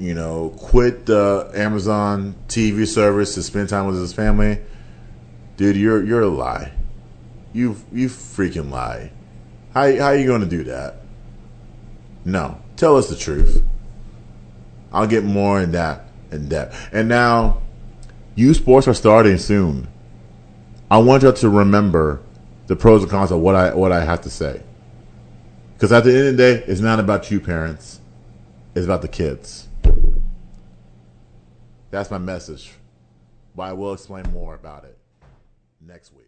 you 0.01 0.15
know, 0.15 0.51
quit 0.57 1.05
the 1.05 1.51
Amazon 1.53 2.33
TV 2.47 2.87
service 2.87 3.35
to 3.35 3.43
spend 3.43 3.69
time 3.69 3.85
with 3.85 3.99
his 3.99 4.11
family, 4.11 4.59
dude, 5.57 5.77
you're 5.77 6.03
you're 6.03 6.21
a 6.21 6.27
lie. 6.27 6.71
You 7.53 7.75
you 7.93 8.07
freaking 8.07 8.71
lie. 8.71 9.11
How 9.75 9.95
how 9.97 10.05
are 10.05 10.15
you 10.15 10.25
going 10.25 10.41
to 10.41 10.47
do 10.47 10.63
that? 10.63 10.95
No, 12.25 12.59
tell 12.77 12.97
us 12.97 13.09
the 13.09 13.15
truth. 13.15 13.63
I'll 14.91 15.05
get 15.05 15.23
more 15.23 15.61
in 15.61 15.71
that 15.73 16.07
in 16.31 16.49
depth. 16.49 16.89
And 16.91 17.07
now, 17.07 17.61
youth 18.33 18.57
sports 18.57 18.87
are 18.87 18.95
starting 18.95 19.37
soon. 19.37 19.87
I 20.89 20.97
want 20.97 21.21
you 21.21 21.31
to 21.31 21.49
remember 21.49 22.21
the 22.65 22.75
pros 22.75 23.03
and 23.03 23.11
cons 23.11 23.29
of 23.29 23.39
what 23.39 23.53
I 23.53 23.75
what 23.75 23.91
I 23.91 24.03
have 24.03 24.21
to 24.21 24.31
say. 24.31 24.63
Because 25.75 25.91
at 25.91 26.05
the 26.05 26.09
end 26.09 26.27
of 26.29 26.37
the 26.37 26.43
day, 26.43 26.63
it's 26.65 26.81
not 26.81 26.99
about 26.99 27.29
you, 27.29 27.39
parents. 27.39 27.99
It's 28.73 28.85
about 28.85 29.03
the 29.03 29.07
kids. 29.07 29.67
That's 31.91 32.09
my 32.09 32.17
message. 32.17 32.71
But 33.55 33.63
I 33.63 33.73
will 33.73 33.93
explain 33.93 34.23
more 34.31 34.55
about 34.55 34.85
it 34.85 34.97
next 35.81 36.13
week. 36.13 36.20